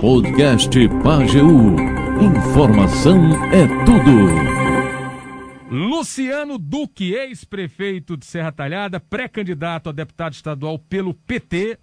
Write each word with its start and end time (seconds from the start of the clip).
Podcast 0.00 0.70
Pageu. 1.04 1.46
Informação 2.22 3.18
é 3.52 3.66
tudo. 3.84 4.16
Luciano 5.70 6.56
Duque, 6.56 7.12
ex-prefeito 7.12 8.16
de 8.16 8.24
Serra 8.24 8.50
Talhada, 8.50 8.98
pré-candidato 8.98 9.90
a 9.90 9.92
deputado 9.92 10.32
estadual 10.32 10.78
pelo 10.78 11.12
PT, 11.12 11.78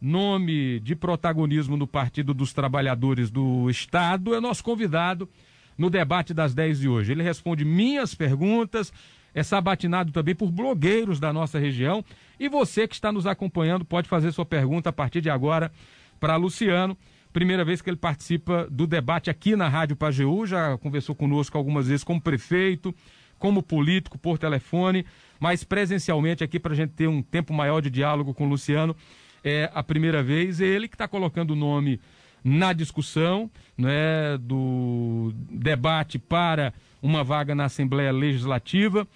nome 0.00 0.80
de 0.80 0.96
protagonismo 0.96 1.76
no 1.76 1.86
Partido 1.86 2.34
dos 2.34 2.52
Trabalhadores 2.52 3.30
do 3.30 3.70
Estado, 3.70 4.34
é 4.34 4.40
nosso 4.40 4.64
convidado 4.64 5.28
no 5.76 5.88
debate 5.88 6.34
das 6.34 6.52
10 6.52 6.80
de 6.80 6.88
hoje. 6.88 7.12
Ele 7.12 7.22
responde 7.22 7.64
minhas 7.64 8.12
perguntas, 8.12 8.92
é 9.32 9.44
sabatinado 9.44 10.10
também 10.10 10.34
por 10.34 10.50
blogueiros 10.50 11.20
da 11.20 11.32
nossa 11.32 11.60
região. 11.60 12.04
E 12.40 12.48
você 12.48 12.88
que 12.88 12.94
está 12.94 13.12
nos 13.12 13.24
acompanhando 13.24 13.84
pode 13.84 14.08
fazer 14.08 14.32
sua 14.32 14.44
pergunta 14.44 14.90
a 14.90 14.92
partir 14.92 15.20
de 15.20 15.30
agora 15.30 15.70
para 16.18 16.36
Luciano. 16.36 16.96
Primeira 17.32 17.64
vez 17.64 17.82
que 17.82 17.90
ele 17.90 17.96
participa 17.96 18.66
do 18.70 18.86
debate 18.86 19.30
aqui 19.30 19.54
na 19.54 19.68
Rádio 19.68 19.96
Pajeú, 19.96 20.46
já 20.46 20.76
conversou 20.78 21.14
conosco 21.14 21.56
algumas 21.58 21.86
vezes 21.86 22.02
como 22.02 22.20
prefeito, 22.20 22.94
como 23.38 23.62
político, 23.62 24.18
por 24.18 24.38
telefone, 24.38 25.04
mas 25.38 25.62
presencialmente 25.62 26.42
aqui 26.42 26.58
para 26.58 26.72
a 26.72 26.76
gente 26.76 26.94
ter 26.94 27.06
um 27.06 27.22
tempo 27.22 27.52
maior 27.52 27.80
de 27.80 27.90
diálogo 27.90 28.34
com 28.34 28.46
o 28.46 28.48
Luciano. 28.48 28.96
É 29.44 29.70
a 29.72 29.82
primeira 29.82 30.22
vez, 30.22 30.60
ele 30.60 30.88
que 30.88 30.94
está 30.94 31.06
colocando 31.06 31.52
o 31.52 31.56
nome 31.56 32.00
na 32.42 32.72
discussão 32.72 33.50
né, 33.76 34.36
do 34.40 35.32
debate 35.50 36.18
para 36.18 36.72
uma 37.00 37.22
vaga 37.22 37.54
na 37.54 37.66
Assembleia 37.66 38.10
Legislativa. 38.10 39.06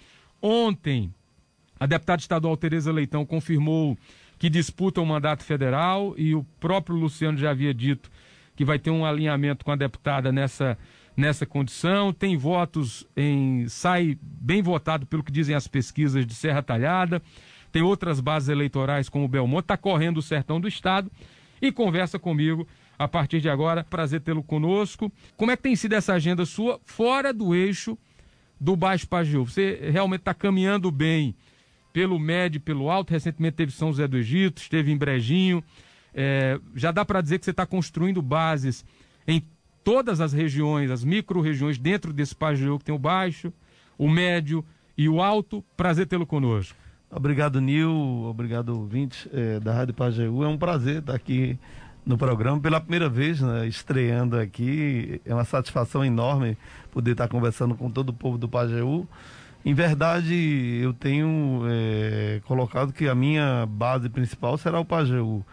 Ontem, 0.41 1.13
a 1.79 1.85
deputada 1.85 2.21
estadual 2.21 2.55
Tereza 2.55 2.91
Leitão 2.91 3.25
confirmou 3.25 3.97
que 4.43 4.49
disputa 4.49 4.99
o 4.99 5.05
mandato 5.05 5.41
federal 5.41 6.13
e 6.17 6.35
o 6.35 6.43
próprio 6.59 6.97
Luciano 6.97 7.37
já 7.37 7.51
havia 7.51 7.73
dito 7.73 8.11
que 8.57 8.65
vai 8.65 8.77
ter 8.77 8.91
um 8.91 9.05
alinhamento 9.05 9.63
com 9.63 9.71
a 9.71 9.75
deputada 9.77 10.33
nessa, 10.33 10.77
nessa 11.15 11.45
condição. 11.45 12.11
Tem 12.11 12.35
votos 12.35 13.07
em. 13.15 13.65
sai 13.69 14.17
bem 14.21 14.61
votado 14.61 15.05
pelo 15.05 15.23
que 15.23 15.31
dizem 15.31 15.55
as 15.55 15.65
pesquisas 15.65 16.27
de 16.27 16.35
Serra 16.35 16.61
Talhada. 16.61 17.21
Tem 17.71 17.81
outras 17.81 18.19
bases 18.19 18.49
eleitorais 18.49 19.07
como 19.07 19.23
o 19.23 19.29
Belmonte, 19.29 19.63
está 19.63 19.77
correndo 19.77 20.17
o 20.17 20.21
sertão 20.21 20.59
do 20.59 20.67
estado 20.67 21.09
e 21.61 21.71
conversa 21.71 22.19
comigo 22.19 22.67
a 22.99 23.07
partir 23.07 23.39
de 23.39 23.47
agora. 23.47 23.81
Prazer 23.81 24.19
tê-lo 24.19 24.43
conosco. 24.43 25.09
Como 25.37 25.51
é 25.51 25.55
que 25.55 25.63
tem 25.63 25.75
sido 25.77 25.93
essa 25.93 26.15
agenda 26.15 26.45
sua 26.45 26.81
fora 26.83 27.31
do 27.31 27.55
eixo 27.55 27.97
do 28.59 28.75
Baixo 28.75 29.07
Pajeú? 29.07 29.45
Você 29.45 29.89
realmente 29.89 30.19
está 30.19 30.33
caminhando 30.33 30.91
bem 30.91 31.33
pelo 31.93 32.19
médio 32.19 32.57
e 32.57 32.59
pelo 32.59 32.89
alto. 32.89 33.11
Recentemente 33.11 33.55
teve 33.55 33.71
São 33.71 33.89
José 33.89 34.07
do 34.07 34.17
Egito, 34.17 34.61
esteve 34.61 34.91
em 34.91 34.97
Brejinho. 34.97 35.63
É, 36.13 36.59
já 36.75 36.91
dá 36.91 37.05
para 37.05 37.21
dizer 37.21 37.39
que 37.39 37.45
você 37.45 37.51
está 37.51 37.65
construindo 37.65 38.21
bases 38.21 38.83
em 39.27 39.41
todas 39.83 40.19
as 40.19 40.33
regiões, 40.33 40.89
as 40.89 41.03
micro-regiões 41.03 41.77
dentro 41.77 42.11
desse 42.11 42.35
Pajeú 42.35 42.79
que 42.79 42.85
tem 42.85 42.95
o 42.95 42.99
baixo, 42.99 43.53
o 43.97 44.09
médio 44.09 44.65
e 44.97 45.07
o 45.07 45.21
alto. 45.21 45.63
Prazer 45.77 46.07
tê-lo 46.07 46.25
conosco. 46.25 46.77
Obrigado, 47.09 47.61
Nil. 47.61 47.91
Obrigado, 48.25 48.69
ouvintes 48.69 49.27
é, 49.31 49.59
da 49.59 49.71
Rádio 49.71 49.93
Pajeú. 49.93 50.43
É 50.43 50.47
um 50.47 50.57
prazer 50.57 50.99
estar 50.99 51.13
aqui 51.13 51.59
no 52.05 52.17
programa 52.17 52.59
pela 52.59 52.81
primeira 52.81 53.07
vez, 53.07 53.39
né, 53.39 53.67
estreando 53.67 54.37
aqui. 54.37 55.21
É 55.23 55.33
uma 55.33 55.45
satisfação 55.45 56.03
enorme 56.03 56.57
poder 56.91 57.11
estar 57.11 57.27
conversando 57.27 57.75
com 57.75 57.89
todo 57.89 58.09
o 58.09 58.13
povo 58.13 58.37
do 58.37 58.49
Pajeú. 58.49 59.07
Em 59.65 59.73
verdade, 59.73 60.79
eu 60.81 60.93
tenho 60.93 61.61
é, 61.67 62.41
colocado 62.45 62.91
que 62.91 63.07
a 63.07 63.15
minha 63.15 63.65
base 63.65 64.09
principal 64.09 64.57
será 64.57 64.79
o 64.79 64.85
Pajeú. 64.85 65.43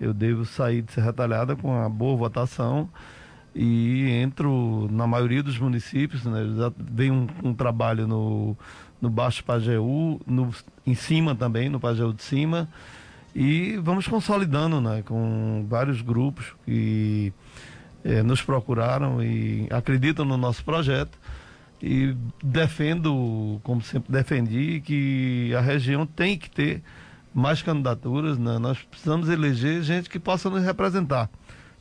Eu 0.00 0.14
devo 0.14 0.44
sair 0.44 0.82
de 0.82 0.92
Serra 0.92 1.12
Talhada 1.12 1.56
com 1.56 1.68
uma 1.68 1.88
boa 1.88 2.16
votação 2.16 2.88
e 3.54 4.08
entro 4.10 4.88
na 4.92 5.06
maioria 5.06 5.42
dos 5.42 5.58
municípios. 5.58 6.24
Né, 6.24 6.46
já 6.56 6.72
vem 6.76 7.10
um, 7.10 7.26
um 7.42 7.52
trabalho 7.52 8.06
no, 8.06 8.56
no 9.00 9.10
Baixo 9.10 9.42
Pajeú, 9.42 10.20
no, 10.24 10.54
em 10.86 10.94
cima 10.94 11.34
também, 11.34 11.68
no 11.68 11.80
Pajeú 11.80 12.12
de 12.12 12.22
Cima 12.22 12.68
e 13.34 13.76
vamos 13.76 14.08
consolidando 14.08 14.80
né, 14.80 15.02
com 15.06 15.64
vários 15.68 16.00
grupos 16.00 16.54
que 16.64 17.32
é, 18.04 18.22
nos 18.22 18.42
procuraram 18.42 19.22
e 19.22 19.68
acreditam 19.70 20.24
no 20.24 20.36
nosso 20.36 20.64
projeto. 20.64 21.16
E 21.80 22.16
defendo, 22.42 23.60
como 23.62 23.80
sempre 23.80 24.12
defendi, 24.12 24.80
que 24.80 25.54
a 25.56 25.60
região 25.60 26.04
tem 26.04 26.36
que 26.36 26.50
ter 26.50 26.82
mais 27.32 27.62
candidaturas. 27.62 28.38
Né? 28.38 28.58
Nós 28.58 28.78
precisamos 28.82 29.28
eleger 29.28 29.82
gente 29.82 30.10
que 30.10 30.18
possa 30.18 30.50
nos 30.50 30.64
representar. 30.64 31.30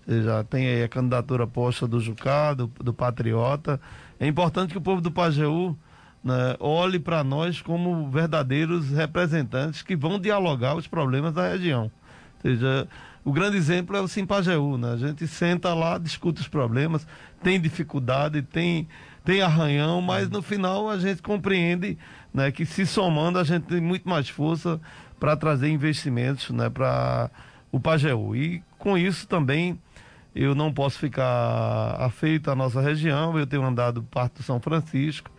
Já 0.08 0.44
tem 0.44 0.68
aí 0.68 0.84
a 0.84 0.88
candidatura 0.88 1.46
posta 1.46 1.88
do 1.88 2.00
Jucá, 2.00 2.54
do, 2.54 2.68
do 2.68 2.94
Patriota. 2.94 3.80
É 4.20 4.26
importante 4.26 4.72
que 4.72 4.78
o 4.78 4.82
povo 4.82 5.02
do 5.02 5.12
Pajeú 5.12 5.78
né, 6.24 6.56
olhe 6.60 7.00
para 7.00 7.24
nós 7.24 7.62
como 7.62 8.10
verdadeiros 8.10 8.90
representantes 8.90 9.82
que 9.82 9.96
vão 9.96 10.20
dialogar 10.20 10.76
os 10.76 10.88
problemas 10.88 11.34
da 11.34 11.50
região. 11.50 11.84
Ou 11.84 12.42
seja, 12.42 12.88
o 13.24 13.32
grande 13.32 13.58
exemplo 13.58 13.96
é 13.98 14.02
o 14.02 14.08
Simpajeú, 14.08 14.78
né? 14.78 14.94
A 14.94 14.98
gente 14.98 15.28
senta 15.28 15.74
lá, 15.74 15.98
discute 15.98 16.40
os 16.40 16.48
problemas, 16.48 17.06
tem 17.44 17.60
dificuldade, 17.60 18.42
tem, 18.42 18.88
tem 19.28 19.42
arranhão, 19.42 20.02
mas 20.02 20.30
no 20.30 20.42
final 20.42 20.90
a 20.90 20.98
gente 20.98 21.22
compreende 21.22 21.98
né, 22.34 22.50
que 22.50 22.66
se 22.66 22.86
somando 22.86 23.38
a 23.38 23.44
gente 23.44 23.64
tem 23.64 23.82
muito 23.82 24.08
mais 24.08 24.30
força 24.30 24.80
para 25.20 25.36
trazer 25.36 25.68
investimentos 25.68 26.50
né, 26.52 26.70
para 26.70 27.30
o 27.70 27.78
Pajeú. 27.78 28.34
E 28.38 28.64
com 28.78 28.98
isso 28.98 29.28
também 29.28 29.78
eu 30.34 30.56
não 30.56 30.72
posso 30.72 30.98
ficar 30.98 31.98
afeito 32.00 32.50
à 32.50 32.56
nossa 32.56 32.80
região, 32.80 33.38
eu 33.38 33.46
tenho 33.46 33.66
andado 33.66 34.02
parte 34.02 34.36
do 34.36 34.44
São 34.44 34.62
Francisco, 34.62 35.30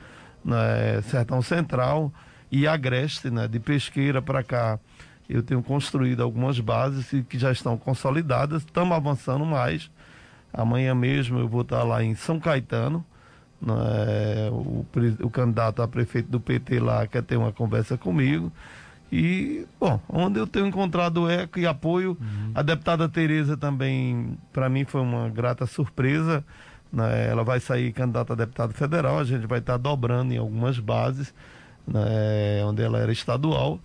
né, 0.44 1.00
Sertão 1.04 1.40
Central 1.40 2.12
e 2.52 2.66
Agreste, 2.66 3.30
né, 3.30 3.48
de 3.48 3.58
Pesqueira 3.58 4.20
para 4.20 4.42
cá. 4.42 4.78
Eu 5.26 5.42
tenho 5.42 5.62
construído 5.62 6.22
algumas 6.22 6.60
bases 6.60 7.24
que 7.26 7.38
já 7.38 7.50
estão 7.50 7.78
consolidadas, 7.78 8.64
estamos 8.64 8.94
avançando 8.94 9.46
mais. 9.46 9.90
Amanhã 10.52 10.94
mesmo 10.94 11.38
eu 11.38 11.48
vou 11.48 11.62
estar 11.62 11.84
lá 11.84 12.04
em 12.04 12.14
São 12.14 12.38
Caetano. 12.38 13.02
Né, 13.60 14.50
o, 14.52 14.86
o 15.22 15.30
candidato 15.30 15.82
a 15.82 15.88
prefeito 15.88 16.30
do 16.30 16.38
PT 16.38 16.78
lá 16.78 17.06
quer 17.06 17.22
ter 17.22 17.36
uma 17.36 17.52
conversa 17.52 17.96
comigo. 17.98 18.52
E, 19.10 19.66
bom, 19.80 20.00
onde 20.08 20.38
eu 20.38 20.46
tenho 20.46 20.66
encontrado 20.66 21.30
eco 21.30 21.58
e 21.58 21.66
apoio, 21.66 22.16
uhum. 22.20 22.52
a 22.54 22.62
deputada 22.62 23.08
Tereza 23.08 23.56
também, 23.56 24.38
para 24.52 24.68
mim, 24.68 24.84
foi 24.84 25.00
uma 25.00 25.28
grata 25.30 25.66
surpresa. 25.66 26.44
Né? 26.92 27.28
Ela 27.28 27.42
vai 27.42 27.58
sair 27.58 27.92
candidata 27.92 28.32
a 28.32 28.36
deputado 28.36 28.72
federal, 28.72 29.18
a 29.18 29.24
gente 29.24 29.46
vai 29.46 29.58
estar 29.58 29.76
dobrando 29.76 30.32
em 30.32 30.38
algumas 30.38 30.78
bases, 30.78 31.34
né? 31.86 32.64
onde 32.64 32.82
ela 32.82 32.98
era 32.98 33.12
estadual, 33.12 33.80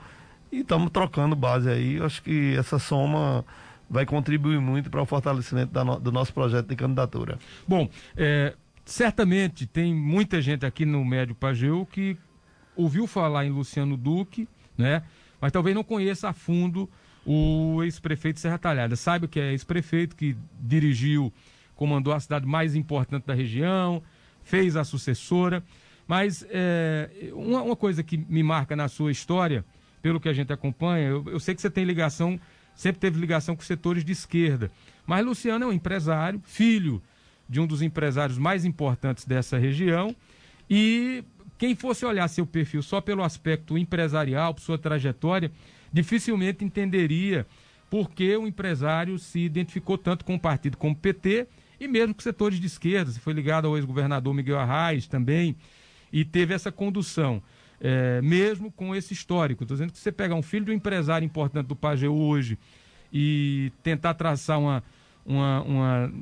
e 0.52 0.60
estamos 0.60 0.90
trocando 0.92 1.36
base 1.36 1.70
aí. 1.70 1.96
Eu 1.96 2.06
acho 2.06 2.22
que 2.22 2.56
essa 2.58 2.78
soma 2.78 3.46
vai 3.90 4.06
contribuir 4.06 4.60
muito 4.60 4.90
para 4.90 5.02
o 5.02 5.06
fortalecimento 5.06 5.84
no, 5.84 6.00
do 6.00 6.12
nosso 6.12 6.34
projeto 6.34 6.68
de 6.68 6.76
candidatura. 6.76 7.38
Bom, 7.68 7.90
é, 8.16 8.54
certamente 8.86 9.66
tem 9.66 9.94
muita 9.94 10.42
gente 10.42 10.66
aqui 10.66 10.86
no 10.86 11.04
Médio 11.04 11.36
Pageu 11.36 11.86
que 11.86 12.18
ouviu 12.76 13.08
falar 13.08 13.46
em 13.46 13.50
Luciano 13.50 13.96
Duque, 13.96 14.48
né? 14.78 15.04
mas 15.40 15.52
talvez 15.52 15.76
não 15.76 15.84
conheça 15.84 16.30
a 16.30 16.34
fundo 16.34 16.90
o 17.26 17.82
ex-prefeito 17.84 18.40
Serra 18.40 18.58
Talhada. 18.58 18.96
Sabe 18.96 19.28
que 19.28 19.40
é 19.40 19.52
ex-prefeito 19.52 20.16
que 20.16 20.36
dirigiu 20.60 21.32
comandou 21.76 22.14
a 22.14 22.20
cidade 22.20 22.46
mais 22.46 22.76
importante 22.76 23.26
da 23.26 23.34
região, 23.34 24.02
fez 24.44 24.76
a 24.76 24.84
sucessora. 24.84 25.64
Mas 26.08 26.46
é, 26.50 27.10
uma, 27.34 27.62
uma, 27.62 27.76
coisa 27.76 28.04
que 28.04 28.18
me 28.18 28.44
marca 28.44 28.76
na 28.76 28.88
sua 28.88 29.12
história, 29.12 29.66
pelo 30.02 30.20
que 30.20 30.30
a 30.30 30.34
gente 30.34 30.52
acompanha, 30.52 31.08
eu, 31.08 31.24
eu, 31.28 31.40
sei 31.40 31.56
que 31.56 31.62
você 31.62 31.70
tem 31.70 31.86
ligação, 31.86 32.40
sempre 32.76 33.00
teve 33.00 33.20
ligação 33.20 33.56
com 33.56 33.62
setores 33.62 34.04
de 34.04 34.12
esquerda. 34.12 34.70
Mas 35.06 35.26
Luciano 35.26 35.66
é 35.66 35.68
um 35.68 35.74
empresário, 35.74 36.42
filho 36.46 37.02
de 37.48 37.60
um 37.60 37.68
dos 37.68 37.82
empresários 37.82 38.38
mais 38.38 38.66
importantes 38.66 39.26
dessa 39.26 39.58
região. 39.58 40.16
E 40.70 41.24
quem 41.58 41.76
fosse 41.76 42.06
olhar 42.06 42.28
seu 42.28 42.46
perfil 42.46 42.82
só 42.82 43.00
pelo 43.00 43.24
aspecto 43.24 43.78
empresarial, 43.78 44.56
sua 44.58 44.78
trajetória, 44.78 45.52
dificilmente 45.92 46.66
entenderia 46.66 47.46
por 47.90 48.10
que 48.10 48.36
o 48.36 48.48
empresário 48.48 49.20
se 49.20 49.40
identificou 49.40 49.98
tanto 49.98 50.26
com 50.26 50.36
o 50.36 50.40
partido 50.40 50.78
como 50.78 50.94
o 50.94 50.98
PT 50.98 51.48
e 51.80 51.88
mesmo 51.88 52.16
com 52.16 52.22
setores 52.22 52.60
de 52.60 52.66
esquerda, 52.66 53.12
se 53.12 53.20
foi 53.20 53.34
ligado 53.34 53.68
ao 53.68 53.76
ex-governador 53.76 54.34
Miguel 54.34 54.58
Arraes 54.58 55.08
também, 55.08 55.56
e 56.12 56.24
teve 56.24 56.54
essa 56.54 56.72
condução. 56.72 57.42
É, 57.86 58.22
mesmo 58.22 58.72
com 58.72 58.96
esse 58.96 59.14
histórico. 59.14 59.64
Estou 59.64 59.76
dizendo 59.76 59.92
que 59.92 60.00
você 60.00 60.12
pegar 60.12 60.36
um 60.36 60.42
filho 60.42 60.64
de 60.64 60.72
um 60.72 60.74
empresário 60.74 61.26
importante 61.26 61.68
do 61.68 61.76
Pageu 61.76 62.16
hoje 62.16 62.58
e 63.12 63.74
tentar 63.84 64.14
traçar 64.14 64.58
uma, 64.58 64.82
uma, 65.26 65.62
uma, 65.62 66.14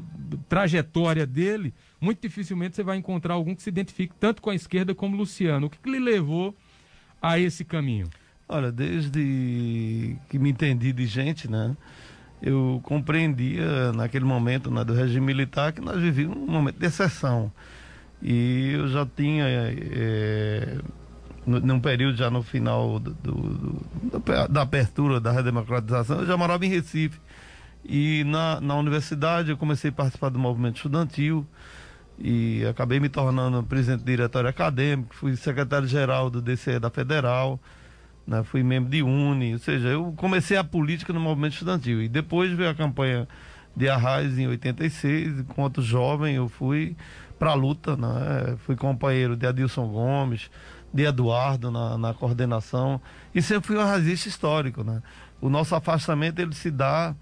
trajetória 0.48 1.26
dele, 1.26 1.74
muito 2.00 2.22
dificilmente 2.22 2.76
você 2.76 2.84
vai 2.84 2.98
encontrar 2.98 3.34
algum 3.34 3.56
que 3.56 3.64
se 3.64 3.70
identifique 3.70 4.14
tanto 4.20 4.42
com 4.42 4.50
a 4.50 4.56
esquerda 4.56 4.94
como 4.94 5.18
Luciano. 5.18 5.68
O 5.68 5.70
que, 5.70 5.78
que 5.78 5.90
lhe 5.90 6.00
levou 6.00 6.56
a 7.22 7.40
esse 7.40 7.66
caminho? 7.66 8.08
Olha, 8.48 8.72
desde 8.72 10.18
que 10.30 10.38
me 10.38 10.50
entendi 10.50 10.92
de 10.92 11.06
gente, 11.06 11.50
né? 11.50 11.76
eu 12.42 12.82
compreendia 12.84 13.94
naquele 13.94 14.26
momento 14.26 14.72
né, 14.72 14.84
do 14.84 14.94
regime 14.94 15.26
militar 15.28 15.72
que 15.72 15.80
nós 15.80 16.02
vivíamos 16.02 16.38
um 16.38 16.48
momento 16.48 16.80
de 16.80 16.86
exceção. 16.86 17.52
E 18.22 18.72
eu 18.74 18.88
já 18.88 19.06
tinha, 19.06 19.46
é, 19.48 20.78
num 21.46 21.80
período 21.80 22.18
já 22.18 22.30
no 22.30 22.42
final 22.42 23.00
do, 23.00 23.14
do, 23.14 23.32
do, 23.32 24.48
da 24.50 24.62
abertura 24.62 25.20
da 25.20 25.32
redemocratização, 25.32 26.22
eu 26.22 26.26
já 26.26 26.36
morava 26.36 26.66
em 26.66 26.70
Recife. 26.70 27.20
E 27.84 28.24
na, 28.26 28.62
na 28.62 28.76
universidade 28.76 29.50
eu 29.50 29.58
comecei 29.58 29.90
a 29.90 29.94
participar 29.94 30.30
do 30.30 30.40
movimento 30.40 30.76
estudantil 30.76 31.46
e 32.18 32.64
acabei 32.66 33.00
me 33.00 33.10
tornando 33.10 33.64
presidente 33.64 34.02
do 34.02 34.06
diretório 34.06 34.50
acadêmico, 34.50 35.16
fui 35.16 35.36
secretário-geral 35.36 36.30
do 36.30 36.42
DCE 36.42 36.80
da 36.80 36.90
Federal, 36.90 37.60
né, 38.28 38.44
fui 38.44 38.62
membro 38.62 38.92
de 38.92 39.02
UNE, 39.02 39.54
ou 39.54 39.60
seja, 39.60 39.88
eu 39.88 40.14
comecei 40.16 40.56
a 40.56 40.64
política 40.64 41.12
no 41.12 41.20
movimento 41.20 41.54
estudantil. 41.54 42.02
E 42.02 42.08
depois 42.08 42.52
veio 42.52 42.70
a 42.70 42.76
campanha 42.76 43.28
de 43.76 43.90
Arraiz 43.90 44.38
em 44.38 44.48
86, 44.48 45.40
enquanto 45.40 45.82
jovem 45.82 46.36
eu 46.36 46.48
fui 46.48 46.96
para 47.40 47.52
a 47.52 47.56
luta, 47.56 47.98
né, 47.98 48.56
fui 48.60 48.76
companheiro 48.76 49.36
de 49.36 49.48
Adilson 49.48 49.88
Gomes, 49.88 50.52
de 50.94 51.04
Eduardo 51.04 51.72
na, 51.72 51.98
na 51.98 52.14
coordenação, 52.14 53.02
e 53.34 53.42
sempre 53.42 53.68
fui 53.68 53.78
um 53.78 53.82
arraizista 53.82 54.30
histórico. 54.30 54.84
Né. 54.84 55.02
O 55.40 55.50
nosso 55.50 55.74
afastamento 55.74 56.40
ele 56.40 56.54
se 56.54 56.70
dá 56.70 57.16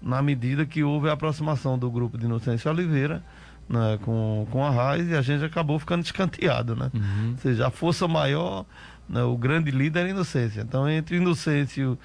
na 0.00 0.22
medida 0.22 0.64
que 0.64 0.82
houve 0.82 1.08
a 1.08 1.12
aproximação 1.12 1.78
do 1.78 1.90
grupo 1.90 2.16
de 2.16 2.24
Inocêncio 2.24 2.70
Oliveira, 2.70 3.22
né, 3.68 3.98
com, 4.02 4.46
com 4.50 4.64
a 4.64 4.70
Raiz 4.70 5.08
e 5.08 5.14
a 5.14 5.22
gente 5.22 5.44
acabou 5.44 5.78
ficando 5.78 6.04
escanteado, 6.04 6.74
né? 6.74 6.90
Uhum. 6.92 7.30
Ou 7.32 7.38
seja, 7.38 7.68
a 7.68 7.70
força 7.70 8.08
maior, 8.08 8.64
né, 9.08 9.22
o 9.22 9.36
grande 9.36 9.70
líder 9.70 10.00
era 10.00 10.08
a 10.08 10.10
Inocência. 10.10 10.62
Então, 10.62 10.88
entre 10.88 11.16
Inocêncio 11.16 11.96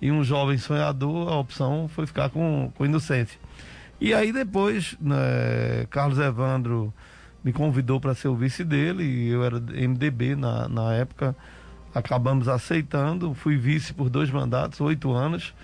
e 0.00 0.10
um 0.10 0.24
jovem 0.24 0.56
sonhador, 0.56 1.28
a 1.28 1.36
opção 1.36 1.88
foi 1.88 2.06
ficar 2.06 2.30
com, 2.30 2.72
com 2.74 2.86
Inocência. 2.86 3.38
E 4.00 4.14
aí 4.14 4.32
depois, 4.32 4.96
né, 4.98 5.86
Carlos 5.90 6.18
Evandro 6.18 6.92
me 7.44 7.52
convidou 7.52 8.00
para 8.00 8.14
ser 8.14 8.28
o 8.28 8.34
vice 8.34 8.64
dele, 8.64 9.04
e 9.04 9.28
eu 9.28 9.44
era 9.44 9.58
MDB 9.58 10.36
na, 10.36 10.68
na 10.68 10.94
época, 10.94 11.36
acabamos 11.94 12.48
aceitando, 12.48 13.34
fui 13.34 13.56
vice 13.56 13.92
por 13.92 14.08
dois 14.08 14.30
mandatos, 14.30 14.80
oito 14.80 15.12
anos, 15.12 15.54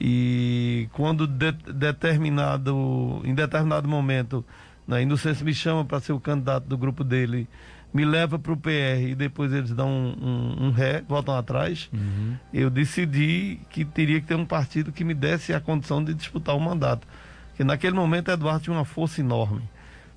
e 0.00 0.88
quando 0.92 1.26
de, 1.26 1.52
determinado, 1.52 3.22
em 3.24 3.34
determinado 3.34 3.88
momento 3.88 4.44
né? 4.86 5.02
Inocêncio 5.02 5.44
me 5.44 5.54
chama 5.54 5.84
para 5.84 6.00
ser 6.00 6.12
o 6.12 6.20
candidato 6.20 6.66
do 6.66 6.76
grupo 6.76 7.02
dele, 7.02 7.48
me 7.92 8.04
leva 8.04 8.38
para 8.38 8.52
o 8.52 8.56
PR 8.56 9.00
e 9.08 9.14
depois 9.14 9.52
eles 9.52 9.70
dão 9.70 9.88
um, 9.88 10.16
um, 10.20 10.66
um 10.66 10.70
ré, 10.70 11.02
voltam 11.08 11.36
atrás. 11.36 11.88
Uhum. 11.92 12.36
Eu 12.52 12.68
decidi 12.68 13.60
que 13.70 13.84
teria 13.84 14.20
que 14.20 14.26
ter 14.26 14.34
um 14.34 14.44
partido 14.44 14.92
que 14.92 15.04
me 15.04 15.14
desse 15.14 15.54
a 15.54 15.60
condição 15.60 16.02
de 16.02 16.12
disputar 16.12 16.56
o 16.56 16.60
mandato. 16.60 17.06
Porque 17.48 17.62
naquele 17.62 17.94
momento 17.94 18.30
Eduardo 18.30 18.64
tinha 18.64 18.76
uma 18.76 18.84
força 18.84 19.20
enorme. 19.20 19.62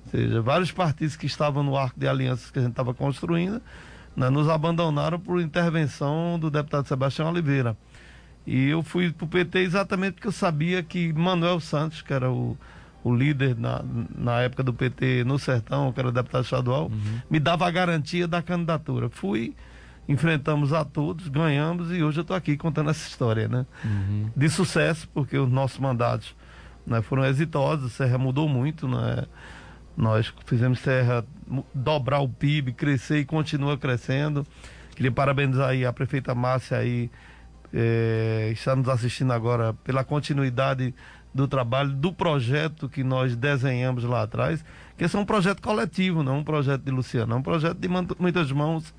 Ou 0.06 0.10
seja, 0.10 0.42
vários 0.42 0.72
partidos 0.72 1.14
que 1.14 1.26
estavam 1.26 1.62
no 1.62 1.76
arco 1.76 1.98
de 1.98 2.08
alianças 2.08 2.50
que 2.50 2.58
a 2.58 2.62
gente 2.62 2.72
estava 2.72 2.92
construindo 2.92 3.62
né, 4.16 4.28
nos 4.28 4.48
abandonaram 4.48 5.20
por 5.20 5.40
intervenção 5.40 6.36
do 6.38 6.50
deputado 6.50 6.88
Sebastião 6.88 7.30
Oliveira. 7.30 7.76
E 8.48 8.68
eu 8.70 8.82
fui 8.82 9.12
para 9.12 9.24
o 9.24 9.28
PT 9.28 9.58
exatamente 9.58 10.14
porque 10.14 10.28
eu 10.28 10.32
sabia 10.32 10.82
que 10.82 11.12
Manuel 11.12 11.60
Santos, 11.60 12.02
que 12.02 12.12
era 12.12 12.30
o 12.30 12.56
o 13.02 13.14
líder 13.14 13.56
na, 13.56 13.82
na 14.16 14.40
época 14.40 14.62
do 14.62 14.72
PT 14.72 15.24
no 15.24 15.38
Sertão, 15.38 15.92
que 15.92 16.00
era 16.00 16.10
deputado 16.10 16.44
estadual, 16.44 16.86
uhum. 16.86 17.20
me 17.30 17.38
dava 17.38 17.66
a 17.66 17.70
garantia 17.70 18.26
da 18.26 18.42
candidatura. 18.42 19.08
Fui, 19.08 19.54
enfrentamos 20.08 20.72
a 20.72 20.84
todos, 20.84 21.28
ganhamos 21.28 21.90
e 21.92 22.02
hoje 22.02 22.18
eu 22.18 22.22
estou 22.22 22.36
aqui 22.36 22.56
contando 22.56 22.90
essa 22.90 23.08
história, 23.08 23.48
né? 23.48 23.66
Uhum. 23.84 24.30
De 24.36 24.48
sucesso, 24.48 25.08
porque 25.14 25.38
os 25.38 25.50
nossos 25.50 25.78
mandatos 25.78 26.34
né, 26.86 27.00
foram 27.02 27.24
exitosos, 27.24 27.92
Serra 27.92 28.18
mudou 28.18 28.48
muito, 28.48 28.88
né? 28.88 29.24
Nós 29.96 30.32
fizemos 30.46 30.78
Serra 30.80 31.24
dobrar 31.74 32.20
o 32.20 32.28
PIB, 32.28 32.72
crescer 32.72 33.20
e 33.20 33.24
continua 33.24 33.76
crescendo. 33.76 34.46
Queria 34.94 35.10
parabenizar 35.10 35.70
aí 35.70 35.84
a 35.84 35.92
prefeita 35.92 36.34
Márcia 36.34 36.78
aí, 36.78 37.10
é, 37.72 38.50
está 38.52 38.74
nos 38.74 38.88
assistindo 38.88 39.32
agora 39.32 39.74
pela 39.84 40.04
continuidade 40.04 40.94
do 41.34 41.46
trabalho, 41.46 41.90
do 41.92 42.12
projeto 42.12 42.88
que 42.88 43.04
nós 43.04 43.36
desenhamos 43.36 44.04
lá 44.04 44.22
atrás, 44.22 44.64
que 44.96 45.04
esse 45.04 45.14
é 45.14 45.18
um 45.18 45.24
projeto 45.24 45.62
coletivo, 45.62 46.22
não 46.22 46.38
um 46.38 46.44
projeto 46.44 46.82
de 46.82 46.90
Luciano, 46.90 47.34
é 47.34 47.36
um 47.36 47.42
projeto 47.42 47.78
de 47.78 47.88
muitas 47.88 48.50
mãos 48.50 48.94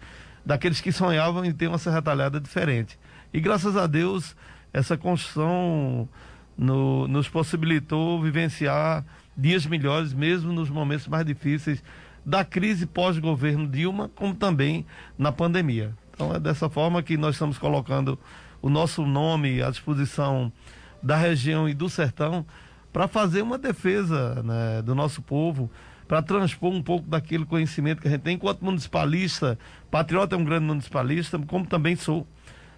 daqueles 0.45 0.79
que 0.79 0.91
sonhavam 0.91 1.43
em 1.43 1.51
ter 1.51 1.67
uma 1.67 1.77
serra 1.77 2.01
talhada 2.01 2.39
diferente. 2.39 2.97
E 3.33 3.39
graças 3.39 3.75
a 3.75 3.85
Deus, 3.87 4.35
essa 4.71 4.97
construção 4.97 6.07
no, 6.57 7.07
nos 7.07 7.27
possibilitou 7.27 8.21
vivenciar 8.21 9.03
dias 9.35 9.65
melhores, 9.65 10.13
mesmo 10.13 10.51
nos 10.51 10.69
momentos 10.69 11.07
mais 11.07 11.25
difíceis 11.25 11.83
da 12.25 12.43
crise 12.43 12.85
pós-governo 12.85 13.67
Dilma, 13.67 14.09
como 14.15 14.35
também 14.35 14.85
na 15.17 15.31
pandemia. 15.31 15.93
Então 16.13 16.33
é 16.33 16.39
dessa 16.39 16.69
forma 16.69 17.01
que 17.01 17.17
nós 17.17 17.35
estamos 17.35 17.57
colocando 17.57 18.19
o 18.61 18.69
nosso 18.69 19.05
nome 19.05 19.61
à 19.61 19.69
disposição 19.69 20.51
da 21.01 21.15
região 21.15 21.67
e 21.67 21.73
do 21.73 21.89
sertão 21.89 22.45
para 22.91 23.07
fazer 23.07 23.41
uma 23.41 23.57
defesa 23.57 24.41
né, 24.43 24.81
do 24.81 24.95
nosso 24.95 25.21
povo, 25.21 25.69
para 26.07 26.21
transpor 26.21 26.71
um 26.71 26.81
pouco 26.81 27.07
daquele 27.07 27.45
conhecimento 27.45 28.01
que 28.01 28.07
a 28.07 28.11
gente 28.11 28.21
tem 28.21 28.35
enquanto 28.35 28.65
municipalista. 28.65 29.57
Patriota 29.91 30.35
é 30.35 30.39
um 30.39 30.43
grande 30.43 30.65
municipalista, 30.65 31.37
como 31.39 31.65
também 31.65 31.95
sou. 31.95 32.27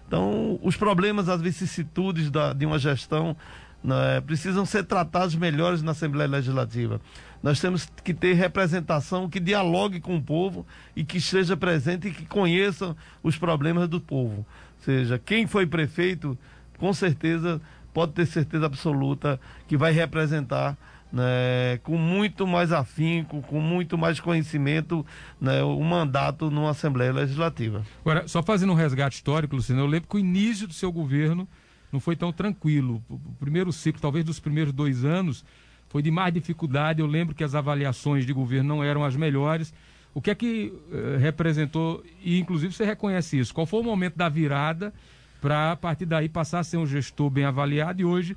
Então, 0.06 0.58
os 0.62 0.76
problemas, 0.76 1.28
as 1.30 1.40
vicissitudes 1.40 2.30
da, 2.30 2.52
de 2.52 2.66
uma 2.66 2.78
gestão 2.78 3.34
né, 3.82 4.20
precisam 4.20 4.66
ser 4.66 4.84
tratados 4.84 5.34
melhores 5.34 5.82
na 5.82 5.92
Assembleia 5.92 6.28
Legislativa. 6.28 7.00
Nós 7.42 7.58
temos 7.58 7.88
que 8.04 8.14
ter 8.14 8.34
representação 8.34 9.28
que 9.28 9.40
dialogue 9.40 10.00
com 10.00 10.16
o 10.16 10.22
povo 10.22 10.66
e 10.94 11.02
que 11.02 11.16
esteja 11.16 11.56
presente 11.56 12.08
e 12.08 12.12
que 12.12 12.26
conheça 12.26 12.94
os 13.22 13.36
problemas 13.36 13.88
do 13.88 14.00
povo. 14.00 14.46
Seja, 14.82 15.18
quem 15.18 15.46
foi 15.46 15.66
prefeito, 15.66 16.36
com 16.78 16.92
certeza 16.92 17.60
pode 17.94 18.12
ter 18.12 18.26
certeza 18.26 18.66
absoluta 18.66 19.40
que 19.68 19.76
vai 19.76 19.92
representar 19.92 20.76
né, 21.12 21.78
com 21.82 21.98
muito 21.98 22.46
mais 22.46 22.72
afinco, 22.72 23.42
com 23.42 23.60
muito 23.60 23.98
mais 23.98 24.18
conhecimento, 24.18 25.04
né, 25.40 25.62
o 25.62 25.80
mandato 25.82 26.50
numa 26.50 26.70
Assembleia 26.70 27.12
Legislativa. 27.12 27.84
Agora, 28.00 28.26
só 28.26 28.42
fazendo 28.42 28.72
um 28.72 28.76
resgate 28.76 29.16
histórico, 29.16 29.54
Luciano, 29.54 29.82
eu 29.82 29.86
lembro 29.86 30.08
que 30.08 30.16
o 30.16 30.18
início 30.18 30.66
do 30.66 30.72
seu 30.72 30.90
governo 30.90 31.46
não 31.92 32.00
foi 32.00 32.16
tão 32.16 32.32
tranquilo. 32.32 33.02
O 33.10 33.18
primeiro 33.38 33.70
ciclo, 33.72 34.00
talvez 34.00 34.24
dos 34.24 34.40
primeiros 34.40 34.72
dois 34.72 35.04
anos, 35.04 35.44
foi 35.90 36.02
de 36.02 36.10
mais 36.10 36.32
dificuldade. 36.32 37.00
Eu 37.00 37.06
lembro 37.06 37.34
que 37.34 37.44
as 37.44 37.54
avaliações 37.54 38.24
de 38.24 38.32
governo 38.32 38.76
não 38.76 38.82
eram 38.82 39.04
as 39.04 39.14
melhores. 39.14 39.74
O 40.14 40.20
que 40.20 40.30
é 40.30 40.34
que 40.34 40.72
eh, 40.92 41.16
representou, 41.18 42.04
e 42.22 42.38
inclusive 42.38 42.72
você 42.72 42.84
reconhece 42.84 43.38
isso, 43.38 43.54
qual 43.54 43.66
foi 43.66 43.80
o 43.80 43.82
momento 43.82 44.16
da 44.16 44.28
virada 44.28 44.92
para 45.40 45.72
a 45.72 45.76
partir 45.76 46.06
daí 46.06 46.28
passar 46.28 46.60
a 46.60 46.64
ser 46.64 46.76
um 46.76 46.86
gestor 46.86 47.30
bem 47.30 47.44
avaliado 47.44 48.00
e 48.00 48.04
hoje 48.04 48.36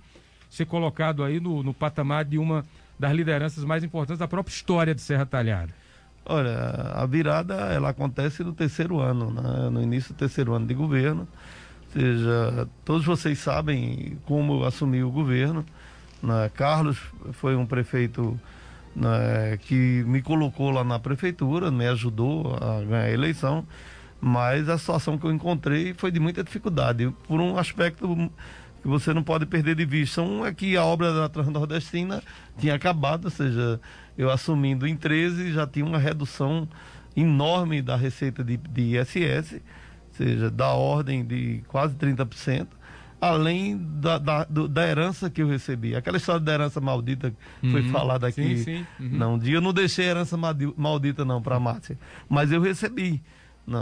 ser 0.50 0.66
colocado 0.66 1.24
aí 1.24 1.40
no, 1.40 1.62
no 1.62 1.74
patamar 1.74 2.24
de 2.24 2.38
uma 2.38 2.66
das 2.98 3.12
lideranças 3.12 3.64
mais 3.64 3.84
importantes 3.84 4.20
da 4.20 4.28
própria 4.28 4.54
história 4.54 4.96
de 4.96 5.02
Serra 5.02 5.26
Talhada? 5.26 5.74
Olha, 6.26 6.58
a 6.94 7.06
virada 7.06 7.54
ela 7.54 7.90
acontece 7.90 8.44
no 8.44 8.54
terceiro 8.54 9.00
ano, 9.00 9.30
né? 9.30 9.70
no 9.70 9.82
início 9.82 10.14
do 10.14 10.18
terceiro 10.18 10.54
ano 10.54 10.66
de 10.66 10.74
governo. 10.74 11.28
Ou 11.84 12.02
seja, 12.02 12.68
todos 12.84 13.06
vocês 13.06 13.38
sabem 13.38 14.18
como 14.26 14.62
eu 14.62 14.66
assumi 14.66 15.04
o 15.04 15.12
governo. 15.12 15.64
Né? 16.24 16.50
Carlos 16.56 16.98
foi 17.34 17.56
um 17.56 17.66
prefeito 17.66 18.40
né, 18.96 19.58
que 19.58 20.04
me 20.08 20.22
colocou 20.22 20.72
lá 20.72 20.84
na 20.84 21.00
prefeitura, 21.00 21.70
me 21.70 21.88
ajudou 21.88 22.56
a 22.56 22.82
ganhar 22.84 23.04
a 23.04 23.12
eleição 23.12 23.66
mas 24.28 24.70
a 24.70 24.78
situação 24.78 25.20
que 25.20 25.26
eu 25.28 25.32
encontrei 25.32 25.94
foi 25.94 26.10
de 26.10 26.20
muita 26.20 26.44
dificuldade, 26.44 27.14
por 27.28 27.40
um 27.40 27.60
aspecto 27.60 28.32
que 28.82 28.88
você 28.88 29.14
não 29.14 29.22
pode 29.22 29.46
perder 29.46 29.76
de 29.76 29.86
vista. 29.86 30.22
Um 30.22 30.44
é 30.44 30.52
que 30.52 30.76
a 30.76 30.84
obra 30.84 31.14
da 31.14 31.30
Transnordestina 31.30 32.24
tinha 32.58 32.74
acabado, 32.74 33.26
ou 33.26 33.32
seja, 33.32 33.80
eu 34.18 34.32
assumindo 34.32 34.88
em 34.88 34.96
13 34.96 35.52
já 35.52 35.68
tinha 35.68 35.86
uma 35.86 36.00
redução 36.00 36.68
enorme 37.16 37.84
da 37.84 37.96
receita 37.96 38.44
de, 38.44 38.58
de 38.58 38.98
ISS, 38.98 39.54
ou 39.54 39.62
seja, 40.14 40.50
da 40.50 40.70
ordem 40.70 41.24
de 41.24 41.64
quase 41.68 41.96
30%, 41.96 42.68
além 43.20 43.78
da, 43.78 44.18
da, 44.18 44.44
do, 44.44 44.68
da 44.68 44.88
herança 44.88 45.30
que 45.30 45.42
eu 45.42 45.48
recebi. 45.48 45.96
Aquela 45.96 46.18
história 46.18 46.42
da 46.42 46.54
herança 46.54 46.82
maldita 46.82 47.32
que 47.32 47.66
uhum, 47.66 47.72
foi 47.72 47.84
falada 47.90 48.28
aqui. 48.28 48.58
Sim, 48.58 48.64
sim, 48.64 48.88
uhum. 49.00 49.10
Não, 49.10 49.40
eu 49.44 49.62
não 49.62 49.74
deixei 49.74 50.06
herança 50.06 50.38
maldita 50.38 51.24
não 51.24 51.42
para 51.42 51.56
a 51.56 51.60
Márcia, 51.60 51.98
mas 52.30 52.52
eu 52.52 52.62
recebi. 52.62 53.22
Né? 53.66 53.80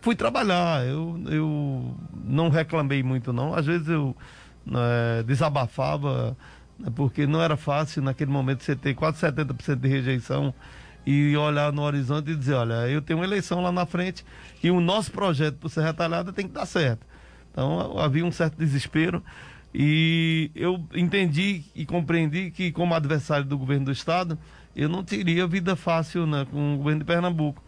Fui 0.00 0.14
trabalhar, 0.14 0.86
eu, 0.86 1.20
eu 1.26 1.96
não 2.24 2.48
reclamei 2.48 3.02
muito 3.02 3.32
não. 3.32 3.54
Às 3.54 3.66
vezes 3.66 3.88
eu 3.88 4.16
né, 4.64 5.22
desabafava, 5.26 6.36
né, 6.78 6.90
porque 6.94 7.26
não 7.26 7.42
era 7.42 7.56
fácil 7.56 8.02
naquele 8.02 8.30
momento 8.30 8.62
você 8.62 8.76
ter 8.76 8.94
quase 8.94 9.18
70% 9.18 9.76
de 9.76 9.88
rejeição 9.88 10.54
e 11.06 11.36
olhar 11.36 11.72
no 11.72 11.82
horizonte 11.82 12.30
e 12.30 12.36
dizer, 12.36 12.54
olha, 12.54 12.88
eu 12.88 13.02
tenho 13.02 13.18
uma 13.18 13.26
eleição 13.26 13.60
lá 13.60 13.70
na 13.70 13.84
frente 13.84 14.24
e 14.62 14.70
o 14.70 14.80
nosso 14.80 15.10
projeto 15.10 15.56
por 15.56 15.68
ser 15.68 15.82
retalhado 15.82 16.32
tem 16.32 16.46
que 16.46 16.54
dar 16.54 16.66
certo. 16.66 17.13
Então 17.54 17.96
havia 17.98 18.26
um 18.26 18.32
certo 18.32 18.58
desespero, 18.58 19.22
E 19.72 20.50
eu 20.54 20.84
entendi 20.94 21.64
e 21.74 21.86
compreendi 21.86 22.50
que, 22.52 22.70
como 22.70 22.94
adversário 22.94 23.44
do 23.44 23.56
governo 23.56 23.86
do 23.86 23.92
Estado, 23.92 24.38
eu 24.74 24.88
não 24.88 25.02
teria 25.02 25.46
vida 25.46 25.74
fácil 25.74 26.26
né, 26.26 26.46
com 26.50 26.74
o 26.74 26.76
governo 26.78 27.00
de 27.00 27.06
Pernambuco. 27.06 27.62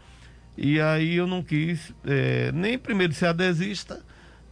E 0.57 0.79
aí 0.79 1.15
eu 1.15 1.27
não 1.27 1.43
quis 1.43 1.93
é, 2.05 2.51
nem 2.53 2.77
primeiro 2.77 3.13
ser 3.13 3.27
adesista, 3.27 4.01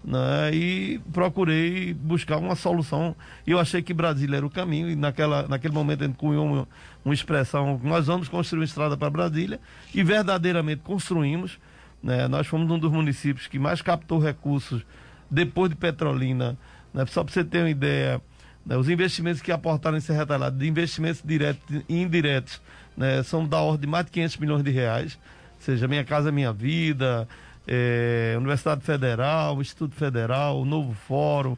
né, 0.03 0.53
e 0.53 0.99
procurei 1.13 1.93
buscar 1.93 2.37
uma 2.37 2.55
solução. 2.55 3.15
E 3.47 3.51
eu 3.51 3.59
achei 3.59 3.81
que 3.81 3.93
Brasília 3.93 4.37
era 4.37 4.45
o 4.45 4.49
caminho, 4.49 4.89
e 4.89 4.95
naquela, 4.95 5.47
naquele 5.47 5.73
momento 5.73 6.03
a 6.03 6.07
gente 6.07 6.17
cunhou 6.17 6.45
uma, 6.45 6.67
uma 7.03 7.13
expressão: 7.13 7.79
nós 7.83 8.07
vamos 8.07 8.27
construir 8.27 8.59
uma 8.59 8.65
estrada 8.65 8.97
para 8.97 9.09
Brasília, 9.09 9.59
e 9.93 10.03
verdadeiramente 10.03 10.81
construímos. 10.81 11.57
Né, 12.03 12.27
nós 12.27 12.45
fomos 12.45 12.69
um 12.69 12.77
dos 12.77 12.91
municípios 12.91 13.47
que 13.47 13.57
mais 13.57 13.81
captou 13.81 14.19
recursos 14.19 14.85
depois 15.29 15.69
de 15.69 15.75
Petrolina. 15.75 16.57
Né, 16.93 17.05
só 17.07 17.23
para 17.23 17.33
você 17.33 17.43
ter 17.43 17.59
uma 17.59 17.69
ideia, 17.69 18.21
né, 18.65 18.77
os 18.77 18.89
investimentos 18.89 19.41
que 19.41 19.51
aportaram 19.51 19.97
em 19.97 20.01
Serra 20.01 20.25
Talhada, 20.25 20.57
de 20.57 20.67
investimentos 20.67 21.21
diretos 21.23 21.83
e 21.89 22.01
indiretos, 22.01 22.61
né, 22.95 23.21
são 23.23 23.47
da 23.47 23.59
ordem 23.59 23.81
de 23.81 23.87
mais 23.87 24.05
de 24.05 24.11
500 24.11 24.37
milhões 24.37 24.63
de 24.63 24.71
reais. 24.71 25.19
Ou 25.55 25.61
seja, 25.61 25.87
Minha 25.87 26.03
Casa 26.03 26.31
Minha 26.31 26.53
Vida, 26.53 27.27
é, 27.67 28.35
Universidade 28.37 28.81
Federal, 28.81 29.59
Instituto 29.61 29.95
Federal, 29.95 30.63
Novo 30.65 30.93
Fórum, 30.93 31.57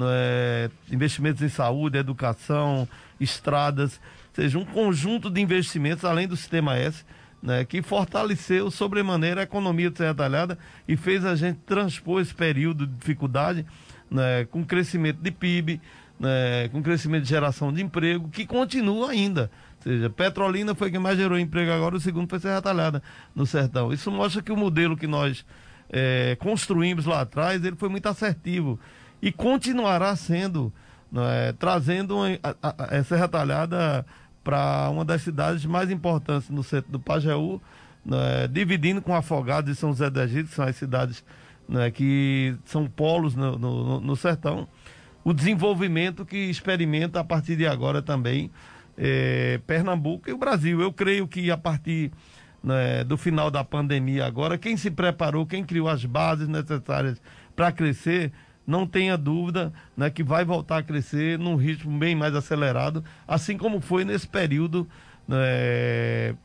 é, 0.00 0.70
investimentos 0.90 1.42
em 1.42 1.48
saúde, 1.48 1.98
educação, 1.98 2.88
estradas, 3.20 4.00
ou 4.28 4.42
seja, 4.44 4.58
um 4.58 4.64
conjunto 4.64 5.28
de 5.28 5.40
investimentos 5.40 6.04
além 6.04 6.28
do 6.28 6.36
Sistema 6.36 6.76
S, 6.76 7.04
né, 7.42 7.64
que 7.64 7.82
fortaleceu 7.82 8.70
sobremaneira 8.70 9.40
a 9.40 9.44
economia 9.44 9.90
de 9.90 9.98
Serra 9.98 10.14
Talhada 10.14 10.58
e 10.86 10.96
fez 10.96 11.24
a 11.24 11.36
gente 11.36 11.58
transpor 11.64 12.20
esse 12.20 12.34
período 12.34 12.86
de 12.86 12.94
dificuldade 12.94 13.64
né, 14.10 14.44
com 14.46 14.64
crescimento 14.64 15.18
de 15.20 15.30
PIB, 15.30 15.80
né, 16.18 16.68
com 16.68 16.82
crescimento 16.82 17.22
de 17.22 17.28
geração 17.28 17.72
de 17.72 17.82
emprego, 17.82 18.28
que 18.28 18.46
continua 18.46 19.10
ainda. 19.10 19.50
Ou 19.76 19.82
seja, 19.82 20.10
Petrolina 20.10 20.74
foi 20.74 20.90
quem 20.90 20.98
mais 20.98 21.16
gerou 21.16 21.38
emprego 21.38 21.70
agora, 21.70 21.96
o 21.96 22.00
segundo 22.00 22.28
foi 22.28 22.40
Serra 22.40 22.60
Talhada, 22.60 23.02
no 23.34 23.46
Sertão. 23.46 23.92
Isso 23.92 24.10
mostra 24.10 24.42
que 24.42 24.50
o 24.50 24.56
modelo 24.56 24.96
que 24.96 25.06
nós 25.06 25.44
é, 25.90 26.36
construímos 26.40 27.06
lá 27.06 27.20
atrás, 27.20 27.64
ele 27.64 27.76
foi 27.76 27.88
muito 27.88 28.08
assertivo 28.08 28.78
e 29.22 29.30
continuará 29.30 30.14
sendo, 30.16 30.72
é, 31.14 31.52
trazendo 31.52 32.18
a, 32.42 32.56
a, 32.62 32.98
a 32.98 33.04
Serra 33.04 33.28
Talhada 33.28 34.04
para 34.48 34.88
uma 34.88 35.04
das 35.04 35.20
cidades 35.20 35.66
mais 35.66 35.90
importantes 35.90 36.48
no 36.48 36.64
centro 36.64 36.90
do 36.90 36.98
Pajeú, 36.98 37.60
né, 38.02 38.48
dividindo 38.50 39.02
com 39.02 39.14
Afogados 39.14 39.70
e 39.70 39.78
São 39.78 39.90
José 39.90 40.08
do 40.08 40.22
Egito, 40.22 40.48
que 40.48 40.54
são 40.54 40.64
as 40.64 40.74
cidades 40.74 41.22
né, 41.68 41.90
que 41.90 42.56
são 42.64 42.86
polos 42.86 43.34
no, 43.34 43.58
no, 43.58 44.00
no, 44.00 44.16
sertão. 44.16 44.66
O 45.22 45.34
desenvolvimento 45.34 46.24
que 46.24 46.38
experimenta 46.38 47.20
a 47.20 47.24
partir 47.24 47.56
de 47.56 47.66
agora 47.66 48.00
também 48.00 48.50
é, 48.96 49.60
Pernambuco 49.66 50.30
e 50.30 50.32
o 50.32 50.38
Brasil. 50.38 50.80
Eu 50.80 50.94
creio 50.94 51.28
que 51.28 51.50
a 51.50 51.58
partir 51.58 52.10
né, 52.64 53.04
do 53.04 53.18
final 53.18 53.50
da 53.50 53.62
pandemia 53.62 54.24
agora, 54.24 54.56
quem 54.56 54.78
se 54.78 54.90
preparou, 54.90 55.44
quem 55.44 55.62
criou 55.62 55.90
as 55.90 56.06
bases 56.06 56.48
necessárias 56.48 57.20
para 57.54 57.70
crescer, 57.70 58.32
não 58.68 58.86
tenha 58.86 59.16
dúvida 59.16 59.72
né, 59.96 60.10
que 60.10 60.22
vai 60.22 60.44
voltar 60.44 60.76
a 60.76 60.82
crescer 60.82 61.38
num 61.38 61.56
ritmo 61.56 61.98
bem 61.98 62.14
mais 62.14 62.34
acelerado, 62.34 63.02
assim 63.26 63.56
como 63.56 63.80
foi 63.80 64.04
nesse 64.04 64.28
período 64.28 64.86
né, 65.26 66.36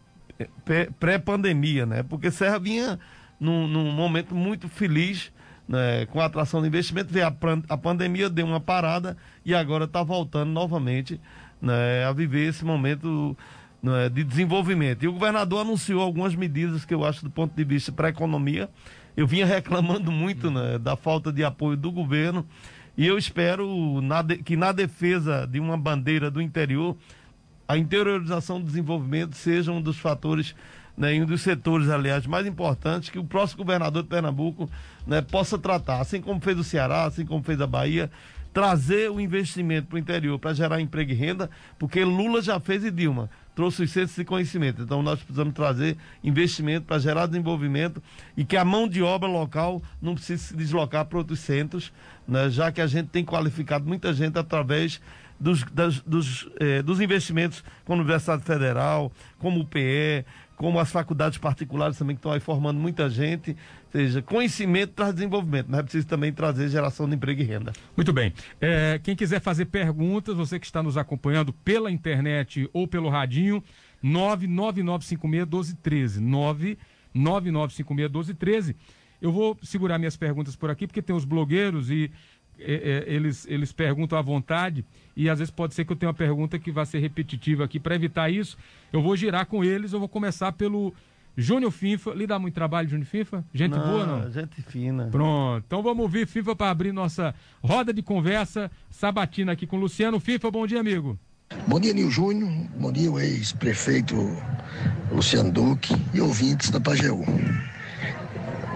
pré-pandemia, 0.98 1.86
né? 1.86 2.02
Porque 2.02 2.32
Serra 2.32 2.58
vinha 2.58 2.98
num, 3.38 3.68
num 3.68 3.92
momento 3.92 4.34
muito 4.34 4.70
feliz 4.70 5.34
né, 5.68 6.06
com 6.06 6.22
a 6.22 6.26
atração 6.26 6.62
de 6.62 6.68
investimento, 6.68 7.12
veio 7.12 7.28
a, 7.28 7.36
a 7.68 7.78
pandemia, 7.78 8.30
deu 8.30 8.46
uma 8.46 8.62
parada 8.62 9.18
e 9.44 9.54
agora 9.54 9.84
está 9.84 10.02
voltando 10.02 10.50
novamente 10.50 11.20
né, 11.62 12.06
a 12.06 12.14
viver 12.14 12.48
esse 12.48 12.64
momento 12.64 13.36
né, 13.82 14.08
de 14.08 14.24
desenvolvimento. 14.24 15.04
E 15.04 15.10
o 15.10 15.14
governador 15.14 15.60
anunciou 15.60 16.02
algumas 16.02 16.34
medidas 16.36 16.86
que 16.86 16.94
eu 16.94 17.04
acho 17.04 17.26
do 17.26 17.30
ponto 17.30 17.54
de 17.54 17.64
vista 17.66 17.92
para 17.92 18.08
a 18.08 18.12
economia 18.12 18.70
eu 19.16 19.28
vinha 19.28 19.46
reclamando 19.46 20.12
muito 20.12 20.50
né, 20.50 20.78
da 20.78 20.96
falta 20.96 21.32
de 21.32 21.44
apoio 21.44 21.78
do 21.78 21.92
governo. 21.92 22.46
E 22.98 23.08
eu 23.08 23.18
espero 23.18 24.02
na 24.02 24.22
de, 24.22 24.38
que 24.38 24.56
na 24.56 24.72
defesa 24.72 25.48
de 25.48 25.60
uma 25.60 25.78
bandeira 25.78 26.30
do 26.30 26.42
interior, 26.42 26.96
a 27.68 27.78
interiorização 27.78 28.60
do 28.60 28.66
desenvolvimento 28.66 29.36
seja 29.36 29.72
um 29.72 29.82
dos 29.82 29.98
fatores, 29.98 30.56
né, 30.96 31.14
um 31.14 31.26
dos 31.26 31.42
setores, 31.42 31.90
aliás, 31.90 32.28
mais 32.28 32.46
importantes 32.46 33.10
que 33.10 33.18
o 33.18 33.24
próximo 33.24 33.64
governador 33.64 34.04
de 34.04 34.10
Pernambuco 34.10 34.70
né, 35.08 35.22
possa 35.22 35.58
tratar, 35.58 36.02
assim 36.02 36.22
como 36.22 36.40
fez 36.40 36.58
o 36.58 36.64
Ceará, 36.64 37.06
assim 37.06 37.26
como 37.26 37.44
fez 37.44 37.60
a 37.62 37.68
Bahia, 37.68 38.12
trazer 38.54 39.10
o 39.10 39.20
investimento 39.20 39.88
para 39.88 39.96
o 39.96 40.00
interior 40.00 40.38
para 40.38 40.54
gerar 40.54 40.80
emprego 40.80 41.12
e 41.12 41.16
renda, 41.16 41.50
porque 41.80 42.04
Lula 42.04 42.42
já 42.42 42.60
fez 42.60 42.84
e 42.84 42.92
Dilma 42.92 43.30
trouxe 43.56 43.84
os 43.84 43.92
centros 43.92 44.16
de 44.16 44.26
conhecimento. 44.26 44.82
Então 44.82 45.02
nós 45.02 45.20
precisamos 45.20 45.54
trazer 45.54 45.98
investimento 46.24 46.86
para 46.86 47.00
gerar 47.00 47.26
desenvolvimento 47.28 48.02
e 48.36 48.44
que 48.44 48.58
a 48.58 48.66
mão 48.66 48.88
de 48.88 49.02
obra 49.02 49.28
local 49.28 49.82
não 50.02 50.16
precise 50.16 50.44
se 50.44 50.56
deslocar 50.56 51.06
para 51.06 51.18
outros 51.18 51.40
centros, 51.40 51.92
né, 52.28 52.50
já 52.50 52.72
que 52.72 52.82
a 52.82 52.88
gente 52.88 53.10
tem 53.10 53.24
qualificado 53.24 53.86
muita 53.86 54.14
gente 54.14 54.38
através 54.38 55.02
dos, 55.40 55.64
das, 55.64 56.00
dos, 56.02 56.50
eh, 56.60 56.82
dos 56.82 57.02
investimentos 57.02 57.64
com 57.86 57.94
a 57.94 57.96
Universidade 57.98 58.44
Federal, 58.44 59.12
como 59.38 59.60
o 59.60 59.66
PE, 59.66 60.26
como 60.64 60.80
as 60.80 60.90
faculdades 60.90 61.38
particulares 61.38 61.98
também 61.98 62.16
que 62.16 62.20
estão 62.20 62.32
aí 62.32 62.40
formando 62.40 62.80
muita 62.80 63.10
gente. 63.10 63.52
Ou 63.52 63.92
seja, 63.92 64.22
conhecimento 64.22 64.94
traz 64.94 65.14
desenvolvimento, 65.14 65.66
mas 65.68 65.82
é 65.82 65.84
preciso 65.84 66.08
também 66.08 66.32
trazer 66.32 66.70
geração 66.70 67.06
de 67.06 67.16
emprego 67.16 67.42
e 67.42 67.44
renda. 67.44 67.74
Muito 67.98 68.14
bem. 68.14 68.32
É, 68.62 68.98
quem 69.04 69.14
quiser 69.14 69.42
fazer 69.42 69.66
perguntas, 69.66 70.38
você 70.38 70.58
que 70.58 70.66
está 70.66 70.82
nos 70.82 70.96
acompanhando 70.96 71.52
pela 71.52 71.92
internet 71.92 72.70
ou 72.72 72.88
pelo 72.88 73.10
radinho, 73.10 73.62
999561213. 74.02 76.78
999561213. 77.14 78.74
Eu 79.22 79.34
vou 79.34 79.58
segurar 79.64 80.00
minhas 80.00 80.16
perguntas 80.16 80.56
por 80.56 80.70
aqui, 80.70 80.88
porque 80.88 81.02
tem 81.02 81.14
os 81.14 81.26
blogueiros 81.26 81.92
e 81.92 82.10
é, 82.60 83.06
é, 83.08 83.14
eles, 83.14 83.46
eles 83.50 83.72
perguntam 83.72 84.18
à 84.18 84.22
vontade 84.22 84.86
e 85.16 85.30
às 85.30 85.40
vezes 85.40 85.52
pode 85.52 85.74
ser 85.74 85.86
que 85.86 85.92
eu 85.92 85.96
tenha 85.96 86.10
uma 86.10 86.14
pergunta 86.14 86.58
que 86.58 86.72
vai 86.72 86.86
ser 86.86 87.00
repetitiva 87.00 87.64
aqui. 87.64 87.80
Para 87.80 87.96
evitar 87.96 88.30
isso, 88.30 88.58
eu 88.92 89.02
vou 89.02 89.16
girar 89.16 89.46
com 89.46 89.64
eles. 89.64 89.94
Eu 89.94 90.00
vou 90.00 90.10
começar 90.10 90.52
pelo 90.54 90.94
Júnior 91.36 91.72
Finfa. 91.72 92.14
Lhe 92.14 92.26
dá 92.26 92.40
muito 92.40 92.54
trabalho, 92.54 92.90
Júnior 92.90 93.08
Finfa? 93.08 93.44
Gente 93.54 93.72
não, 93.72 93.86
boa, 93.86 94.06
não? 94.06 94.32
Gente 94.32 94.62
fina. 94.62 95.08
Pronto. 95.12 95.64
Então 95.66 95.84
vamos 95.84 96.04
ouvir 96.04 96.28
Finfa 96.28 96.56
para 96.56 96.72
abrir 96.72 96.92
nossa 96.92 97.34
roda 97.64 97.94
de 97.94 98.02
conversa 98.02 98.72
sabatina 98.90 99.52
aqui 99.52 99.68
com 99.68 99.78
Luciano 99.78 100.20
Finfa. 100.20 100.50
Bom 100.50 100.66
dia, 100.66 100.80
amigo. 100.80 101.18
Bom 101.68 101.80
dia, 101.80 101.94
Nil 101.94 102.10
Júnior. 102.10 102.52
Bom 102.80 102.92
dia, 102.92 103.12
o 103.12 103.20
ex-prefeito 103.20 104.16
Luciano 105.12 105.52
Duque 105.52 105.96
e 106.14 106.20
ouvintes 106.20 106.70
da 106.70 106.80
Pajeú. 106.80 107.24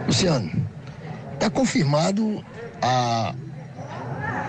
Luciano, 0.06 0.50
está 1.34 1.50
confirmado 1.50 2.44
a 2.82 3.36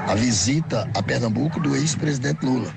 a 0.09 0.15
visita 0.15 0.88
a 0.95 1.03
Pernambuco 1.03 1.61
do 1.61 1.77
ex-presidente 1.77 2.45
Lula. 2.45 2.73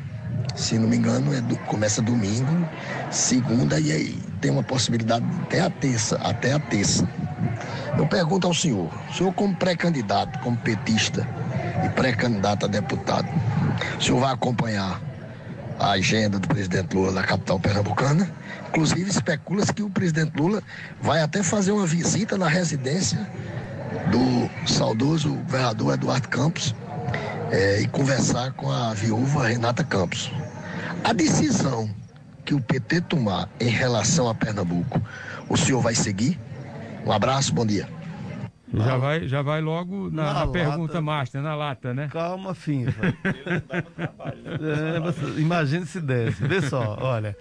Se 0.53 0.77
não 0.77 0.89
me 0.89 0.97
engano, 0.97 1.33
é 1.33 1.39
do, 1.39 1.55
começa 1.59 2.01
domingo, 2.01 2.67
segunda 3.09 3.79
e 3.79 3.89
aí 3.89 4.21
tem 4.41 4.51
uma 4.51 4.61
possibilidade 4.61 5.23
até 5.43 5.61
a 5.61 5.69
terça, 5.69 6.17
até 6.17 6.51
a 6.51 6.59
terça. 6.59 7.07
Eu 7.97 8.05
pergunto 8.05 8.47
ao 8.47 8.53
senhor, 8.53 8.91
o 9.09 9.13
senhor 9.13 9.33
como 9.33 9.55
pré-candidato, 9.55 10.39
como 10.39 10.57
petista 10.57 11.25
e 11.85 11.89
pré-candidato 11.89 12.65
a 12.65 12.67
deputado, 12.67 13.29
o 13.97 14.03
senhor 14.03 14.19
vai 14.19 14.33
acompanhar 14.33 15.01
a 15.79 15.91
agenda 15.91 16.37
do 16.37 16.49
presidente 16.49 16.93
Lula 16.93 17.13
na 17.13 17.23
capital 17.23 17.61
pernambucana? 17.61 18.29
Inclusive 18.67 19.09
especula-se 19.09 19.73
que 19.73 19.83
o 19.83 19.89
presidente 19.89 20.33
Lula 20.35 20.61
vai 21.01 21.21
até 21.21 21.41
fazer 21.41 21.71
uma 21.71 21.87
visita 21.87 22.37
na 22.37 22.49
residência 22.49 23.25
do 24.11 24.67
saudoso 24.67 25.33
governador 25.33 25.93
Eduardo 25.93 26.27
Campos, 26.27 26.75
é, 27.51 27.81
e 27.81 27.87
conversar 27.87 28.51
com 28.53 28.71
a 28.71 28.93
viúva 28.93 29.47
Renata 29.47 29.83
Campos. 29.83 30.31
A 31.03 31.13
decisão 31.13 31.89
que 32.45 32.53
o 32.53 32.61
PT 32.61 33.01
tomar 33.01 33.49
em 33.59 33.69
relação 33.69 34.29
a 34.29 34.35
Pernambuco, 34.35 35.01
o 35.49 35.57
senhor 35.57 35.81
vai 35.81 35.95
seguir? 35.95 36.39
Um 37.05 37.11
abraço, 37.11 37.53
bom 37.53 37.65
dia. 37.65 37.87
Já 38.73 38.97
vai, 38.97 39.27
já 39.27 39.41
vai 39.41 39.59
logo 39.59 40.09
na, 40.09 40.33
na, 40.33 40.45
na 40.45 40.47
pergunta 40.47 41.01
master, 41.01 41.41
na 41.41 41.55
lata, 41.55 41.93
né? 41.93 42.07
Calma, 42.09 42.55
fim. 42.55 42.85
é, 44.47 45.39
imagine 45.39 45.85
se 45.85 45.99
desse. 45.99 46.41
Vê 46.47 46.61
só, 46.61 46.97
olha. 47.01 47.35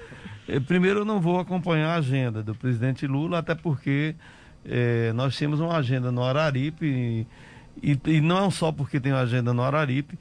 Eh, 0.48 0.58
primeiro, 0.58 1.00
eu 1.00 1.04
não 1.04 1.20
vou 1.20 1.38
acompanhar 1.38 1.90
a 1.90 1.94
agenda 1.96 2.42
do 2.42 2.52
presidente 2.54 3.06
Lula, 3.06 3.38
até 3.38 3.54
porque 3.54 4.16
é, 4.64 5.12
nós 5.12 5.38
temos 5.38 5.60
uma 5.60 5.76
agenda 5.76 6.10
no 6.10 6.24
Araripe. 6.24 6.86
E, 6.86 7.26
e, 7.82 7.98
e 8.06 8.20
não 8.20 8.50
só 8.50 8.72
porque 8.72 9.00
tem 9.00 9.12
agenda 9.12 9.52
no 9.52 9.62
Araripe, 9.62 10.18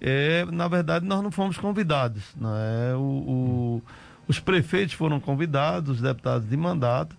é, 0.00 0.44
na 0.46 0.66
verdade 0.68 1.04
nós 1.04 1.22
não 1.22 1.30
fomos 1.30 1.58
convidados. 1.58 2.22
Né? 2.36 2.94
O, 2.94 3.00
o, 3.00 3.82
os 4.26 4.38
prefeitos 4.38 4.94
foram 4.94 5.20
convidados, 5.20 5.96
os 5.96 6.00
deputados 6.00 6.48
de 6.48 6.56
mandato, 6.56 7.16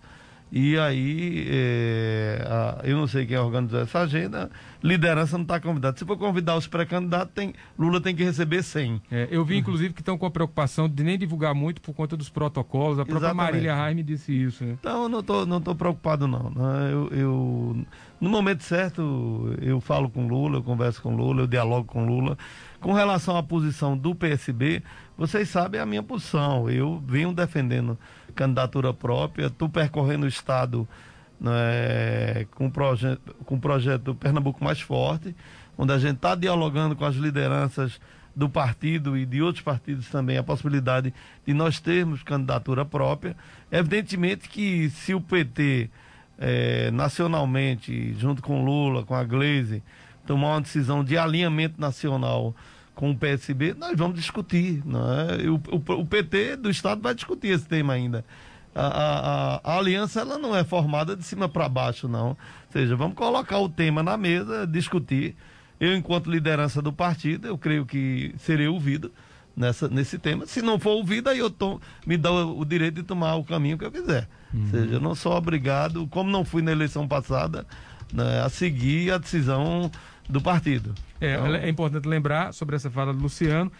E 0.54 0.76
aí, 0.78 1.46
é, 1.50 2.44
a, 2.46 2.80
eu 2.86 2.94
não 2.98 3.06
sei 3.06 3.24
quem 3.24 3.38
organizou 3.38 3.80
essa 3.80 4.00
agenda, 4.00 4.50
liderança 4.82 5.38
não 5.38 5.44
está 5.44 5.58
convidada. 5.58 5.96
Se 5.96 6.04
for 6.04 6.18
convidar 6.18 6.56
os 6.56 6.66
pré-candidatos, 6.66 7.32
tem, 7.34 7.54
Lula 7.78 8.02
tem 8.02 8.14
que 8.14 8.22
receber 8.22 8.62
100. 8.62 9.00
É, 9.10 9.28
eu 9.30 9.42
vi, 9.46 9.56
inclusive, 9.56 9.94
que 9.94 10.02
estão 10.02 10.18
com 10.18 10.26
a 10.26 10.30
preocupação 10.30 10.90
de 10.90 11.02
nem 11.02 11.16
divulgar 11.18 11.54
muito 11.54 11.80
por 11.80 11.94
conta 11.94 12.18
dos 12.18 12.28
protocolos. 12.28 12.98
A 12.98 13.04
própria 13.06 13.28
Exatamente. 13.28 13.52
Marília 13.52 13.74
Raime 13.74 14.02
disse 14.02 14.30
isso. 14.30 14.62
Né? 14.62 14.76
Então, 14.78 15.04
eu 15.04 15.08
não 15.08 15.22
tô, 15.22 15.46
não 15.46 15.58
tô 15.58 15.74
preocupado, 15.74 16.28
não. 16.28 16.50
né? 16.50 16.92
Eu, 16.92 17.08
eu- 17.12 17.76
no 18.20 18.28
momento 18.28 18.62
certo, 18.62 19.56
eu 19.60 19.80
falo 19.80 20.10
com 20.10 20.28
Lula, 20.28 20.58
eu 20.58 20.62
converso 20.62 21.00
com 21.02 21.16
Lula, 21.16 21.40
eu 21.42 21.46
dialogo 21.46 21.86
com 21.86 22.04
Lula. 22.04 22.36
Com 22.78 22.92
relação 22.92 23.36
à 23.38 23.42
posição 23.42 23.96
do 23.96 24.14
PSB, 24.14 24.82
vocês 25.16 25.48
sabem 25.48 25.80
a 25.80 25.86
minha 25.86 26.02
posição. 26.02 26.68
Eu 26.68 27.02
venho 27.06 27.32
defendendo 27.32 27.98
candidatura 28.32 28.92
própria, 28.92 29.46
estou 29.46 29.68
percorrendo 29.68 30.24
o 30.24 30.28
Estado 30.28 30.88
né, 31.40 32.46
com, 32.52 32.70
proje 32.70 33.18
com 33.44 33.56
o 33.56 33.60
projeto 33.60 34.14
Pernambuco 34.14 34.62
Mais 34.62 34.80
Forte, 34.80 35.34
onde 35.76 35.92
a 35.92 35.98
gente 35.98 36.16
está 36.16 36.34
dialogando 36.34 36.94
com 36.94 37.04
as 37.04 37.16
lideranças 37.16 38.00
do 38.34 38.48
partido 38.48 39.16
e 39.16 39.26
de 39.26 39.42
outros 39.42 39.62
partidos 39.62 40.08
também 40.08 40.38
a 40.38 40.42
possibilidade 40.42 41.12
de 41.46 41.52
nós 41.52 41.80
termos 41.80 42.22
candidatura 42.22 42.84
própria. 42.84 43.36
Evidentemente 43.70 44.48
que 44.48 44.88
se 44.90 45.14
o 45.14 45.20
PT 45.20 45.90
eh, 46.38 46.90
nacionalmente, 46.92 48.14
junto 48.14 48.42
com 48.42 48.64
Lula, 48.64 49.04
com 49.04 49.14
a 49.14 49.22
Gleisi, 49.22 49.82
tomar 50.26 50.52
uma 50.52 50.60
decisão 50.60 51.04
de 51.04 51.18
alinhamento 51.18 51.80
nacional 51.80 52.54
com 52.94 53.10
o 53.10 53.16
PSB, 53.16 53.74
nós 53.74 53.96
vamos 53.96 54.16
discutir. 54.18 54.82
Não 54.84 55.00
é? 55.12 55.48
o, 55.48 55.54
o- 55.54 56.00
o 56.00 56.06
PT 56.06 56.56
do 56.56 56.70
Estado 56.70 57.00
vai 57.00 57.14
discutir 57.14 57.48
esse 57.48 57.66
tema 57.66 57.92
ainda. 57.94 58.24
A, 58.74 58.86
a- 58.86 59.60
a- 59.64 59.76
aliança 59.78 60.20
ela 60.20 60.38
não 60.38 60.54
é 60.56 60.64
formada 60.64 61.14
de 61.16 61.22
cima 61.24 61.48
para 61.48 61.68
baixo, 61.68 62.08
não. 62.08 62.28
Ou 62.30 62.36
seja, 62.70 62.96
vamos 62.96 63.14
colocar 63.16 63.58
o 63.58 63.68
tema 63.68 64.02
na 64.02 64.16
mesa, 64.16 64.66
discutir. 64.66 65.34
Eu, 65.80 65.94
enquanto 65.96 66.30
liderança 66.30 66.80
do 66.80 66.92
partido, 66.92 67.46
eu 67.48 67.58
creio 67.58 67.84
que 67.84 68.34
serei 68.38 68.68
ouvido 68.68 69.10
nessa, 69.56 69.88
nesse 69.88 70.18
tema. 70.18 70.46
Se 70.46 70.62
não 70.62 70.78
for 70.78 70.90
ouvido, 70.90 71.28
aí 71.28 71.38
eu 71.38 71.50
to, 71.50 71.80
me 72.06 72.16
dá 72.16 72.30
o, 72.32 72.64
direito 72.64 72.94
de 72.96 73.02
tomar 73.02 73.34
o 73.34 73.44
caminho 73.44 73.76
que 73.76 73.84
eu 73.84 73.90
quiser. 73.90 74.28
Ou 74.54 74.66
seja, 74.70 74.94
eu 74.94 75.00
não 75.00 75.14
sou 75.14 75.32
obrigado, 75.34 76.06
como 76.08 76.30
não 76.30 76.44
fui 76.44 76.62
na 76.62 76.70
eleição 76.72 77.08
passada, 77.08 77.66
né, 78.12 78.42
a 78.44 78.48
seguir 78.48 79.10
a 79.12 79.18
decisão 79.18 79.90
do 80.28 80.40
partido. 80.40 80.94
É, 81.22 81.34
Então, 81.34 81.54
é 81.54 81.68
importante 81.68 82.08
lembrar 82.08 82.52
sobre 82.52 82.76
essa 82.76 82.90
fala 82.90 83.12
do 83.12 83.20
Luciano. 83.20 83.70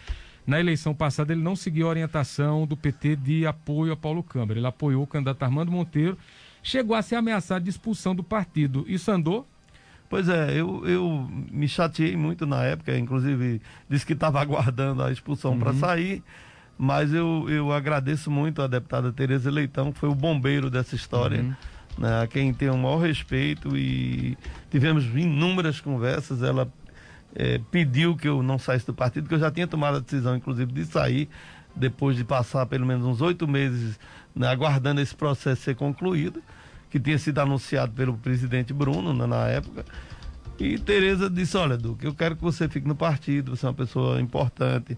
Na 0.45 0.59
eleição 0.59 0.93
passada, 0.93 1.31
ele 1.31 1.41
não 1.41 1.55
seguiu 1.55 1.87
a 1.87 1.89
orientação 1.89 2.67
do 2.67 2.75
PT 2.75 3.15
de 3.15 3.45
apoio 3.45 3.93
a 3.93 3.97
Paulo 3.97 4.21
Câmara. 4.21 4.59
Ele 4.59 4.67
apoiou 4.67 5.03
o 5.03 5.07
candidato 5.07 5.41
Armando 5.43 5.71
Monteiro, 5.71 6.17
chegou 6.61 6.95
a 6.95 7.01
ser 7.01 7.15
ameaçado 7.15 7.63
de 7.63 7.69
expulsão 7.69 8.13
do 8.13 8.23
partido. 8.23 8.83
Isso 8.87 9.09
andou? 9.09 9.47
Pois 10.09 10.29
é, 10.29 10.51
eu, 10.53 10.87
eu 10.87 11.27
me 11.51 11.67
chateei 11.67 12.15
muito 12.15 12.45
na 12.45 12.63
época, 12.63 12.95
inclusive 12.97 13.61
disse 13.89 14.05
que 14.05 14.13
estava 14.13 14.39
aguardando 14.41 15.01
a 15.01 15.11
expulsão 15.11 15.57
para 15.57 15.73
sair, 15.73 16.21
mas 16.77 17.13
eu, 17.13 17.49
eu 17.49 17.71
agradeço 17.71 18.29
muito 18.29 18.61
a 18.61 18.67
deputada 18.67 19.11
Tereza 19.11 19.49
Leitão, 19.49 19.91
que 19.91 19.99
foi 19.99 20.09
o 20.09 20.15
bombeiro 20.15 20.69
dessa 20.69 20.93
história, 20.93 21.57
né, 21.97 22.21
a 22.21 22.27
quem 22.27 22.53
tenho 22.53 22.73
o 22.73 22.77
maior 22.77 22.97
respeito 22.97 23.75
e 23.75 24.37
tivemos 24.69 25.05
inúmeras 25.05 25.79
conversas, 25.81 26.43
ela 26.43 26.71
eh, 27.35 27.59
pediu 27.71 28.15
que 28.15 28.27
eu 28.27 28.43
não 28.43 28.59
saísse 28.59 28.85
do 28.85 28.93
partido, 28.93 29.27
que 29.27 29.35
eu 29.35 29.39
já 29.39 29.51
tinha 29.51 29.67
tomado 29.67 29.97
a 29.97 29.99
decisão, 29.99 30.35
inclusive, 30.35 30.71
de 30.71 30.85
sair, 30.85 31.29
depois 31.75 32.15
de 32.15 32.23
passar 32.23 32.65
pelo 32.65 32.85
menos 32.85 33.05
uns 33.05 33.21
oito 33.21 33.47
meses 33.47 33.99
né, 34.35 34.47
aguardando 34.47 35.01
esse 35.01 35.15
processo 35.15 35.61
ser 35.61 35.75
concluído, 35.75 36.41
que 36.89 36.99
tinha 36.99 37.17
sido 37.17 37.39
anunciado 37.39 37.91
pelo 37.93 38.15
presidente 38.15 38.73
Bruno 38.73 39.13
né, 39.13 39.25
na 39.25 39.47
época. 39.47 39.83
E 40.59 40.77
Tereza 40.77 41.29
disse, 41.29 41.57
olha, 41.57 41.75
Duque, 41.75 42.05
eu 42.05 42.13
quero 42.13 42.35
que 42.35 42.43
você 42.43 42.69
fique 42.69 42.87
no 42.87 42.95
partido, 42.95 43.55
você 43.55 43.65
é 43.65 43.69
uma 43.69 43.75
pessoa 43.75 44.21
importante, 44.21 44.97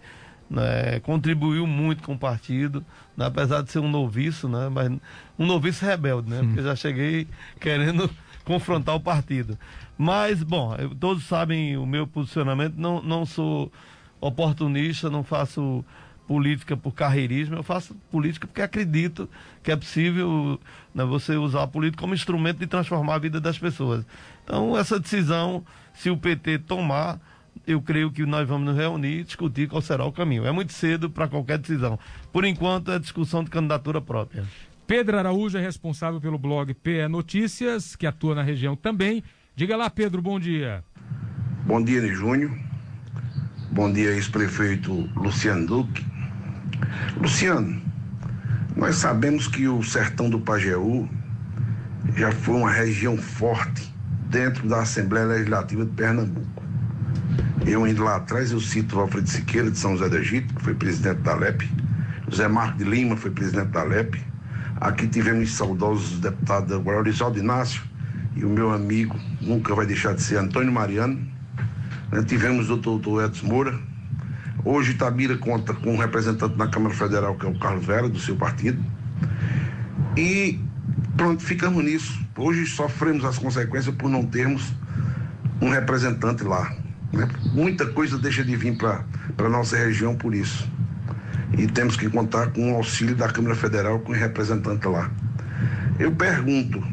né, 0.50 1.00
contribuiu 1.00 1.66
muito 1.66 2.04
com 2.04 2.14
o 2.14 2.18
partido, 2.18 2.86
né, 3.16 3.26
apesar 3.26 3.62
de 3.62 3.72
ser 3.72 3.80
um 3.80 3.90
noviço, 3.90 4.50
né, 4.50 4.70
mas 4.70 4.92
um 5.40 5.46
noviço 5.46 5.86
rebelde, 5.86 6.30
né, 6.30 6.42
porque 6.44 6.60
eu 6.60 6.66
já 6.66 6.76
cheguei 6.76 7.28
querendo 7.60 8.10
confrontar 8.44 8.96
o 8.96 9.00
partido. 9.00 9.58
Mas, 9.98 10.44
bom, 10.44 10.76
eu- 10.76 10.94
todos 10.96 11.24
sabem 11.26 11.78
o 11.78 11.86
meu 11.86 12.06
posicionamento, 12.06 12.76
não, 12.78 13.02
não 13.02 13.26
sou 13.26 13.72
oportunista, 14.20 15.10
não 15.10 15.24
faço 15.24 15.84
política 16.28 16.76
por 16.76 16.92
carreirismo, 16.94 17.56
eu 17.56 17.62
faço 17.64 17.96
política 18.12 18.48
porque 18.48 18.62
acredito 18.62 19.30
que 19.62 19.72
é 19.72 19.76
possível 19.76 20.60
né, 20.94 21.06
você 21.06 21.36
usar 21.38 21.64
a 21.64 21.68
política 21.68 22.02
como 22.02 22.16
instrumento 22.16 22.58
de 22.58 22.66
transformar 22.68 23.16
a 23.16 23.20
vida 23.20 23.40
das 23.40 23.60
pessoas. 23.60 24.04
Então, 24.44 24.76
essa 24.76 25.00
decisão, 25.00 25.64
se 25.94 26.10
o 26.10 26.18
PT 26.18 26.60
tomar, 26.60 27.20
eu 27.68 27.80
creio 27.80 28.12
que 28.12 28.26
nós 28.26 28.48
vamos 28.48 28.66
nos 28.68 28.76
reunir 28.76 29.20
e 29.20 29.24
discutir 29.24 29.70
qual 29.70 29.82
será 29.84 30.04
o 30.04 30.12
caminho. 30.12 30.46
É 30.46 30.52
muito 30.52 30.74
cedo 30.74 31.10
para 31.12 31.28
qualquer 31.28 31.60
decisão. 31.60 31.98
Por 32.34 32.44
enquanto, 32.44 32.92
é 32.92 32.98
discussão 32.98 33.44
de 33.44 33.52
candidatura 33.52 34.02
própria. 34.02 34.44
Pedro 34.88 35.18
Araújo 35.18 35.58
é 35.58 35.62
responsável 35.62 36.20
pelo 36.20 36.38
blog 36.40 36.74
PE 36.74 37.08
Notícias, 37.08 37.96
que 37.96 38.06
atua 38.08 38.34
na 38.36 38.42
região 38.44 38.76
também. 38.76 39.24
Diga 39.58 39.78
lá, 39.78 39.90
Pedro, 39.90 40.22
bom 40.22 40.38
dia. 40.38 40.84
Bom 41.66 41.82
dia, 41.82 42.06
Júnior. 42.14 42.52
Bom 43.72 43.90
dia, 43.90 44.12
ex-prefeito 44.12 45.10
Luciano 45.16 45.66
Duque. 45.66 46.06
Luciano, 47.16 47.82
nós 48.76 48.98
sabemos 48.98 49.48
que 49.48 49.66
o 49.66 49.82
sertão 49.82 50.30
do 50.30 50.42
Pajeú 50.42 51.08
já 52.18 52.34
foi 52.34 52.56
uma 52.56 52.70
região 52.70 53.16
forte 53.16 53.96
dentro 54.30 54.68
da 54.68 54.82
Assembleia 54.82 55.26
Legislativa 55.26 55.86
de 55.86 55.92
Pernambuco. 55.92 56.62
Eu 57.66 57.88
indo 57.88 58.04
lá 58.04 58.18
atrás, 58.18 58.52
eu 58.52 58.60
cito 58.60 58.98
o 58.98 59.00
Alfredo 59.00 59.30
Siqueira 59.30 59.72
de 59.72 59.78
São 59.78 59.96
José 59.96 60.10
do 60.10 60.18
Egito, 60.18 60.54
que 60.54 60.64
foi 60.64 60.76
presidente 60.76 61.22
da 61.22 61.34
LEP, 61.34 61.64
José 62.28 62.50
Marco 62.50 62.78
de 62.78 62.84
Lima 62.84 63.16
foi 63.16 63.32
presidente 63.32 63.70
da 63.70 63.84
LEP. 63.84 64.22
Aqui 64.82 65.08
tivemos 65.08 65.54
saudosos 65.54 66.20
deputados 66.20 66.76
Orisaldo 66.86 67.40
Inácio 67.40 67.95
e 68.36 68.44
o 68.44 68.50
meu 68.50 68.72
amigo, 68.72 69.18
nunca 69.42 69.74
vai 69.74 69.86
deixar 69.86 70.14
de 70.14 70.22
ser 70.22 70.38
Antônio 70.38 70.72
Mariano. 70.72 71.20
Né, 72.12 72.24
Tivemos 72.24 72.70
o 72.70 72.78
doutor 72.78 73.26
Edson 73.26 73.48
Moura. 73.48 73.80
Hoje 74.64 74.92
Itabira 74.92 75.38
conta 75.38 75.74
com 75.74 75.94
um 75.94 75.98
representante 75.98 76.58
na 76.58 76.68
Câmara 76.68 76.94
Federal, 76.94 77.36
que 77.36 77.46
é 77.46 77.50
o 77.50 77.58
Carlos 77.58 77.86
Vera, 77.86 78.10
do 78.10 78.20
seu 78.20 78.36
partido. 78.36 78.84
E 80.18 80.60
pronto, 81.16 81.44
ficamos 81.44 81.84
nisso. 81.84 82.20
Hoje 82.38 82.66
sofremos 82.66 83.24
as 83.24 83.38
consequências 83.38 83.96
por 83.96 84.10
não 84.10 84.26
termos 84.26 84.74
um 85.62 85.70
representante 85.70 86.44
lá. 86.44 86.76
né? 87.14 87.28
Muita 87.54 87.86
coisa 87.86 88.18
deixa 88.18 88.44
de 88.44 88.56
vir 88.56 88.78
para 88.78 89.06
a 89.38 89.50
nossa 89.50 89.78
região 89.78 90.16
por 90.16 90.34
isso. 90.36 90.68
E 91.58 91.68
temos 91.68 91.96
que 91.96 92.10
contar 92.10 92.48
com 92.48 92.74
o 92.74 92.76
auxílio 92.76 93.16
da 93.16 93.30
Câmara 93.30 93.56
Federal 93.56 94.00
com 94.00 94.12
o 94.12 94.16
representante 94.16 94.86
lá. 94.88 95.10
Eu 95.98 96.12
pergunto, 96.12 96.84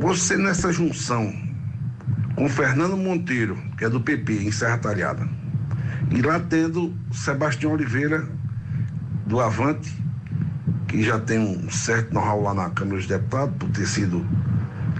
você 0.00 0.34
nessa 0.34 0.72
junção 0.72 1.30
com 2.34 2.48
Fernando 2.48 2.96
Monteiro, 2.96 3.58
que 3.76 3.84
é 3.84 3.88
do 3.90 4.00
PP, 4.00 4.44
em 4.44 4.50
Serra 4.50 4.78
Talhada, 4.78 5.28
e 6.10 6.22
lá 6.22 6.40
tendo 6.40 6.94
Sebastião 7.12 7.72
Oliveira, 7.72 8.26
do 9.26 9.38
Avante, 9.40 9.94
que 10.88 11.02
já 11.02 11.20
tem 11.20 11.38
um 11.38 11.70
certo 11.70 12.14
know-how 12.14 12.42
lá 12.42 12.54
na 12.54 12.70
Câmara 12.70 12.96
dos 12.96 13.06
Deputados, 13.06 13.54
por 13.58 13.68
ter 13.68 13.86
sido 13.86 14.26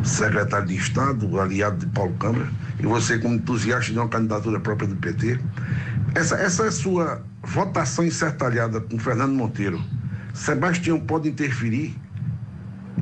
secretário 0.04 0.66
de 0.66 0.76
Estado, 0.76 1.40
aliado 1.40 1.78
de 1.78 1.86
Paulo 1.86 2.12
Câmara, 2.18 2.46
e 2.78 2.82
você 2.82 3.18
como 3.18 3.36
entusiasta 3.36 3.90
de 3.90 3.98
uma 3.98 4.08
candidatura 4.08 4.60
própria 4.60 4.86
do 4.86 4.96
PT. 4.96 5.40
Essa, 6.14 6.36
essa 6.36 6.66
é 6.66 6.70
sua 6.70 7.22
votação 7.42 8.04
em 8.04 8.10
Serra 8.10 8.32
Talhada 8.32 8.82
com 8.82 8.98
Fernando 8.98 9.32
Monteiro. 9.32 9.82
Sebastião 10.34 11.00
pode 11.00 11.26
interferir 11.26 11.96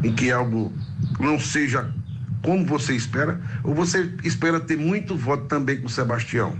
em 0.05 0.15
que 0.15 0.31
algo 0.31 0.73
não 1.19 1.39
seja 1.39 1.91
como 2.43 2.65
você 2.65 2.95
espera, 2.95 3.41
ou 3.65 3.75
você 3.75 4.15
espera 4.25 4.61
ter 4.61 4.77
muito 4.77 5.17
voto 5.17 5.47
também 5.47 5.81
com 5.81 5.89
Sebastião? 5.89 6.57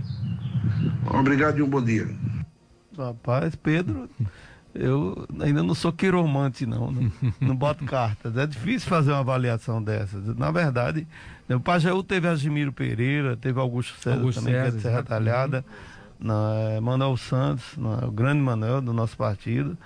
Obrigado 1.05 1.59
e 1.59 1.61
um 1.61 1.69
bom 1.69 1.81
dia. 1.81 2.07
Rapaz, 2.97 3.55
Pedro, 3.55 4.09
eu 4.75 5.25
ainda 5.39 5.63
não 5.63 5.73
sou 5.73 5.91
quiromante, 5.91 6.65
não. 6.65 6.91
Não, 6.91 7.11
não 7.39 7.55
boto 7.55 7.85
cartas. 7.85 8.35
É 8.35 8.45
difícil 8.45 8.89
fazer 8.89 9.11
uma 9.11 9.19
avaliação 9.19 9.81
dessas. 9.81 10.35
Na 10.35 10.51
verdade, 10.51 11.07
né, 11.47 11.55
o 11.55 11.59
Pajeú 11.59 12.03
teve 12.03 12.27
Agimiro 12.27 12.73
Pereira, 12.73 13.37
teve 13.37 13.59
Augusto 13.59 13.97
César 14.01 14.17
Augusto 14.17 14.41
também, 14.41 14.53
que 14.53 14.59
é 14.59 14.65
César, 14.65 14.77
de 14.77 14.83
Serra. 14.83 15.03
Talhada, 15.03 15.65
né, 16.19 16.79
Manuel 16.81 17.15
Santos, 17.17 17.77
né, 17.77 17.99
o 18.03 18.11
grande 18.11 18.41
Manuel 18.41 18.81
do 18.81 18.93
nosso 18.93 19.15
partido. 19.15 19.77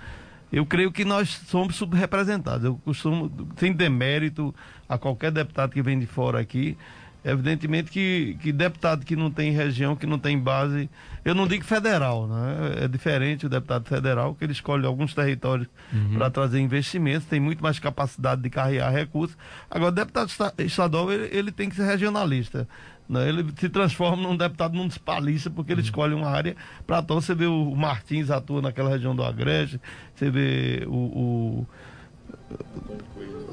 Eu 0.54 0.64
creio 0.64 0.92
que 0.92 1.04
nós 1.04 1.28
somos 1.48 1.76
subrepresentados. 1.76 2.64
Eu 2.64 2.76
costumo, 2.84 3.30
sem 3.56 3.72
demérito 3.72 4.54
a 4.88 4.96
qualquer 4.96 5.32
deputado 5.32 5.72
que 5.72 5.82
vem 5.82 5.98
de 5.98 6.06
fora 6.06 6.38
aqui, 6.40 6.76
Evidentemente 7.24 7.90
que, 7.90 8.36
que 8.42 8.52
deputado 8.52 9.02
que 9.02 9.16
não 9.16 9.30
tem 9.30 9.50
região, 9.50 9.96
que 9.96 10.04
não 10.04 10.18
tem 10.18 10.38
base, 10.38 10.90
eu 11.24 11.34
não 11.34 11.46
digo 11.48 11.64
federal, 11.64 12.26
né? 12.26 12.84
É 12.84 12.88
diferente 12.88 13.46
o 13.46 13.48
deputado 13.48 13.88
federal, 13.88 14.34
que 14.34 14.44
ele 14.44 14.52
escolhe 14.52 14.84
alguns 14.84 15.14
territórios 15.14 15.66
uhum. 15.90 16.18
para 16.18 16.28
trazer 16.28 16.60
investimentos, 16.60 17.26
tem 17.26 17.40
muito 17.40 17.62
mais 17.62 17.78
capacidade 17.78 18.42
de 18.42 18.50
carregar 18.50 18.90
recursos. 18.90 19.38
Agora, 19.70 19.90
o 19.90 19.94
deputado 19.94 20.30
estadual, 20.58 21.10
ele, 21.10 21.34
ele 21.34 21.50
tem 21.50 21.70
que 21.70 21.76
ser 21.76 21.86
regionalista. 21.86 22.68
Né? 23.08 23.28
Ele 23.28 23.44
se 23.56 23.68
transforma 23.68 24.22
num 24.22 24.36
deputado 24.36 24.74
municipalista, 24.74 25.50
porque 25.50 25.72
ele 25.72 25.80
uhum. 25.80 25.86
escolhe 25.86 26.14
uma 26.14 26.28
área 26.28 26.56
para 26.86 26.98
atuar. 26.98 27.20
Você 27.20 27.34
vê 27.34 27.46
o 27.46 27.74
Martins 27.74 28.30
atua 28.30 28.62
naquela 28.62 28.90
região 28.90 29.14
do 29.14 29.22
Agreste, 29.22 29.80
você 30.14 30.30
vê 30.30 30.84
o, 30.86 30.94
o 30.94 31.66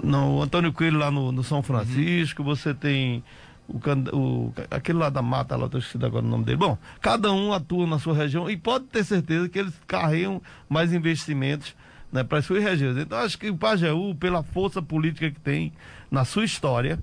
não, 0.04 0.38
o 0.38 0.42
Antônio 0.42 0.74
Coelho 0.74 0.98
lá 0.98 1.12
no, 1.12 1.32
no 1.32 1.44
São 1.44 1.62
Francisco, 1.62 2.42
uhum. 2.42 2.48
você 2.48 2.74
tem 2.74 3.24
o, 3.68 3.80
o, 4.16 4.54
aquele 4.70 4.98
lá 4.98 5.10
da 5.10 5.22
mata, 5.22 5.56
lá, 5.56 5.66
estou 5.66 5.80
esquecido 5.80 6.06
agora 6.06 6.26
o 6.26 6.30
nome 6.30 6.44
dele. 6.44 6.58
Bom, 6.58 6.78
cada 7.00 7.32
um 7.32 7.54
atua 7.54 7.88
na 7.88 8.00
sua 8.00 8.14
região 8.14 8.50
e 8.50 8.58
pode 8.58 8.86
ter 8.86 9.04
certeza 9.04 9.48
que 9.48 9.60
eles 9.60 9.74
carregam 9.88 10.42
mais 10.68 10.94
investimentos 10.94 11.76
né, 12.12 12.24
para 12.24 12.40
as 12.40 12.46
suas 12.46 12.64
regiões. 12.64 12.98
Então, 12.98 13.18
acho 13.20 13.38
que 13.38 13.50
o 13.50 13.58
Pajeú, 13.58 14.14
pela 14.16 14.44
força 14.44 14.82
política 14.82 15.32
que 15.32 15.40
tem 15.40 15.72
na 16.10 16.26
sua 16.26 16.44
história, 16.44 17.00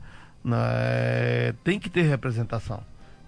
né, 0.48 1.52
tem 1.62 1.78
que 1.78 1.90
ter 1.90 2.02
representação. 2.02 2.82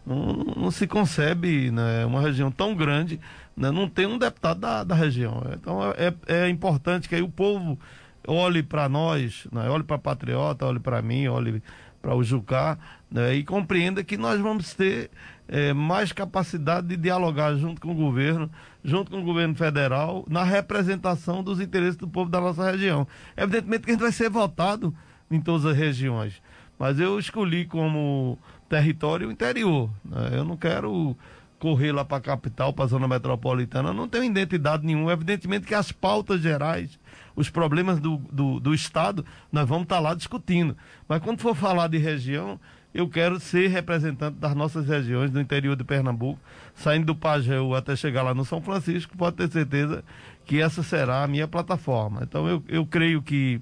Não, 0.06 0.32
não 0.56 0.70
se 0.70 0.86
concebe 0.86 1.70
né, 1.70 2.04
uma 2.06 2.20
região 2.20 2.50
tão 2.50 2.74
grande, 2.74 3.20
né, 3.56 3.70
não 3.70 3.88
tem 3.88 4.06
um 4.06 4.18
deputado 4.18 4.60
da, 4.60 4.82
da 4.82 4.94
região. 4.94 5.42
Então, 5.52 5.80
é, 5.92 6.14
é 6.26 6.48
importante 6.48 7.08
que 7.08 7.14
aí 7.14 7.22
o 7.22 7.28
povo 7.28 7.78
olhe 8.26 8.62
para 8.62 8.88
nós, 8.88 9.46
né, 9.52 9.68
olhe 9.68 9.84
para 9.84 9.98
Patriota, 9.98 10.64
olhe 10.64 10.80
para 10.80 11.02
mim, 11.02 11.28
olhe 11.28 11.62
para 12.00 12.14
o 12.14 12.24
Jucá, 12.24 12.78
né, 13.10 13.34
e 13.34 13.44
compreenda 13.44 14.02
que 14.02 14.16
nós 14.16 14.40
vamos 14.40 14.72
ter 14.72 15.10
é, 15.46 15.74
mais 15.74 16.12
capacidade 16.12 16.86
de 16.86 16.96
dialogar 16.96 17.54
junto 17.56 17.82
com 17.82 17.92
o 17.92 17.94
governo, 17.94 18.50
junto 18.82 19.10
com 19.10 19.20
o 19.20 19.24
governo 19.24 19.54
federal, 19.54 20.24
na 20.28 20.42
representação 20.42 21.42
dos 21.42 21.60
interesses 21.60 21.96
do 21.96 22.08
povo 22.08 22.30
da 22.30 22.40
nossa 22.40 22.70
região. 22.70 23.06
Evidentemente 23.36 23.84
que 23.84 23.90
a 23.90 23.92
gente 23.92 24.02
vai 24.02 24.12
ser 24.12 24.30
votado 24.30 24.94
em 25.30 25.40
todas 25.40 25.66
as 25.66 25.76
regiões, 25.76 26.40
mas 26.80 26.98
eu 26.98 27.18
escolhi 27.18 27.66
como 27.66 28.38
território 28.68 29.28
o 29.28 29.30
interior. 29.30 29.90
Né, 30.04 30.30
eu 30.32 30.44
não 30.44 30.56
quero 30.56 31.16
correr 31.58 31.92
lá 31.92 32.04
para 32.04 32.16
a 32.16 32.20
capital, 32.22 32.72
para 32.72 32.86
a 32.86 32.88
zona 32.88 33.06
metropolitana, 33.06 33.92
não 33.92 34.08
tenho 34.08 34.24
identidade 34.24 34.84
nenhuma. 34.84 35.12
Evidentemente 35.12 35.66
que 35.66 35.74
as 35.74 35.92
pautas 35.92 36.40
gerais 36.40 36.98
os 37.36 37.48
problemas 37.48 37.98
do, 38.00 38.18
do, 38.30 38.60
do 38.60 38.74
Estado, 38.74 39.24
nós 39.50 39.68
vamos 39.68 39.84
estar 39.84 39.96
tá 39.96 40.00
lá 40.00 40.14
discutindo. 40.14 40.76
Mas 41.08 41.22
quando 41.22 41.40
for 41.40 41.54
falar 41.54 41.88
de 41.88 41.98
região, 41.98 42.58
eu 42.92 43.08
quero 43.08 43.38
ser 43.38 43.68
representante 43.68 44.36
das 44.36 44.54
nossas 44.54 44.86
regiões 44.86 45.30
do 45.30 45.40
interior 45.40 45.76
de 45.76 45.84
Pernambuco, 45.84 46.40
saindo 46.74 47.06
do 47.06 47.14
Pajeú 47.14 47.74
até 47.74 47.94
chegar 47.94 48.22
lá 48.22 48.34
no 48.34 48.44
São 48.44 48.60
Francisco, 48.60 49.16
pode 49.16 49.36
ter 49.36 49.50
certeza 49.50 50.04
que 50.44 50.60
essa 50.60 50.82
será 50.82 51.22
a 51.22 51.28
minha 51.28 51.46
plataforma. 51.46 52.20
Então 52.22 52.48
eu, 52.48 52.62
eu 52.68 52.84
creio 52.84 53.22
que 53.22 53.60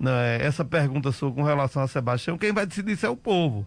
né, 0.00 0.38
essa 0.40 0.64
pergunta 0.64 1.12
sua 1.12 1.30
com 1.30 1.42
relação 1.42 1.82
a 1.82 1.86
Sebastião, 1.86 2.38
quem 2.38 2.52
vai 2.52 2.64
decidir 2.64 2.92
isso 2.92 3.04
é 3.04 3.10
o 3.10 3.16
povo. 3.16 3.66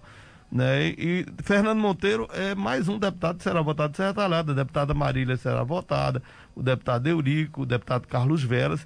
Né? 0.52 0.88
E, 0.88 0.96
e 1.40 1.44
Fernando 1.44 1.80
Monteiro 1.80 2.28
é 2.34 2.56
mais 2.56 2.88
um 2.88 2.98
deputado 2.98 3.38
que 3.38 3.44
será 3.44 3.62
votado 3.62 3.92
de 3.92 3.98
Serra 3.98 4.14
Talhada, 4.14 4.52
a 4.52 4.56
deputada 4.56 4.94
Marília 4.94 5.38
será 5.38 5.64
votada, 5.64 6.22
o 6.56 6.64
deputado 6.64 7.08
Eurico, 7.08 7.62
o 7.62 7.66
deputado 7.66 8.08
Carlos 8.08 8.44
Veras, 8.44 8.86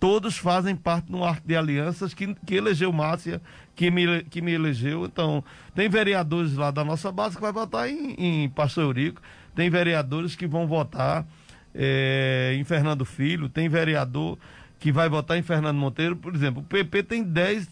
todos 0.00 0.38
fazem 0.38 0.74
parte 0.74 1.06
de 1.06 1.16
um 1.16 1.24
arco 1.24 1.46
de 1.46 1.56
alianças 1.56 2.14
que, 2.14 2.34
que 2.46 2.54
elegeu 2.54 2.92
Márcia, 2.92 3.40
que 3.74 3.90
me, 3.90 4.22
que 4.24 4.40
me 4.40 4.52
elegeu. 4.52 5.04
Então, 5.04 5.44
tem 5.74 5.88
vereadores 5.88 6.54
lá 6.54 6.70
da 6.70 6.84
nossa 6.84 7.12
base 7.12 7.36
que 7.36 7.42
vai 7.42 7.52
votar 7.52 7.88
em, 7.88 8.14
em 8.18 8.48
Pastor 8.48 8.84
Eurico, 8.84 9.20
tem 9.54 9.68
vereadores 9.70 10.34
que 10.34 10.46
vão 10.46 10.66
votar 10.66 11.26
é, 11.74 12.54
em 12.58 12.64
Fernando 12.64 13.04
Filho, 13.04 13.48
tem 13.48 13.68
vereador 13.68 14.38
que 14.78 14.92
vai 14.92 15.08
votar 15.08 15.38
em 15.38 15.42
Fernando 15.42 15.76
Monteiro, 15.76 16.16
por 16.16 16.34
exemplo. 16.34 16.62
O 16.62 16.64
PP 16.64 17.02
tem 17.02 17.22
10 17.22 17.68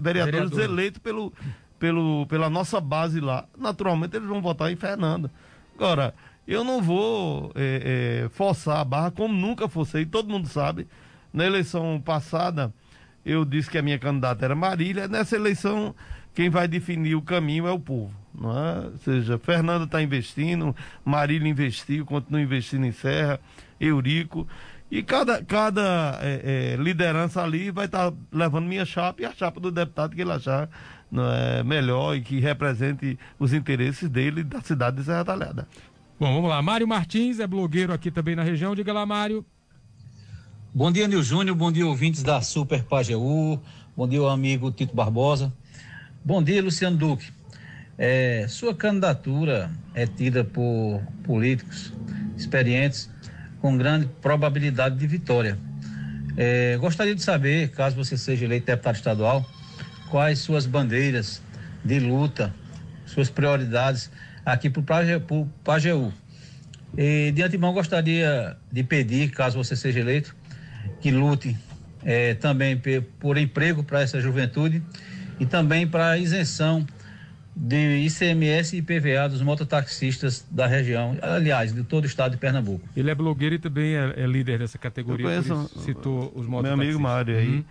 vereadores 0.00 0.50
Vereador. 0.50 0.60
eleitos 0.60 0.98
pelo, 1.00 1.32
pelo, 1.78 2.26
pela 2.26 2.50
nossa 2.50 2.80
base 2.80 3.20
lá. 3.20 3.46
Naturalmente, 3.56 4.16
eles 4.16 4.28
vão 4.28 4.42
votar 4.42 4.70
em 4.70 4.76
Fernando. 4.76 5.30
Agora, 5.76 6.14
eu 6.46 6.64
não 6.64 6.82
vou 6.82 7.52
é, 7.54 8.24
é, 8.24 8.28
forçar 8.30 8.78
a 8.78 8.84
barra 8.84 9.10
como 9.10 9.32
nunca 9.32 9.68
forcei, 9.68 10.04
todo 10.04 10.28
mundo 10.28 10.48
sabe 10.48 10.86
na 11.34 11.44
eleição 11.44 12.00
passada, 12.02 12.72
eu 13.26 13.44
disse 13.44 13.68
que 13.68 13.76
a 13.76 13.82
minha 13.82 13.98
candidata 13.98 14.44
era 14.44 14.54
Marília. 14.54 15.08
Nessa 15.08 15.34
eleição, 15.34 15.92
quem 16.32 16.48
vai 16.48 16.68
definir 16.68 17.16
o 17.16 17.22
caminho 17.22 17.66
é 17.66 17.72
o 17.72 17.78
povo. 17.78 18.14
Não 18.32 18.56
é? 18.56 18.86
Ou 18.86 18.98
seja, 18.98 19.36
Fernando 19.38 19.84
está 19.84 20.00
investindo, 20.00 20.74
Marília 21.04 21.48
investiu, 21.48 22.06
continua 22.06 22.40
investindo 22.40 22.86
em 22.86 22.92
Serra, 22.92 23.40
Eurico. 23.80 24.46
E 24.94 25.02
cada, 25.02 25.42
cada 25.42 26.20
é, 26.22 26.74
é, 26.74 26.76
liderança 26.80 27.42
ali 27.42 27.68
vai 27.72 27.86
estar 27.86 28.12
tá 28.12 28.16
levando 28.30 28.66
minha 28.66 28.84
chapa 28.84 29.22
e 29.22 29.24
a 29.24 29.34
chapa 29.34 29.58
do 29.58 29.72
deputado 29.72 30.14
que 30.14 30.20
ele 30.20 30.30
achar 30.30 30.70
não 31.10 31.28
é, 31.32 31.64
melhor 31.64 32.14
e 32.14 32.20
que 32.20 32.38
represente 32.38 33.18
os 33.36 33.52
interesses 33.52 34.08
dele 34.08 34.44
da 34.44 34.60
cidade 34.60 34.98
de 34.98 35.02
Serra 35.02 35.24
Talhada. 35.24 35.66
Bom, 36.16 36.32
vamos 36.32 36.48
lá. 36.48 36.62
Mário 36.62 36.86
Martins 36.86 37.40
é 37.40 37.46
blogueiro 37.48 37.92
aqui 37.92 38.08
também 38.08 38.36
na 38.36 38.44
região. 38.44 38.72
Diga 38.72 38.92
lá, 38.92 39.04
Mário. 39.04 39.44
Bom 40.72 40.92
dia, 40.92 41.08
Nil 41.08 41.24
Júnior. 41.24 41.56
Bom 41.56 41.72
dia, 41.72 41.84
ouvintes 41.84 42.22
da 42.22 42.40
Super 42.40 42.84
Pajeú. 42.84 43.58
Bom 43.96 44.06
dia, 44.06 44.20
amigo 44.30 44.70
Tito 44.70 44.94
Barbosa. 44.94 45.52
Bom 46.24 46.40
dia, 46.40 46.62
Luciano 46.62 46.96
Duque. 46.96 47.32
É, 47.98 48.46
sua 48.48 48.72
candidatura 48.72 49.72
é 49.92 50.06
tida 50.06 50.44
por 50.44 51.02
políticos 51.24 51.92
experientes 52.36 53.12
com 53.64 53.78
grande 53.78 54.06
probabilidade 54.20 54.94
de 54.94 55.06
vitória. 55.06 55.58
É, 56.36 56.76
gostaria 56.76 57.14
de 57.14 57.22
saber, 57.22 57.70
caso 57.70 57.96
você 57.96 58.14
seja 58.14 58.44
eleito 58.44 58.66
deputado 58.66 58.94
estadual, 58.94 59.50
quais 60.10 60.40
suas 60.40 60.66
bandeiras 60.66 61.40
de 61.82 61.98
luta, 61.98 62.54
suas 63.06 63.30
prioridades 63.30 64.10
aqui 64.44 64.68
para 64.68 64.82
o 65.30 65.46
Pajeú. 65.64 66.12
E, 66.94 67.32
de 67.32 67.42
antemão, 67.42 67.72
gostaria 67.72 68.54
de 68.70 68.82
pedir, 68.82 69.30
caso 69.30 69.56
você 69.56 69.74
seja 69.74 70.00
eleito, 70.00 70.36
que 71.00 71.10
lute 71.10 71.56
é, 72.04 72.34
também 72.34 72.78
por 73.18 73.38
emprego 73.38 73.82
para 73.82 74.02
essa 74.02 74.20
juventude 74.20 74.82
e 75.40 75.46
também 75.46 75.86
para 75.88 76.10
a 76.10 76.18
isenção 76.18 76.86
de 77.56 77.98
ICMS 78.06 78.74
e 78.74 78.78
IPVA 78.80 79.28
dos 79.28 79.40
mototaxistas 79.40 80.44
da 80.50 80.66
região, 80.66 81.16
aliás, 81.22 81.72
de 81.72 81.84
todo 81.84 82.04
o 82.04 82.06
estado 82.06 82.32
de 82.32 82.38
Pernambuco. 82.38 82.86
Ele 82.96 83.10
é 83.10 83.14
blogueiro 83.14 83.54
e 83.54 83.58
também 83.58 83.94
é, 83.94 84.14
é 84.16 84.26
líder 84.26 84.58
dessa 84.58 84.76
categoria, 84.76 85.26
conheço, 85.26 85.70
citou 85.80 86.32
os 86.34 86.46
mototaxistas. 86.46 86.62
Meu 86.62 86.72
amigo 86.72 87.00
Mário 87.00 87.36
aí. 87.36 87.56
Uhum. 87.56 87.64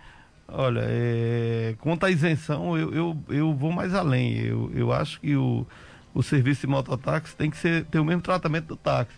Olha, 0.48 0.82
é, 0.84 1.74
quanto 1.80 2.04
à 2.04 2.10
isenção, 2.10 2.76
eu, 2.76 2.94
eu, 2.94 3.18
eu 3.28 3.54
vou 3.54 3.72
mais 3.72 3.94
além. 3.94 4.38
Eu, 4.38 4.70
eu 4.74 4.92
acho 4.92 5.20
que 5.20 5.34
o, 5.36 5.66
o 6.14 6.22
serviço 6.22 6.62
de 6.62 6.66
mototáxi 6.66 7.34
tem 7.34 7.50
que 7.50 7.56
ser, 7.56 7.84
ter 7.84 7.98
o 7.98 8.04
mesmo 8.04 8.22
tratamento 8.22 8.66
do 8.66 8.76
táxi. 8.76 9.16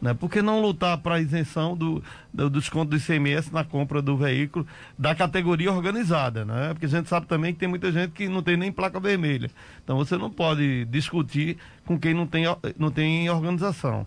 Né? 0.00 0.14
Por 0.14 0.30
que 0.30 0.40
não 0.40 0.60
lutar 0.60 0.98
para 0.98 1.16
a 1.16 1.20
isenção 1.20 1.76
do, 1.76 2.02
do, 2.32 2.48
desconto 2.48 2.90
do 2.90 2.96
ICMS 2.96 3.52
na 3.52 3.64
compra 3.64 4.00
do 4.00 4.16
veículo 4.16 4.66
da 4.96 5.14
categoria 5.14 5.72
organizada? 5.72 6.44
Né? 6.44 6.68
Porque 6.72 6.86
a 6.86 6.88
gente 6.88 7.08
sabe 7.08 7.26
também 7.26 7.52
que 7.52 7.58
tem 7.58 7.68
muita 7.68 7.90
gente 7.90 8.12
que 8.12 8.28
não 8.28 8.42
tem 8.42 8.56
nem 8.56 8.70
placa 8.70 9.00
vermelha. 9.00 9.50
Então 9.82 9.96
você 9.96 10.16
não 10.16 10.30
pode 10.30 10.84
discutir 10.86 11.56
com 11.84 11.98
quem 11.98 12.14
não 12.14 12.26
tem, 12.26 12.44
não 12.78 12.90
tem 12.90 13.28
organização. 13.28 14.06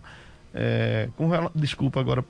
É, 0.54 1.08
com 1.16 1.30
Desculpa 1.54 1.98
agora. 2.00 2.24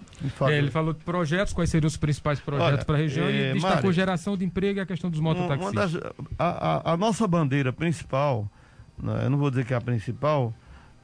É, 0.48 0.58
ele 0.58 0.70
falou 0.70 0.92
de 0.92 1.00
projetos, 1.00 1.52
quais 1.52 1.70
seriam 1.70 1.88
os 1.88 1.96
principais 1.96 2.38
projetos 2.38 2.84
para 2.84 2.94
a 2.94 2.98
região 2.98 3.26
é, 3.26 3.50
e 3.50 3.52
destacou 3.54 3.76
Mário, 3.76 3.92
geração 3.92 4.36
de 4.36 4.44
emprego 4.44 4.78
e 4.78 4.82
a 4.82 4.86
questão 4.86 5.10
dos 5.10 5.18
mototaxistas. 5.18 5.96
a, 6.38 6.90
a, 6.90 6.92
a, 6.92 6.96
nossa 6.96 7.26
bandeira 7.26 7.72
principal, 7.72 8.48
né, 8.96 9.22
eu 9.24 9.30
não 9.30 9.38
vou 9.38 9.50
dizer 9.50 9.64
que 9.64 9.74
é 9.74 9.76
a 9.76 9.80
principal, 9.80 10.54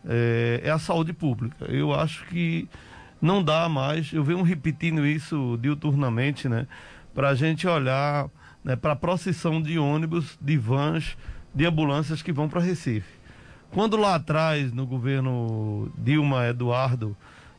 é, 0.07 0.61
é 0.65 0.71
a 0.71 0.79
saúde 0.79 1.13
pública. 1.13 1.65
Eu 1.67 1.95
acho 1.95 2.27
que 2.27 2.69
não 3.21 3.43
dá 3.43 3.69
mais, 3.69 4.13
eu 4.13 4.23
venho 4.23 4.43
repetindo 4.43 5.07
isso 5.07 5.59
diuturnamente, 5.61 6.49
né? 6.49 6.67
Para 7.15 7.31
a 7.31 7.35
gente 7.35 7.67
olhar 7.67 8.29
né, 8.65 8.77
para 8.77 8.93
a 8.93 8.97
procissão 8.97 9.61
de 9.63 9.79
ônibus, 9.79 10.39
de 10.41 10.57
vans, 10.57 11.17
de 11.55 11.65
ambulâncias 11.67 12.23
que 12.23 12.33
vão 12.33 12.49
para 12.49 12.61
Recife. 12.61 13.19
Quando 13.71 13.97
lá 13.97 14.15
atrás, 14.15 14.73
no 14.73 14.87
governo 14.87 15.91
Dilma 15.97 16.47
Eduardo, 16.47 17.17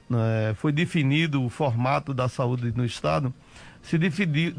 né, 0.10 0.54
foi 0.56 0.72
definido 0.72 1.44
o 1.44 1.50
formato 1.50 2.14
da 2.14 2.28
saúde 2.28 2.72
no 2.76 2.86
Estado, 2.86 3.34
se 3.82 3.98
decidiu, 3.98 4.54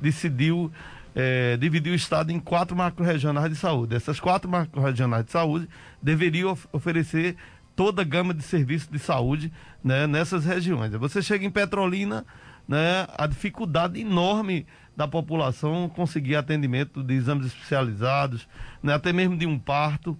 decidiu 0.00 0.72
é, 1.14 1.56
dividir 1.56 1.92
o 1.92 1.94
Estado 1.94 2.32
em 2.32 2.40
quatro 2.40 2.76
macro-regionais 2.76 3.50
de 3.50 3.56
saúde. 3.56 3.94
Essas 3.94 4.18
quatro 4.18 4.50
macro-regionais 4.50 5.24
de 5.24 5.30
saúde 5.30 5.68
deveriam 6.02 6.50
of 6.50 6.66
oferecer 6.72 7.36
toda 7.76 8.02
a 8.02 8.04
gama 8.04 8.32
de 8.32 8.42
serviços 8.42 8.88
de 8.88 8.98
saúde 8.98 9.52
né, 9.82 10.06
nessas 10.06 10.44
regiões. 10.44 10.92
Você 10.92 11.22
chega 11.22 11.44
em 11.44 11.50
Petrolina, 11.50 12.24
né, 12.66 13.06
a 13.16 13.26
dificuldade 13.26 14.00
enorme 14.00 14.66
da 14.96 15.08
população 15.08 15.88
conseguir 15.88 16.36
atendimento 16.36 17.02
de 17.02 17.14
exames 17.14 17.46
especializados, 17.46 18.46
né, 18.82 18.94
até 18.94 19.12
mesmo 19.12 19.36
de 19.36 19.46
um 19.46 19.58
parto. 19.58 20.18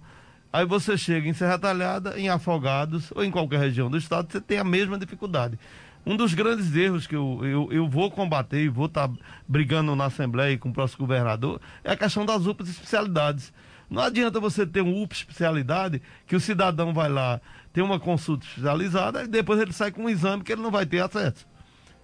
Aí 0.51 0.65
você 0.65 0.97
chega 0.97 1.27
em 1.27 1.33
Serra 1.33 1.57
Talhada, 1.57 2.19
em 2.19 2.29
Afogados 2.29 3.11
ou 3.15 3.23
em 3.23 3.31
qualquer 3.31 3.59
região 3.59 3.89
do 3.89 3.97
estado, 3.97 4.31
você 4.31 4.39
tem 4.39 4.57
a 4.57 4.63
mesma 4.63 4.97
dificuldade. 4.97 5.57
Um 6.05 6.15
dos 6.15 6.33
grandes 6.33 6.75
erros 6.75 7.07
que 7.07 7.15
eu, 7.15 7.39
eu, 7.43 7.69
eu 7.71 7.89
vou 7.89 8.11
combater 8.11 8.63
e 8.63 8.69
vou 8.69 8.85
estar 8.85 9.07
tá 9.07 9.13
brigando 9.47 9.95
na 9.95 10.05
Assembleia 10.05 10.53
e 10.53 10.57
com 10.57 10.69
o 10.69 10.73
próximo 10.73 10.99
governador 10.99 11.59
é 11.83 11.91
a 11.91 11.97
questão 11.97 12.25
das 12.25 12.45
UPAs 12.45 12.69
especialidades. 12.69 13.51
Não 13.89 14.01
adianta 14.01 14.39
você 14.39 14.65
ter 14.65 14.81
um 14.81 15.01
UPA 15.01 15.15
especialidade 15.15 16.01
que 16.27 16.35
o 16.35 16.39
cidadão 16.39 16.93
vai 16.93 17.09
lá 17.09 17.41
ter 17.73 17.81
uma 17.81 17.99
consulta 17.99 18.45
especializada 18.45 19.23
e 19.23 19.27
depois 19.27 19.59
ele 19.59 19.73
sai 19.73 19.91
com 19.91 20.03
um 20.03 20.09
exame 20.09 20.43
que 20.43 20.51
ele 20.51 20.61
não 20.61 20.71
vai 20.71 20.85
ter 20.85 21.01
acesso. 21.01 21.45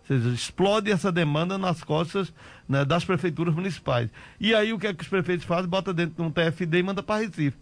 Ou 0.02 0.08
seja, 0.08 0.30
explode 0.30 0.92
essa 0.92 1.12
demanda 1.12 1.58
nas 1.58 1.84
costas 1.84 2.34
né, 2.68 2.84
das 2.84 3.06
prefeituras 3.06 3.54
municipais. 3.54 4.10
E 4.40 4.54
aí 4.54 4.74
o 4.74 4.80
que 4.80 4.88
é 4.88 4.94
que 4.94 5.04
os 5.04 5.10
prefeitos 5.10 5.46
fazem? 5.46 5.70
Bota 5.70 5.94
dentro 5.94 6.16
de 6.16 6.22
um 6.22 6.32
TFD 6.32 6.80
e 6.80 6.84
manda 6.84 7.04
para 7.04 7.22
Recife. 7.22 7.58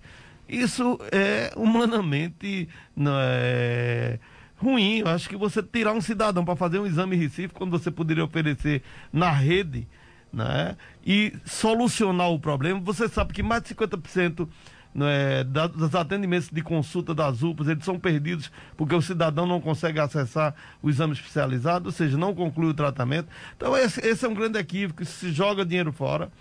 Isso 0.47 0.99
é 1.11 1.51
humanamente 1.55 2.67
não 2.95 3.13
é, 3.15 4.19
ruim. 4.59 4.99
Eu 4.99 5.07
acho 5.07 5.29
que 5.29 5.37
você 5.37 5.63
tirar 5.63 5.93
um 5.93 6.01
cidadão 6.01 6.43
para 6.43 6.55
fazer 6.55 6.79
um 6.79 6.85
exame 6.85 7.15
em 7.15 7.19
Recife, 7.19 7.53
quando 7.53 7.71
você 7.71 7.89
poderia 7.89 8.23
oferecer 8.23 8.83
na 9.11 9.31
rede, 9.31 9.87
né, 10.31 10.77
e 11.03 11.33
solucionar 11.43 12.29
o 12.29 12.39
problema, 12.39 12.79
você 12.79 13.07
sabe 13.07 13.33
que 13.33 13.41
mais 13.41 13.63
de 13.63 13.73
50% 13.73 14.47
né, 14.93 15.43
dos 15.43 15.95
atendimentos 15.95 16.49
de 16.49 16.61
consulta 16.61 17.13
das 17.13 17.41
UPAs, 17.41 17.67
eles 17.67 17.83
são 17.83 17.99
perdidos 17.99 18.51
porque 18.75 18.95
o 18.95 19.01
cidadão 19.01 19.45
não 19.45 19.61
consegue 19.61 19.99
acessar 19.99 20.53
o 20.81 20.89
exame 20.89 21.13
especializado, 21.13 21.87
ou 21.87 21.91
seja, 21.91 22.17
não 22.17 22.33
conclui 22.33 22.69
o 22.69 22.73
tratamento. 22.73 23.27
Então, 23.55 23.75
esse, 23.77 24.05
esse 24.05 24.25
é 24.25 24.29
um 24.29 24.33
grande 24.33 24.57
equívoco, 24.57 25.03
se 25.05 25.31
joga 25.31 25.65
dinheiro 25.65 25.91
fora. 25.91 26.31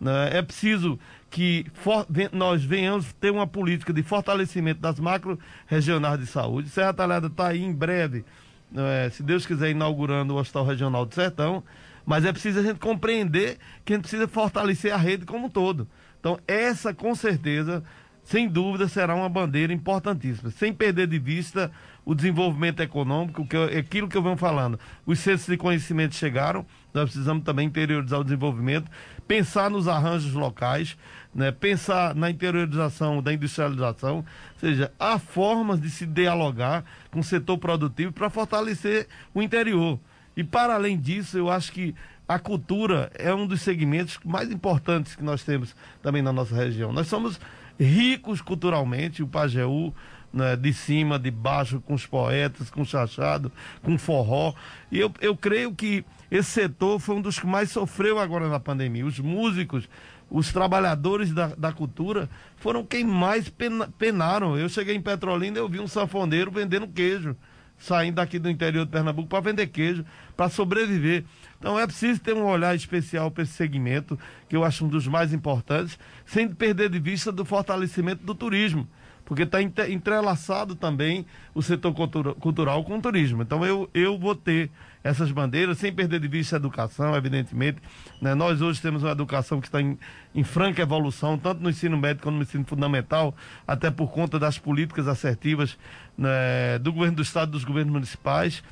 Né? 0.00 0.38
É 0.38 0.42
preciso 0.42 0.98
que 1.34 1.66
for, 1.74 2.06
nós 2.30 2.62
venhamos 2.62 3.12
ter 3.14 3.32
uma 3.32 3.44
política 3.44 3.92
de 3.92 4.04
fortalecimento 4.04 4.80
das 4.80 5.00
macro-regionais 5.00 6.20
de 6.20 6.26
saúde. 6.26 6.68
Serra 6.68 6.94
Talhada 6.94 7.26
está 7.26 7.48
aí 7.48 7.60
em 7.60 7.72
breve, 7.72 8.24
né, 8.70 9.10
se 9.10 9.20
Deus 9.20 9.44
quiser, 9.44 9.72
inaugurando 9.72 10.32
o 10.32 10.36
Hospital 10.36 10.64
Regional 10.64 11.04
do 11.04 11.12
Sertão. 11.12 11.64
Mas 12.06 12.24
é 12.24 12.30
preciso 12.30 12.60
a 12.60 12.62
gente 12.62 12.78
compreender 12.78 13.58
que 13.84 13.92
a 13.92 13.96
gente 13.96 14.04
precisa 14.04 14.28
fortalecer 14.28 14.94
a 14.94 14.96
rede 14.96 15.26
como 15.26 15.46
um 15.46 15.50
todo. 15.50 15.88
Então, 16.20 16.38
essa 16.46 16.94
com 16.94 17.12
certeza, 17.16 17.82
sem 18.22 18.48
dúvida, 18.48 18.86
será 18.86 19.12
uma 19.16 19.28
bandeira 19.28 19.72
importantíssima. 19.72 20.52
Sem 20.52 20.72
perder 20.72 21.08
de 21.08 21.18
vista 21.18 21.68
o 22.04 22.14
desenvolvimento 22.14 22.80
econômico, 22.80 23.44
que 23.44 23.56
é 23.56 23.78
aquilo 23.78 24.06
que 24.06 24.16
eu 24.16 24.22
venho 24.22 24.36
falando. 24.36 24.78
Os 25.04 25.18
centros 25.18 25.46
de 25.46 25.56
conhecimento 25.56 26.14
chegaram, 26.14 26.64
nós 26.92 27.04
precisamos 27.04 27.42
também 27.42 27.66
interiorizar 27.66 28.20
o 28.20 28.24
desenvolvimento, 28.24 28.88
pensar 29.26 29.70
nos 29.70 29.88
arranjos 29.88 30.32
locais, 30.32 30.96
né, 31.34 31.50
pensar 31.50 32.14
na 32.14 32.30
interiorização 32.30 33.22
da 33.22 33.32
industrialização, 33.32 34.18
ou 34.18 34.24
seja, 34.60 34.92
há 34.98 35.18
formas 35.18 35.80
de 35.80 35.90
se 35.90 36.06
dialogar 36.06 36.84
com 37.10 37.20
o 37.20 37.24
setor 37.24 37.58
produtivo 37.58 38.12
para 38.12 38.30
fortalecer 38.30 39.08
o 39.34 39.42
interior. 39.42 39.98
E 40.36 40.44
para 40.44 40.74
além 40.74 40.98
disso, 40.98 41.38
eu 41.38 41.50
acho 41.50 41.72
que 41.72 41.94
a 42.26 42.38
cultura 42.38 43.10
é 43.14 43.34
um 43.34 43.46
dos 43.46 43.60
segmentos 43.60 44.18
mais 44.24 44.50
importantes 44.50 45.14
que 45.14 45.22
nós 45.22 45.42
temos 45.42 45.74
também 46.02 46.22
na 46.22 46.32
nossa 46.32 46.54
região. 46.54 46.92
Nós 46.92 47.06
somos 47.06 47.38
ricos 47.78 48.40
culturalmente, 48.40 49.22
o 49.22 49.28
Pajeú, 49.28 49.92
né, 50.34 50.56
de 50.56 50.72
cima, 50.72 51.18
de 51.18 51.30
baixo, 51.30 51.80
com 51.80 51.94
os 51.94 52.04
poetas, 52.04 52.68
com 52.68 52.82
o 52.82 52.84
chachado, 52.84 53.52
com 53.82 53.94
o 53.94 53.98
forró. 53.98 54.52
E 54.90 54.98
eu, 54.98 55.12
eu 55.20 55.36
creio 55.36 55.72
que 55.72 56.04
esse 56.30 56.50
setor 56.50 56.98
foi 56.98 57.14
um 57.14 57.22
dos 57.22 57.38
que 57.38 57.46
mais 57.46 57.70
sofreu 57.70 58.18
agora 58.18 58.48
na 58.48 58.58
pandemia. 58.58 59.06
Os 59.06 59.20
músicos, 59.20 59.88
os 60.28 60.52
trabalhadores 60.52 61.32
da, 61.32 61.48
da 61.54 61.72
cultura 61.72 62.28
foram 62.56 62.84
quem 62.84 63.04
mais 63.04 63.48
pena, 63.48 63.88
penaram. 63.96 64.58
Eu 64.58 64.68
cheguei 64.68 64.96
em 64.96 65.00
Petrolina 65.00 65.58
e 65.58 65.60
eu 65.60 65.68
vi 65.68 65.78
um 65.78 65.86
sanfoneiro 65.88 66.50
vendendo 66.50 66.88
queijo 66.88 67.36
saindo 67.76 68.14
daqui 68.14 68.38
do 68.38 68.48
interior 68.48 68.86
de 68.86 68.92
Pernambuco 68.92 69.28
para 69.28 69.40
vender 69.40 69.66
queijo, 69.66 70.06
para 70.36 70.48
sobreviver. 70.48 71.24
Então 71.58 71.78
é 71.78 71.84
preciso 71.84 72.20
ter 72.20 72.32
um 72.32 72.44
olhar 72.44 72.74
especial 72.74 73.32
para 73.32 73.42
esse 73.42 73.52
segmento, 73.52 74.18
que 74.48 74.56
eu 74.56 74.64
acho 74.64 74.86
um 74.86 74.88
dos 74.88 75.08
mais 75.08 75.32
importantes, 75.32 75.98
sem 76.24 76.48
perder 76.48 76.88
de 76.88 77.00
vista 77.00 77.32
do 77.32 77.44
fortalecimento 77.44 78.24
do 78.24 78.34
turismo 78.34 78.88
porque 79.24 79.42
está 79.42 79.62
entrelaçado 79.62 80.74
também 80.74 81.24
o 81.54 81.62
setor 81.62 81.94
cultura, 81.94 82.34
cultural 82.34 82.84
com 82.84 82.98
o 82.98 83.00
turismo. 83.00 83.42
Então 83.42 83.64
eu, 83.64 83.88
eu 83.94 84.18
vou 84.18 84.34
ter 84.34 84.70
essas 85.02 85.30
bandeiras, 85.30 85.78
sem 85.78 85.92
perder 85.92 86.18
de 86.18 86.26
vista 86.26 86.56
a 86.56 86.58
educação, 86.58 87.14
evidentemente. 87.14 87.78
Né? 88.22 88.34
Nós 88.34 88.62
hoje 88.62 88.80
temos 88.80 89.02
uma 89.02 89.12
educação 89.12 89.60
que 89.60 89.66
está 89.66 89.80
em, 89.80 89.98
em, 90.34 90.42
franca 90.42 90.80
evolução, 90.80 91.36
tanto 91.36 91.62
no 91.62 91.68
ensino 91.68 91.96
médio 91.96 92.22
quanto 92.22 92.36
no 92.36 92.42
ensino 92.42 92.64
fundamental, 92.64 93.34
até 93.66 93.90
por 93.90 94.10
conta 94.10 94.38
das 94.38 94.58
políticas 94.58 95.06
assertivas 95.06 95.76
né, 96.16 96.78
do 96.80 96.90
governo 96.90 97.16
do 97.16 97.22
Estado 97.22 97.50
e 97.50 97.52
dos 97.52 97.64
governos 97.64 97.92
municipais. 97.92 98.62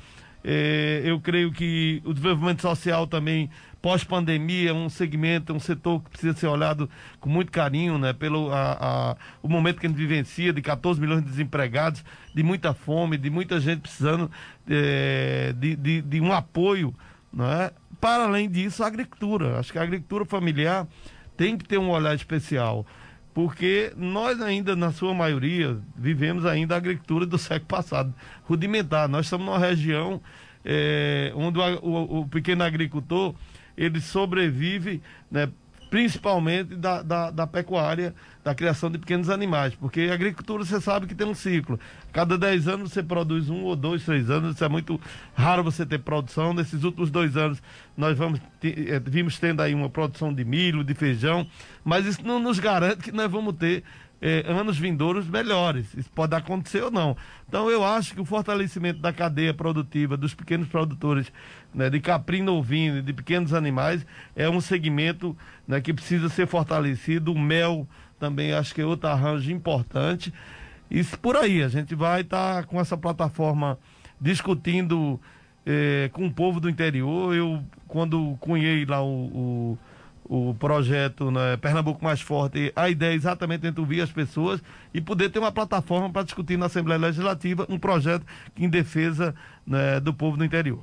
É, 0.43 1.01
eu 1.05 1.19
creio 1.21 1.51
que 1.51 2.01
o 2.03 2.13
desenvolvimento 2.13 2.61
social 2.61 3.07
também 3.07 3.49
pós-pandemia 3.81 4.69
é 4.69 4.73
um 4.73 4.89
segmento, 4.89 5.53
um 5.53 5.59
setor 5.59 6.01
que 6.01 6.09
precisa 6.11 6.33
ser 6.33 6.47
olhado 6.47 6.89
com 7.19 7.29
muito 7.29 7.51
carinho, 7.51 7.97
né? 7.97 8.13
Pelo 8.13 8.51
a, 8.51 8.77
a, 8.79 9.17
o 9.41 9.49
momento 9.49 9.79
que 9.79 9.85
a 9.85 9.89
gente 9.89 9.97
vivencia 9.97 10.53
de 10.53 10.61
14 10.61 10.99
milhões 11.01 11.21
de 11.21 11.29
desempregados, 11.29 12.03
de 12.33 12.43
muita 12.43 12.73
fome, 12.73 13.17
de 13.17 13.29
muita 13.29 13.59
gente 13.59 13.81
precisando 13.81 14.31
é, 14.69 15.53
de, 15.57 15.75
de, 15.75 16.01
de, 16.01 16.21
um 16.21 16.31
apoio, 16.31 16.93
né? 17.31 17.71
Para 17.99 18.23
além 18.23 18.49
disso, 18.49 18.83
a 18.83 18.87
agricultura. 18.87 19.59
Acho 19.59 19.71
que 19.71 19.79
a 19.79 19.83
agricultura 19.83 20.25
familiar 20.25 20.87
tem 21.35 21.57
que 21.57 21.65
ter 21.65 21.77
um 21.77 21.89
olhar 21.89 22.15
especial 22.15 22.85
porque 23.33 23.91
nós 23.97 24.41
ainda, 24.41 24.75
na 24.75 24.91
sua 24.91 25.13
maioria, 25.13 25.77
vivemos 25.95 26.45
ainda 26.45 26.75
a 26.75 26.77
agricultura 26.77 27.25
do 27.25 27.37
século 27.37 27.67
passado, 27.67 28.13
rudimentar. 28.43 29.07
Nós 29.07 29.25
estamos 29.25 29.45
numa 29.45 29.57
região 29.57 30.21
é, 30.63 31.31
onde 31.35 31.59
o, 31.59 31.79
o, 31.81 32.19
o, 32.19 32.27
pequeno 32.27 32.63
agricultor 32.63 33.33
ele 33.75 33.99
sobrevive 33.99 35.01
né, 35.29 35.49
principalmente 35.89 36.75
da, 36.75 37.01
da, 37.01 37.31
da, 37.31 37.47
pecuária, 37.47 38.15
da 38.43 38.53
criação 38.53 38.91
de 38.91 38.97
pequenos 38.97 39.29
animais, 39.29 39.73
porque 39.73 40.01
a 40.11 40.13
agricultura 40.13 40.65
você 40.65 40.81
sabe 40.81 41.07
que 41.07 41.15
tem 41.15 41.25
um 41.25 41.33
ciclo. 41.33 41.79
Cada 42.11 42.37
10 42.37 42.67
anos 42.67 42.91
você 42.91 43.01
produz 43.01 43.49
um 43.49 43.63
ou 43.63 43.75
dois, 43.75 44.03
três 44.03 44.29
anos, 44.29 44.55
isso 44.55 44.63
é 44.63 44.69
muito 44.69 44.99
raro 45.33 45.63
você 45.63 45.85
ter 45.85 45.99
produção. 45.99 46.53
Nesses 46.53 46.83
últimos 46.83 47.09
dois 47.09 47.37
anos 47.37 47.63
nós 47.95 48.17
vamos, 48.17 48.41
é, 48.61 48.99
vimos 48.99 49.39
tendo 49.39 49.61
aí 49.61 49.73
uma 49.73 49.89
produção 49.89 50.33
de 50.33 50.43
milho, 50.43 50.83
de 50.83 50.93
feijão, 50.93 51.47
mas 51.83 52.05
isso 52.05 52.21
não 52.25 52.39
nos 52.39 52.59
garante 52.59 53.03
que 53.03 53.11
nós 53.11 53.31
vamos 53.31 53.55
ter 53.55 53.83
eh, 54.25 54.45
anos 54.47 54.77
vindouros 54.77 55.27
melhores. 55.27 55.93
Isso 55.95 56.09
pode 56.09 56.33
acontecer 56.33 56.81
ou 56.81 56.89
não. 56.89 57.17
Então 57.45 57.69
eu 57.69 57.83
acho 57.83 58.13
que 58.13 58.21
o 58.21 58.25
fortalecimento 58.25 59.01
da 59.01 59.11
cadeia 59.11 59.53
produtiva 59.53 60.15
dos 60.15 60.33
pequenos 60.33 60.69
produtores 60.69 61.29
né, 61.75 61.89
de 61.89 61.99
caprino 61.99 62.53
ovino, 62.53 63.01
de 63.01 63.11
pequenos 63.11 63.53
animais, 63.53 64.05
é 64.33 64.49
um 64.49 64.61
segmento 64.61 65.35
né, 65.67 65.81
que 65.81 65.93
precisa 65.93 66.29
ser 66.29 66.47
fortalecido. 66.47 67.33
O 67.33 67.37
mel 67.37 67.85
também 68.23 68.53
acho 68.53 68.73
que 68.73 68.79
é 68.79 68.85
outro 68.85 69.09
arranjo 69.09 69.51
importante. 69.51 70.33
E 70.89 71.03
por 71.03 71.35
aí, 71.35 71.61
a 71.61 71.67
gente 71.67 71.93
vai 71.93 72.21
estar 72.21 72.61
tá 72.61 72.63
com 72.63 72.79
essa 72.79 72.95
plataforma 72.95 73.77
discutindo 74.19 75.19
eh, 75.65 76.09
com 76.13 76.25
o 76.25 76.31
povo 76.31 76.61
do 76.61 76.69
interior. 76.69 77.35
Eu, 77.35 77.61
quando 77.85 78.37
cunhei 78.39 78.85
lá 78.85 79.03
o, 79.03 79.25
o 79.25 79.77
o 80.25 80.53
projeto 80.53 81.29
né, 81.29 81.57
Pernambuco 81.57 82.01
Mais 82.01 82.21
Forte, 82.21 82.71
a 82.77 82.89
ideia 82.89 83.11
é 83.11 83.13
exatamente 83.13 83.67
entre 83.67 83.81
ouvir 83.81 83.99
as 83.99 84.09
pessoas 84.09 84.63
e 84.93 85.01
poder 85.01 85.29
ter 85.29 85.37
uma 85.37 85.51
plataforma 85.51 86.09
para 86.09 86.23
discutir 86.23 86.57
na 86.57 86.67
Assembleia 86.67 86.97
Legislativa 86.97 87.67
um 87.67 87.77
projeto 87.77 88.25
em 88.57 88.69
defesa 88.69 89.35
né, 89.67 89.99
do 89.99 90.13
povo 90.13 90.37
do 90.37 90.45
interior. 90.45 90.81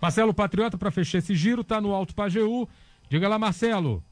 Marcelo 0.00 0.34
Patriota, 0.34 0.76
para 0.76 0.90
fechar 0.90 1.18
esse 1.18 1.34
giro, 1.34 1.62
está 1.62 1.80
no 1.80 1.94
Alto 1.94 2.14
Pajeú. 2.14 2.68
Diga 3.08 3.28
lá, 3.28 3.38
Marcelo. 3.38 4.04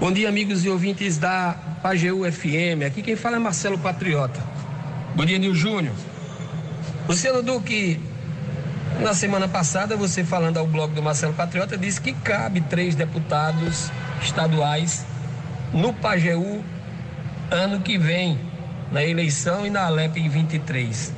Bom 0.00 0.10
dia, 0.10 0.30
amigos 0.30 0.64
e 0.64 0.68
ouvintes 0.70 1.18
da 1.18 1.54
Pajeú 1.82 2.22
FM. 2.24 2.86
Aqui 2.86 3.02
quem 3.02 3.16
fala 3.16 3.36
é 3.36 3.38
Marcelo 3.38 3.76
Patriota. 3.76 4.40
Bom 5.14 5.26
dia, 5.26 5.36
Nil 5.38 5.54
Júnior. 5.54 5.94
Luciano 7.06 7.42
Duque, 7.42 8.00
na 8.98 9.12
semana 9.12 9.46
passada, 9.46 9.98
você 9.98 10.24
falando 10.24 10.56
ao 10.56 10.66
blog 10.66 10.94
do 10.94 11.02
Marcelo 11.02 11.34
Patriota, 11.34 11.76
disse 11.76 12.00
que 12.00 12.14
cabe 12.14 12.62
três 12.62 12.94
deputados 12.94 13.92
estaduais 14.22 15.04
no 15.70 15.92
Pajeú 15.92 16.64
ano 17.50 17.80
que 17.80 17.98
vem, 17.98 18.40
na 18.90 19.04
eleição 19.04 19.66
e 19.66 19.70
na 19.70 19.84
Alep 19.84 20.18
em 20.18 20.30
23. 20.30 21.12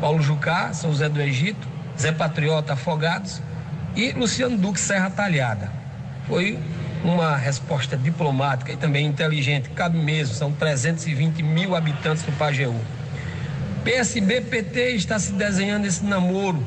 Paulo 0.00 0.20
Jucá, 0.20 0.72
São 0.72 0.90
José 0.90 1.08
do 1.08 1.22
Egito, 1.22 1.68
Zé 1.96 2.10
Patriota 2.10 2.72
Afogados 2.72 3.40
e 3.94 4.10
Luciano 4.10 4.58
Duque 4.58 4.80
Serra 4.80 5.10
Talhada. 5.10 5.70
Foi 6.26 6.58
uma 7.06 7.36
resposta 7.36 7.96
diplomática 7.96 8.72
e 8.72 8.76
também 8.76 9.06
inteligente, 9.06 9.70
cabe 9.70 9.96
mesmo, 9.98 10.34
são 10.34 10.52
320 10.52 11.42
mil 11.42 11.76
habitantes 11.76 12.22
do 12.24 12.32
Pajeú. 12.32 12.74
PSB-PT 13.84 14.90
está 14.96 15.18
se 15.18 15.32
desenhando 15.32 15.86
esse 15.86 16.04
namoro 16.04 16.62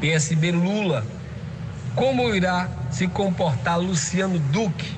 PSB 0.00 0.52
Lula, 0.52 1.06
como 1.94 2.34
irá 2.34 2.68
se 2.90 3.06
comportar 3.06 3.78
Luciano 3.78 4.38
Duque, 4.38 4.90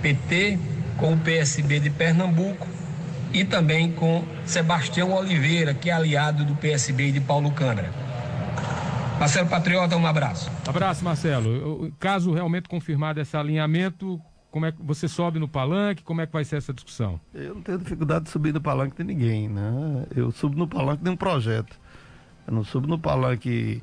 PT, 0.00 0.58
com 0.96 1.12
o 1.12 1.18
PSB 1.18 1.80
de 1.80 1.90
Pernambuco 1.90 2.66
e 3.32 3.44
também 3.44 3.92
com 3.92 4.24
Sebastião 4.44 5.12
Oliveira, 5.12 5.74
que 5.74 5.90
é 5.90 5.92
aliado 5.92 6.44
do 6.44 6.54
PSB 6.54 7.12
de 7.12 7.20
Paulo 7.20 7.50
Câmara. 7.50 8.01
Marcelo 9.22 9.48
Patriota, 9.48 9.96
um 9.96 10.04
abraço. 10.04 10.50
Abraço, 10.66 11.04
Marcelo. 11.04 11.92
Caso 12.00 12.32
realmente 12.32 12.68
confirmado 12.68 13.20
esse 13.20 13.36
alinhamento, 13.36 14.20
como 14.50 14.66
é 14.66 14.72
que 14.72 14.82
você 14.82 15.06
sobe 15.06 15.38
no 15.38 15.46
palanque? 15.46 16.02
Como 16.02 16.20
é 16.20 16.26
que 16.26 16.32
vai 16.32 16.44
ser 16.44 16.56
essa 16.56 16.72
discussão? 16.72 17.20
Eu 17.32 17.54
não 17.54 17.62
tenho 17.62 17.78
dificuldade 17.78 18.24
de 18.24 18.30
subir 18.32 18.52
no 18.52 18.60
palanque 18.60 18.96
de 18.96 19.04
ninguém, 19.04 19.48
né? 19.48 20.06
Eu 20.16 20.32
subo 20.32 20.58
no 20.58 20.66
palanque 20.66 21.04
de 21.04 21.08
um 21.08 21.14
projeto. 21.14 21.78
Eu 22.48 22.52
não 22.52 22.64
subo 22.64 22.88
no 22.88 22.98
palanque 22.98 23.80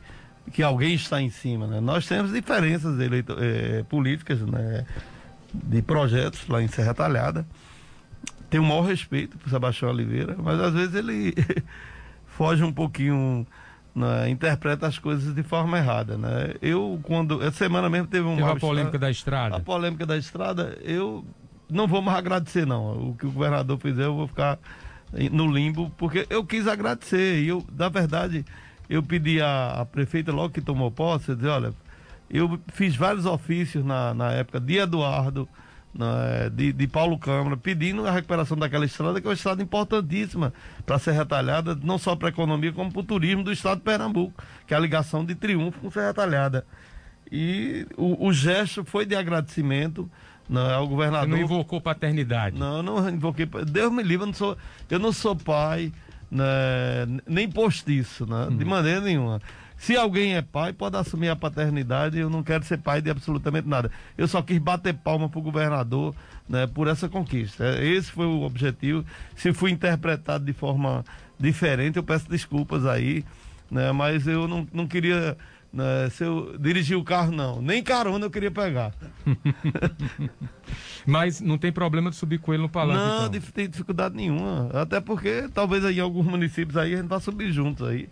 que 0.51 0.61
alguém 0.61 0.93
está 0.93 1.21
em 1.21 1.29
cima, 1.29 1.67
né? 1.67 1.79
Nós 1.79 2.05
temos 2.05 2.33
diferenças 2.33 2.99
eleito, 2.99 3.37
é, 3.39 3.83
políticas, 3.83 4.41
né? 4.41 4.85
De 5.53 5.81
projetos 5.81 6.49
lá 6.49 6.61
em 6.61 6.67
Serra 6.67 6.93
Talhada. 6.93 7.47
Tenho 8.49 8.61
o 8.61 8.65
maior 8.65 8.81
respeito 8.81 9.37
por 9.37 9.49
Sebastião 9.49 9.89
Oliveira, 9.89 10.35
mas 10.37 10.59
às 10.59 10.73
vezes 10.73 10.95
ele 10.95 11.33
foge 12.27 12.61
um 12.61 12.73
pouquinho 12.73 13.47
né, 13.99 14.29
interpreta 14.29 14.87
as 14.87 14.97
coisas 14.97 15.35
de 15.35 15.43
forma 15.43 15.77
errada, 15.77 16.17
né? 16.17 16.53
Eu, 16.61 16.99
quando... 17.03 17.43
Essa 17.43 17.57
semana 17.57 17.89
mesmo 17.89 18.07
teve 18.07 18.25
uma... 18.25 18.37
Teve 18.37 18.49
a 18.49 18.55
polêmica 18.55 18.97
da 18.97 19.11
estrada. 19.11 19.55
A 19.57 19.59
polêmica 19.59 20.05
da 20.05 20.17
estrada, 20.17 20.77
eu 20.81 21.25
não 21.69 21.87
vou 21.87 22.01
mais 22.01 22.17
agradecer, 22.17 22.65
não. 22.65 23.09
O 23.09 23.15
que 23.15 23.25
o 23.25 23.31
governador 23.31 23.77
fizer, 23.77 24.05
eu 24.05 24.15
vou 24.15 24.27
ficar 24.27 24.57
no 25.31 25.51
limbo, 25.51 25.91
porque 25.97 26.25
eu 26.29 26.45
quis 26.45 26.67
agradecer. 26.67 27.43
E 27.43 27.49
eu, 27.49 27.65
na 27.77 27.89
verdade, 27.89 28.45
eu 28.89 29.03
pedi 29.03 29.41
à, 29.41 29.85
prefeita, 29.91 30.31
logo 30.31 30.53
que 30.53 30.61
tomou 30.61 30.89
posse, 30.89 31.35
dizer, 31.35 31.49
olha, 31.49 31.73
eu 32.29 32.59
fiz 32.69 32.95
vários 32.95 33.25
ofícios 33.25 33.83
na, 33.83 34.13
na 34.13 34.31
época 34.31 34.59
de 34.59 34.77
Eduardo, 34.77 35.47
de, 36.53 36.71
de, 36.71 36.87
Paulo 36.87 37.17
Câmara, 37.17 37.57
pedindo 37.57 38.05
a 38.05 38.11
recuperação 38.11 38.55
daquela 38.55 38.85
estrada, 38.85 39.19
que 39.19 39.27
é 39.27 39.29
uma 39.29 39.33
estrada 39.33 39.61
importantíssima 39.61 40.53
para 40.85 40.99
ser 40.99 41.11
retalhada, 41.11 41.77
não 41.81 41.97
só 41.97 42.15
para 42.15 42.29
a 42.29 42.31
economia, 42.31 42.71
como 42.71 42.91
para 42.91 43.01
o 43.01 43.03
turismo 43.03 43.43
do 43.43 43.51
estado 43.51 43.79
de 43.79 43.83
Pernambuco, 43.83 44.41
que 44.67 44.73
é 44.73 44.77
a 44.77 44.79
ligação 44.79 45.25
de 45.25 45.35
Triunfo 45.35 45.79
com 45.79 45.91
Serra 45.91 46.13
Talhada. 46.13 46.65
E 47.31 47.85
o, 47.97 48.27
o 48.27 48.33
gesto 48.33 48.83
foi 48.83 49.05
de 49.05 49.15
agradecimento 49.15 50.09
né, 50.47 50.73
ao 50.73 50.87
governador. 50.87 51.29
Você 51.29 51.35
não 51.35 51.41
invocou 51.41 51.81
paternidade? 51.81 52.57
Não, 52.57 52.81
não 52.81 53.09
invoquei. 53.09 53.47
Deus 53.67 53.91
me 53.91 54.01
livre, 54.03 54.23
eu 54.23 54.27
não 54.27 54.33
sou, 54.33 54.57
eu 54.89 54.99
não 54.99 55.11
sou 55.11 55.35
pai, 55.35 55.91
né, 56.31 56.45
nem 57.27 57.49
postiço, 57.49 58.25
né, 58.25 58.47
de 58.49 58.63
uhum. 58.63 58.69
maneira 58.69 59.01
nenhuma. 59.01 59.41
Se 59.79 59.95
alguém 59.95 60.35
é 60.35 60.41
pai, 60.41 60.73
pode 60.73 60.97
assumir 60.97 61.29
a 61.29 61.37
paternidade. 61.37 62.19
Eu 62.19 62.29
não 62.29 62.43
quero 62.43 62.65
ser 62.65 62.77
pai 62.79 63.01
de 63.01 63.09
absolutamente 63.09 63.65
nada. 63.65 63.89
Eu 64.17 64.27
só 64.27 64.41
quis 64.41 64.59
bater 64.59 64.93
palma 64.93 65.29
para 65.29 65.39
o 65.39 65.41
governador 65.41 66.13
né, 66.49 66.67
por 66.67 66.89
essa 66.89 67.07
conquista. 67.07 67.81
Esse 67.81 68.11
foi 68.11 68.25
o 68.25 68.41
objetivo. 68.41 69.05
Se 69.37 69.53
fui 69.53 69.71
interpretado 69.71 70.43
de 70.43 70.51
forma 70.51 71.05
diferente, 71.39 71.95
eu 71.95 72.03
peço 72.03 72.29
desculpas 72.29 72.85
aí. 72.85 73.23
Né, 73.71 73.89
mas 73.93 74.27
eu 74.27 74.49
não, 74.49 74.67
não 74.73 74.85
queria. 74.85 75.37
Né, 75.71 76.09
se 76.09 76.25
eu 76.25 76.57
dirigir 76.59 76.97
o 76.97 77.03
carro, 77.03 77.31
não. 77.31 77.61
Nem 77.61 77.81
carona 77.81 78.25
eu 78.25 78.29
queria 78.29 78.51
pegar. 78.51 78.93
mas 81.07 81.39
não 81.39 81.57
tem 81.57 81.71
problema 81.71 82.09
de 82.09 82.17
subir 82.17 82.39
com 82.39 82.53
ele 82.53 82.63
no 82.63 82.69
palanque. 82.69 82.99
Não, 82.99 83.27
então. 83.27 83.51
tem 83.53 83.69
dificuldade 83.69 84.13
nenhuma. 84.13 84.69
Até 84.73 84.99
porque 84.99 85.47
talvez 85.53 85.85
aí 85.85 85.99
em 85.99 86.01
alguns 86.01 86.25
municípios 86.25 86.75
aí 86.75 86.95
a 86.95 86.97
gente 86.97 87.07
vá 87.07 87.21
subir 87.21 87.49
juntos 87.53 87.87
aí 87.87 88.09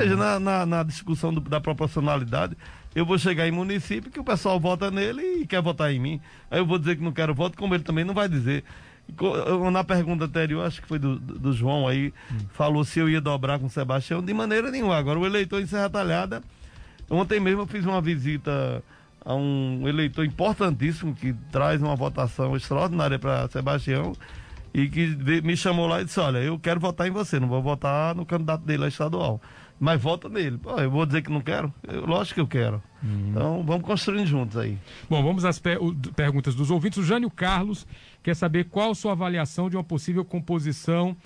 seja, 0.00 0.16
na, 0.16 0.40
na, 0.40 0.66
na, 0.66 0.82
discussão 0.82 1.32
do, 1.32 1.40
da 1.40 1.60
proporcionalidade, 1.60 2.56
eu 2.94 3.04
vou 3.04 3.18
chegar 3.18 3.46
em 3.46 3.52
município 3.52 4.10
que 4.10 4.20
o 4.20 4.24
pessoal 4.24 4.58
vota 4.58 4.90
nele 4.90 5.40
e 5.42 5.46
quer 5.46 5.60
votar 5.60 5.92
em 5.92 5.98
mim. 5.98 6.20
Aí 6.50 6.58
eu 6.58 6.66
vou 6.66 6.78
dizer 6.78 6.96
que 6.96 7.02
não 7.02 7.12
quero 7.12 7.34
voto, 7.34 7.56
como 7.56 7.74
ele 7.74 7.84
também 7.84 8.04
não 8.04 8.14
vai 8.14 8.28
dizer. 8.28 8.64
Na 9.72 9.84
pergunta 9.84 10.24
anterior, 10.24 10.66
acho 10.66 10.82
que 10.82 10.88
foi 10.88 10.98
do, 10.98 11.18
do 11.18 11.52
João 11.52 11.86
aí, 11.86 12.12
hum. 12.32 12.38
falou 12.52 12.84
se 12.84 12.98
eu 12.98 13.08
ia 13.08 13.20
dobrar 13.20 13.58
com 13.58 13.66
o 13.66 13.70
Sebastião, 13.70 14.22
de 14.22 14.34
maneira 14.34 14.70
nenhuma. 14.70 14.96
Agora, 14.96 15.18
o 15.18 15.26
eleitor 15.26 15.60
em 15.60 15.66
Serra 15.66 15.88
Talhada, 15.88 16.42
ontem 17.08 17.38
mesmo 17.38 17.62
eu 17.62 17.66
fiz 17.66 17.84
uma 17.84 18.00
visita 18.00 18.82
a 19.24 19.34
um 19.34 19.86
eleitor 19.86 20.24
importantíssimo 20.24 21.14
que 21.14 21.32
traz 21.52 21.82
uma 21.82 21.94
votação 21.94 22.56
extraordinária 22.56 23.18
para 23.18 23.48
Sebastião 23.48 24.12
e 24.72 24.88
que 24.88 25.16
me 25.42 25.56
chamou 25.56 25.86
lá 25.86 26.00
e 26.00 26.04
disse: 26.04 26.18
Olha, 26.18 26.38
eu 26.38 26.58
quero 26.58 26.80
votar 26.80 27.06
em 27.06 27.10
você, 27.10 27.38
não 27.38 27.48
vou 27.48 27.62
votar 27.62 28.14
no 28.14 28.26
candidato 28.26 28.64
dele 28.64 28.84
a 28.84 28.88
estadual 28.88 29.40
mas 29.78 30.00
vota 30.00 30.28
nele. 30.28 30.58
Pô, 30.58 30.78
eu 30.78 30.90
vou 30.90 31.04
dizer 31.04 31.22
que 31.22 31.30
não 31.30 31.40
quero? 31.40 31.72
Eu, 31.86 32.06
lógico 32.06 32.34
que 32.34 32.40
eu 32.40 32.46
quero. 32.46 32.82
Uhum. 33.02 33.28
Então 33.30 33.62
vamos 33.62 33.86
construindo 33.86 34.26
juntos 34.26 34.56
aí. 34.56 34.78
Bom, 35.08 35.22
vamos 35.22 35.44
às 35.44 35.60
perguntas 36.14 36.54
dos 36.54 36.70
ouvintes. 36.70 36.98
O 36.98 37.04
Jânio 37.04 37.30
Carlos 37.30 37.86
quer 38.22 38.34
saber 38.34 38.64
qual 38.64 38.94
sua 38.94 39.12
avaliação 39.12 39.68
de 39.68 39.76
uma 39.76 39.84
possível 39.84 40.24
composição 40.24 41.16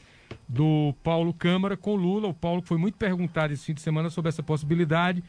do 0.48 0.94
Paulo 1.02 1.32
Câmara 1.32 1.76
com 1.76 1.94
Lula. 1.94 2.28
O 2.28 2.34
Paulo 2.34 2.62
foi 2.62 2.76
muito 2.76 2.96
perguntado 2.96 3.52
esse 3.52 3.64
fim 3.64 3.74
de 3.74 3.80
semana 3.80 4.10
sobre 4.10 4.28
essa 4.28 4.42
possibilidade 4.42 5.22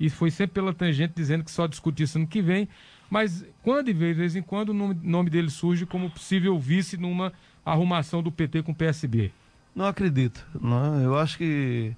e 0.00 0.08
foi 0.08 0.30
sempre 0.30 0.54
pela 0.54 0.72
tangente 0.72 1.12
dizendo 1.14 1.44
que 1.44 1.50
só 1.50 1.66
discutir 1.66 2.04
isso 2.04 2.18
ano 2.18 2.26
que 2.26 2.42
vem. 2.42 2.68
Mas 3.10 3.44
quando 3.62 3.88
e 3.88 3.92
de 3.92 4.14
vez 4.14 4.34
em 4.34 4.42
quando 4.42 4.70
o 4.70 4.74
nome, 4.74 4.98
nome 5.02 5.28
dele 5.28 5.50
surge 5.50 5.84
como 5.84 6.10
possível 6.10 6.58
vice 6.58 6.96
numa 6.96 7.32
arrumação 7.64 8.22
do 8.22 8.32
PT 8.32 8.62
com 8.62 8.72
o 8.72 8.74
PSB? 8.74 9.30
Não 9.74 9.84
acredito. 9.84 10.44
Não. 10.58 11.00
Eu 11.00 11.18
acho 11.18 11.36
que 11.38 11.94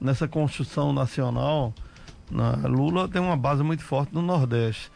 nessa 0.00 0.28
construção 0.28 0.92
nacional, 0.92 1.72
na, 2.30 2.52
Lula 2.66 3.08
tem 3.08 3.20
uma 3.20 3.36
base 3.36 3.62
muito 3.62 3.82
forte 3.82 4.14
no 4.14 4.22
Nordeste. 4.22 4.90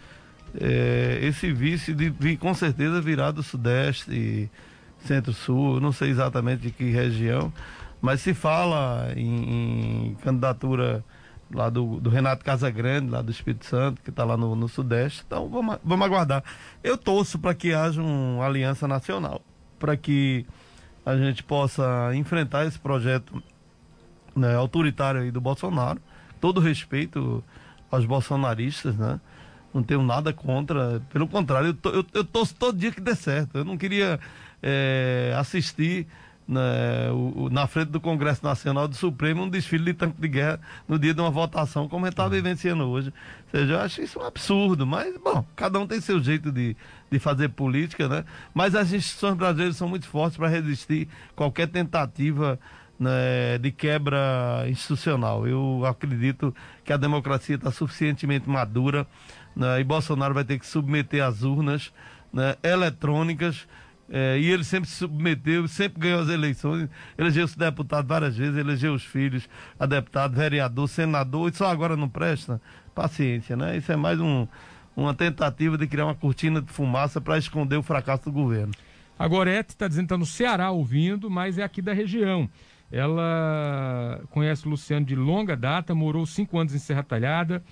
É, 0.59 1.19
esse 1.23 1.53
vice 1.53 1.93
de, 1.93 2.37
com 2.37 2.55
certeza 2.55 3.01
virá 3.01 3.31
do 3.31 3.43
Sudeste 3.43 4.51
Centro-Sul, 5.01 5.81
não 5.81 5.93
sei 5.93 6.11
exatamente 6.11 6.63
de 6.63 6.71
que 6.71 6.91
região, 6.91 7.53
mas 8.01 8.21
se 8.21 8.33
fala 8.33 9.13
em, 9.17 10.09
em 10.09 10.15
candidatura 10.23 11.05
lá 11.53 11.71
do, 11.71 11.99
do, 12.01 12.11
Renato 12.11 12.45
Casagrande, 12.45 13.11
lá 13.11 13.23
do 13.23 13.31
Espírito 13.31 13.67
Santo, 13.67 14.03
que 14.03 14.11
está 14.11 14.25
lá 14.25 14.37
no, 14.37 14.55
no, 14.55 14.69
Sudeste. 14.69 15.23
Então 15.27 15.49
vamos, 15.49 15.79
vamos 15.83 16.07
aguardar. 16.07 16.43
Eu 16.83 16.97
torço 16.97 17.39
para 17.39 17.55
que 17.55 17.73
haja 17.73 18.03
uma 18.03 18.45
aliança 18.45 18.87
nacional, 18.87 19.43
para 19.79 19.97
que 19.97 20.47
a 21.05 21.17
gente 21.17 21.43
possa 21.43 22.11
enfrentar 22.15 22.67
esse 22.67 22.79
projeto 22.79 23.43
né, 24.39 24.55
autoritário 24.55 25.21
aí 25.21 25.31
do 25.31 25.41
Bolsonaro. 25.41 26.01
Todo 26.41 26.61
respeito 26.61 27.43
aos 27.91 28.05
bolsonaristas, 28.05 28.97
né? 28.97 29.21
Não 29.73 29.83
tenho 29.83 30.03
nada 30.03 30.33
contra. 30.33 31.03
Pelo 31.11 31.29
contrário, 31.29 31.69
eu, 31.69 31.75
tô, 31.75 31.91
eu, 31.91 32.07
eu 32.15 32.25
torço 32.25 32.55
todo 32.55 32.79
dia 32.79 32.91
que 32.91 33.01
dê 33.01 33.15
certo. 33.15 33.59
Eu 33.59 33.65
não 33.65 33.77
queria 33.77 34.19
é, 34.63 35.35
assistir 35.37 36.07
né, 36.49 37.11
o, 37.13 37.51
na 37.51 37.67
frente 37.67 37.91
do 37.91 38.01
Congresso 38.01 38.43
Nacional 38.43 38.89
do 38.89 38.97
Supremo 38.97 39.43
um 39.43 39.49
desfile 39.49 39.85
de 39.85 39.95
tanque 39.95 40.19
de 40.19 40.29
guerra 40.29 40.59
no 40.89 40.99
dia 40.99 41.13
de 41.13 41.21
uma 41.21 41.31
votação, 41.31 41.87
como 41.87 42.07
a 42.07 42.09
gente 42.09 42.15
está 42.15 42.25
uhum. 42.25 42.31
vivenciando 42.31 42.85
hoje. 42.85 43.13
Ou 43.53 43.61
seja, 43.61 43.75
eu 43.75 43.81
acho 43.81 44.01
isso 44.01 44.19
um 44.19 44.25
absurdo, 44.25 44.87
mas, 44.87 45.15
bom, 45.19 45.45
cada 45.55 45.79
um 45.79 45.87
tem 45.87 46.01
seu 46.01 46.19
jeito 46.23 46.51
de, 46.51 46.75
de 47.11 47.19
fazer 47.19 47.51
política, 47.51 48.09
né? 48.09 48.25
Mas 48.55 48.75
as 48.75 48.93
instituições 48.93 49.37
brasileiras 49.37 49.77
são 49.77 49.89
muito 49.89 50.09
fortes 50.09 50.39
para 50.39 50.49
resistir 50.49 51.07
qualquer 51.37 51.69
tentativa 51.69 52.59
né, 52.99 53.59
de 53.59 53.71
quebra 53.71 54.65
institucional. 54.69 55.47
Eu 55.47 55.85
acredito 55.87 56.55
que 56.85 56.93
a 56.93 56.97
democracia 56.97 57.57
está 57.57 57.71
suficientemente 57.71 58.49
madura 58.49 59.07
né, 59.55 59.81
e 59.81 59.85
Bolsonaro 59.85 60.35
vai 60.35 60.45
ter 60.45 60.59
que 60.59 60.67
submeter 60.67 61.25
as 61.25 61.43
urnas 61.43 61.93
né, 62.33 62.57
eletrônicas. 62.63 63.67
É, 64.11 64.39
e 64.39 64.51
ele 64.51 64.65
sempre 64.65 64.89
se 64.89 64.97
submeteu, 64.97 65.69
sempre 65.69 66.01
ganhou 66.01 66.21
as 66.21 66.31
eleições, 66.31 66.89
elegeu-se 67.19 67.59
deputado 67.59 68.07
várias 68.07 68.39
vezes, 68.39 68.57
elegeu 68.57 68.95
os 68.95 69.05
filhos 69.05 69.47
a 69.79 69.85
deputado, 69.85 70.35
vereador, 70.35 70.89
senador, 70.89 71.51
e 71.51 71.55
só 71.55 71.67
agora 71.67 71.95
não 71.95 72.09
presta. 72.09 72.59
Paciência, 72.95 73.55
né? 73.55 73.77
Isso 73.77 73.93
é 73.93 73.97
mais 73.97 74.19
um, 74.19 74.49
uma 74.97 75.13
tentativa 75.13 75.77
de 75.77 75.87
criar 75.87 76.07
uma 76.07 76.15
cortina 76.15 76.63
de 76.63 76.73
fumaça 76.73 77.21
para 77.21 77.37
esconder 77.37 77.77
o 77.77 77.83
fracasso 77.83 78.25
do 78.25 78.33
governo. 78.33 78.73
A 79.19 79.29
Gorete 79.29 79.71
está 79.71 79.87
dizendo 79.87 80.05
que 80.05 80.15
está 80.15 80.19
no 80.19 80.25
Ceará 80.25 80.71
ouvindo, 80.71 81.29
mas 81.29 81.59
é 81.59 81.63
aqui 81.63 81.83
da 81.83 81.93
região. 81.93 82.49
Ela 82.91 84.23
conhece 84.31 84.67
o 84.67 84.71
Luciano 84.71 85.05
de 85.05 85.15
longa 85.15 85.57
data, 85.57 85.95
morou 85.95 86.25
cinco 86.25 86.59
anos 86.59 86.75
em 86.75 86.79
Serra 86.79 87.03
Talhada 87.03 87.63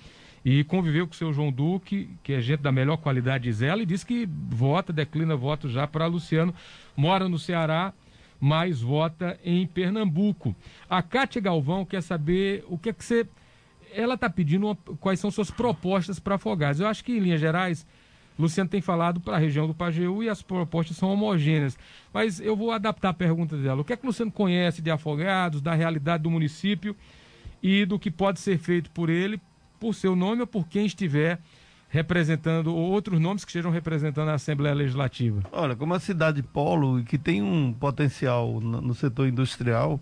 e 0.45 0.63
conviveu 0.63 1.07
com 1.07 1.13
o 1.13 1.15
seu 1.15 1.33
João 1.33 1.51
Duque, 1.51 2.09
que 2.23 2.33
é 2.33 2.41
gente 2.41 2.61
da 2.61 2.71
melhor 2.71 2.97
qualidade, 2.97 3.45
diz 3.45 3.61
ela, 3.61 3.81
e 3.81 3.85
diz 3.85 4.03
que 4.03 4.25
vota, 4.25 4.93
declina 4.93 5.35
voto 5.35 5.67
já 5.67 5.87
para 5.87 6.05
Luciano. 6.05 6.53
Mora 6.95 7.27
no 7.27 7.39
Ceará, 7.39 7.93
mas 8.39 8.79
vota 8.81 9.39
em 9.43 9.65
Pernambuco. 9.65 10.55
A 10.89 11.01
Cátia 11.01 11.41
Galvão 11.41 11.83
quer 11.83 12.01
saber 12.01 12.63
o 12.67 12.77
que 12.77 12.89
é 12.89 12.93
que 12.93 13.03
você. 13.03 13.27
Ela 13.93 14.13
está 14.13 14.29
pedindo 14.29 14.67
uma... 14.67 14.75
quais 14.99 15.19
são 15.19 15.31
suas 15.31 15.49
propostas 15.49 16.19
para 16.19 16.35
Afogados. 16.35 16.79
Eu 16.79 16.87
acho 16.87 17.03
que, 17.03 17.13
em 17.13 17.19
linhas 17.19 17.39
gerais, 17.39 17.87
Luciano 18.37 18.69
tem 18.69 18.81
falado 18.81 19.19
para 19.19 19.35
a 19.35 19.39
região 19.39 19.67
do 19.67 19.73
Pajeú 19.73 20.23
e 20.23 20.29
as 20.29 20.41
propostas 20.41 20.97
são 20.97 21.11
homogêneas. 21.11 21.77
Mas 22.13 22.39
eu 22.39 22.55
vou 22.55 22.71
adaptar 22.71 23.09
a 23.09 23.13
pergunta 23.13 23.57
dela. 23.57 23.81
O 23.81 23.83
que 23.83 23.93
é 23.93 23.97
que 23.97 24.03
o 24.03 24.07
Luciano 24.07 24.31
conhece 24.31 24.81
de 24.81 24.91
Afogados, 24.91 25.61
da 25.61 25.73
realidade 25.73 26.23
do 26.23 26.29
município 26.29 26.95
e 27.61 27.85
do 27.85 27.97
que 27.97 28.11
pode 28.11 28.39
ser 28.39 28.57
feito 28.59 28.91
por 28.91 29.09
ele, 29.09 29.41
por 29.79 29.93
seu 29.93 30.15
nome 30.15 30.41
ou 30.41 30.47
por 30.47 30.67
quem 30.67 30.85
estiver 30.85 31.39
representando, 31.89 32.67
ou 32.67 32.91
outros 32.91 33.19
nomes 33.19 33.45
que 33.45 33.49
estejam 33.49 33.71
representando 33.71 34.29
a 34.29 34.33
Assembleia 34.33 34.75
Legislativa? 34.75 35.41
Olha, 35.51 35.75
como 35.75 35.93
a 35.93 35.99
cidade 35.99 36.43
polo, 36.43 37.03
que 37.03 37.17
tem 37.17 37.41
um 37.41 37.73
potencial 37.73 38.59
no, 38.59 38.93
setor 38.93 39.27
industrial, 39.27 39.99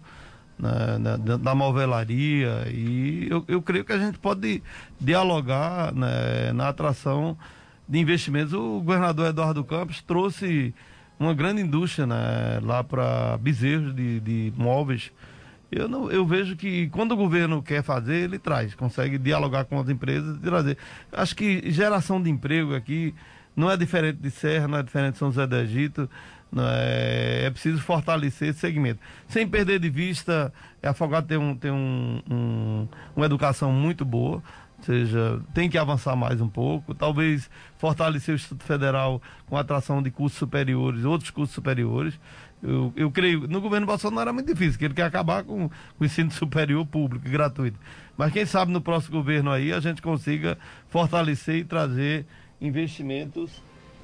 na, 0.58 0.98
na, 0.98 1.18
da 1.18 1.54
movelaria, 1.54 2.68
e 2.72 3.28
eu, 3.30 3.46
eu 3.48 3.62
creio 3.62 3.86
que 3.86 3.94
a 3.94 4.00
gente 4.00 4.18
pode 4.18 4.64
dialogar 5.00 5.94
né, 5.94 6.52
na 6.54 6.70
atração 6.70 7.38
de 7.88 8.00
investimentos. 8.00 8.54
O 8.54 8.82
governador 8.82 9.28
Eduardo 9.28 9.64
Campos 9.64 10.02
trouxe 10.02 10.74
uma 11.20 11.34
grande 11.34 11.62
indústria 11.62 12.06
né, 12.06 12.60
lá 12.62 12.84
para 12.84 13.38
bezerros 13.38 13.96
de, 13.96 14.20
de 14.20 14.54
móveis. 14.56 15.12
Eu, 15.72 15.88
não, 15.88 16.12
eu 16.12 16.26
vejo 16.26 16.56
que 16.56 16.88
quando 16.90 17.14
o 17.14 17.18
governo 17.18 17.62
quer 17.62 17.84
fazer, 17.84 18.16
ele 18.16 18.40
traz, 18.40 18.76
consegue 18.76 19.18
dialogar 19.18 19.66
com 19.66 19.80
as 19.80 19.90
empresas 19.90 20.38
e 20.38 20.40
trazer. 20.40 20.78
Acho 21.12 21.36
que 21.36 21.70
geração 21.72 22.22
de 22.22 22.30
emprego 22.30 22.76
aqui 22.76 23.14
não 23.56 23.70
é 23.70 23.78
diferente 23.78 24.20
de 24.20 24.30
Serra, 24.30 24.68
não 24.68 24.78
é 24.78 24.84
diferente 24.84 25.14
de 25.14 25.20
São 25.20 25.30
José 25.30 25.48
do 25.48 25.56
Egito. 25.56 26.10
É, 26.58 27.44
é, 27.46 27.50
preciso 27.50 27.82
fortalecer 27.82 28.50
esse 28.50 28.60
segmento. 28.60 29.00
Sem 29.28 29.46
perder 29.48 29.80
de 29.80 29.90
vista, 29.90 30.54
a 30.82 30.92
Afogado 30.92 31.28
tem, 31.28 31.38
um, 31.38 31.56
tem 31.56 31.72
um, 31.72 32.22
um, 32.30 32.88
uma 33.16 33.26
educação 33.26 33.72
muito 33.74 34.06
boa 34.06 34.42
seja, 34.86 35.42
tem 35.54 35.70
que 35.70 35.78
avançar 35.78 36.16
mais 36.16 36.40
um 36.40 36.48
pouco, 36.48 36.94
talvez 36.94 37.50
fortalecer 37.78 38.34
o 38.34 38.36
Instituto 38.36 38.64
Federal 38.64 39.22
com 39.48 39.58
atração 39.58 40.02
de 40.02 40.12
cursos 40.12 40.38
superiores, 40.38 41.04
outros 41.04 41.32
cursos 41.32 41.54
superiores. 41.54 42.20
Eu, 42.62 42.94
eu 42.96 43.12
creio, 43.12 43.48
no 43.48 43.60
governo 43.62 43.86
Bolsonaro 43.86 44.22
era 44.22 44.34
muito 44.34 44.52
difícil, 44.52 44.80
que 44.80 44.86
ele 44.86 44.94
quer 44.94 45.04
acabar 45.04 45.44
com, 45.44 45.70
com 45.70 45.74
o 46.00 46.06
ensino 46.06 46.30
superior 46.32 46.86
público, 46.86 47.28
gratuito. 47.28 47.80
Mas 48.18 48.32
quem 48.32 48.46
sabe 48.46 48.72
no 48.72 48.80
próximo 48.80 49.18
governo 49.18 49.52
aí 49.52 49.74
a 49.74 49.80
gente 49.80 50.02
consiga 50.02 50.58
fortalecer 50.90 51.56
e 51.56 51.64
trazer 51.64 52.26
investimentos 52.62 53.62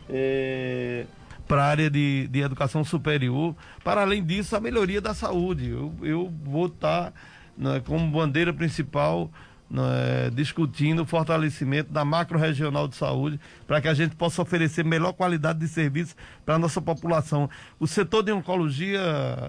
é, 0.10 1.06
para 1.48 1.64
a 1.64 1.68
área 1.68 1.90
de, 1.90 2.28
de 2.28 2.42
educação 2.42 2.84
superior. 2.84 3.56
Para 3.84 4.02
além 4.02 4.24
disso, 4.24 4.56
a 4.56 4.60
melhoria 4.60 5.00
da 5.00 5.14
saúde. 5.14 5.70
Eu, 5.70 5.94
eu 6.02 6.34
vou 6.44 6.68
estar 6.68 7.14
né, 7.58 7.82
como 7.86 8.10
bandeira 8.10 8.54
principal 8.54 9.32
né, 9.72 10.30
discutindo 10.34 11.04
o 11.04 11.06
fortalecimento 11.06 11.92
da 11.92 12.04
macro-regional 12.04 12.90
de 12.90 12.96
saúde 12.96 13.40
para 13.66 13.80
que 13.80 13.88
a 13.88 13.94
gente 13.94 14.16
possa 14.16 14.42
oferecer 14.42 14.84
melhor 14.84 15.14
qualidade 15.14 15.60
de 15.60 15.68
serviço 15.68 16.14
para 16.46 16.56
a 16.56 16.60
nossa 16.60 16.82
população. 16.82 17.50
O 17.80 17.88
setor 17.88 18.22
de 18.22 18.34
oncologia, 18.34 19.00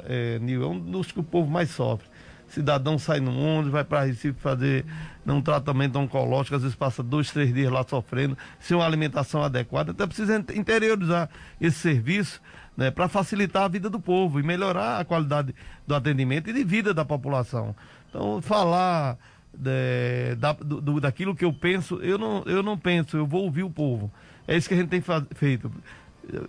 é, 0.05 0.39
Nil, 0.39 0.63
é 0.63 0.67
um 0.67 0.79
dos 0.79 1.11
que 1.11 1.19
o 1.19 1.25
povo 1.25 1.51
mais 1.51 1.71
sofre. 1.71 2.07
Cidadão 2.47 2.99
sai 2.99 3.19
no 3.19 3.33
mundo, 3.33 3.71
vai 3.71 3.83
para 3.83 4.05
Recife 4.05 4.39
fazer 4.39 4.85
um 5.27 5.41
tratamento 5.41 5.99
oncológico, 5.99 6.55
às 6.55 6.63
vezes 6.63 6.77
passa 6.77 7.03
dois, 7.03 7.31
três 7.31 7.53
dias 7.53 7.73
lá 7.73 7.83
sofrendo, 7.83 8.37
sem 8.61 8.77
uma 8.77 8.85
alimentação 8.85 9.43
adequada. 9.43 9.91
Então 9.91 10.07
precisa 10.07 10.37
interiorizar 10.55 11.31
esse 11.59 11.79
serviço 11.79 12.43
né, 12.77 12.91
para 12.91 13.09
facilitar 13.09 13.65
a 13.65 13.69
vida 13.69 13.89
do 13.89 13.99
povo 13.99 14.39
e 14.39 14.43
melhorar 14.43 15.01
a 15.01 15.05
qualidade 15.05 15.55
do 15.87 15.95
atendimento 15.95 16.51
e 16.51 16.53
de 16.53 16.63
vida 16.63 16.93
da 16.93 17.05
população. 17.05 17.75
Então, 18.09 18.43
falar 18.43 19.17
de, 19.55 20.35
da, 20.37 20.53
do, 20.53 21.01
daquilo 21.01 21.35
que 21.35 21.45
eu 21.45 21.53
penso, 21.53 21.97
eu 21.97 22.19
não, 22.19 22.43
eu 22.47 22.63
não 22.63 22.79
penso, 22.79 23.17
eu 23.17 23.27
vou 23.27 23.45
ouvir 23.45 23.63
o 23.63 23.71
povo. 23.71 24.11
É 24.47 24.57
isso 24.57 24.69
que 24.69 24.75
a 24.75 24.77
gente 24.77 24.89
tem 24.89 25.03
feito. 25.35 25.71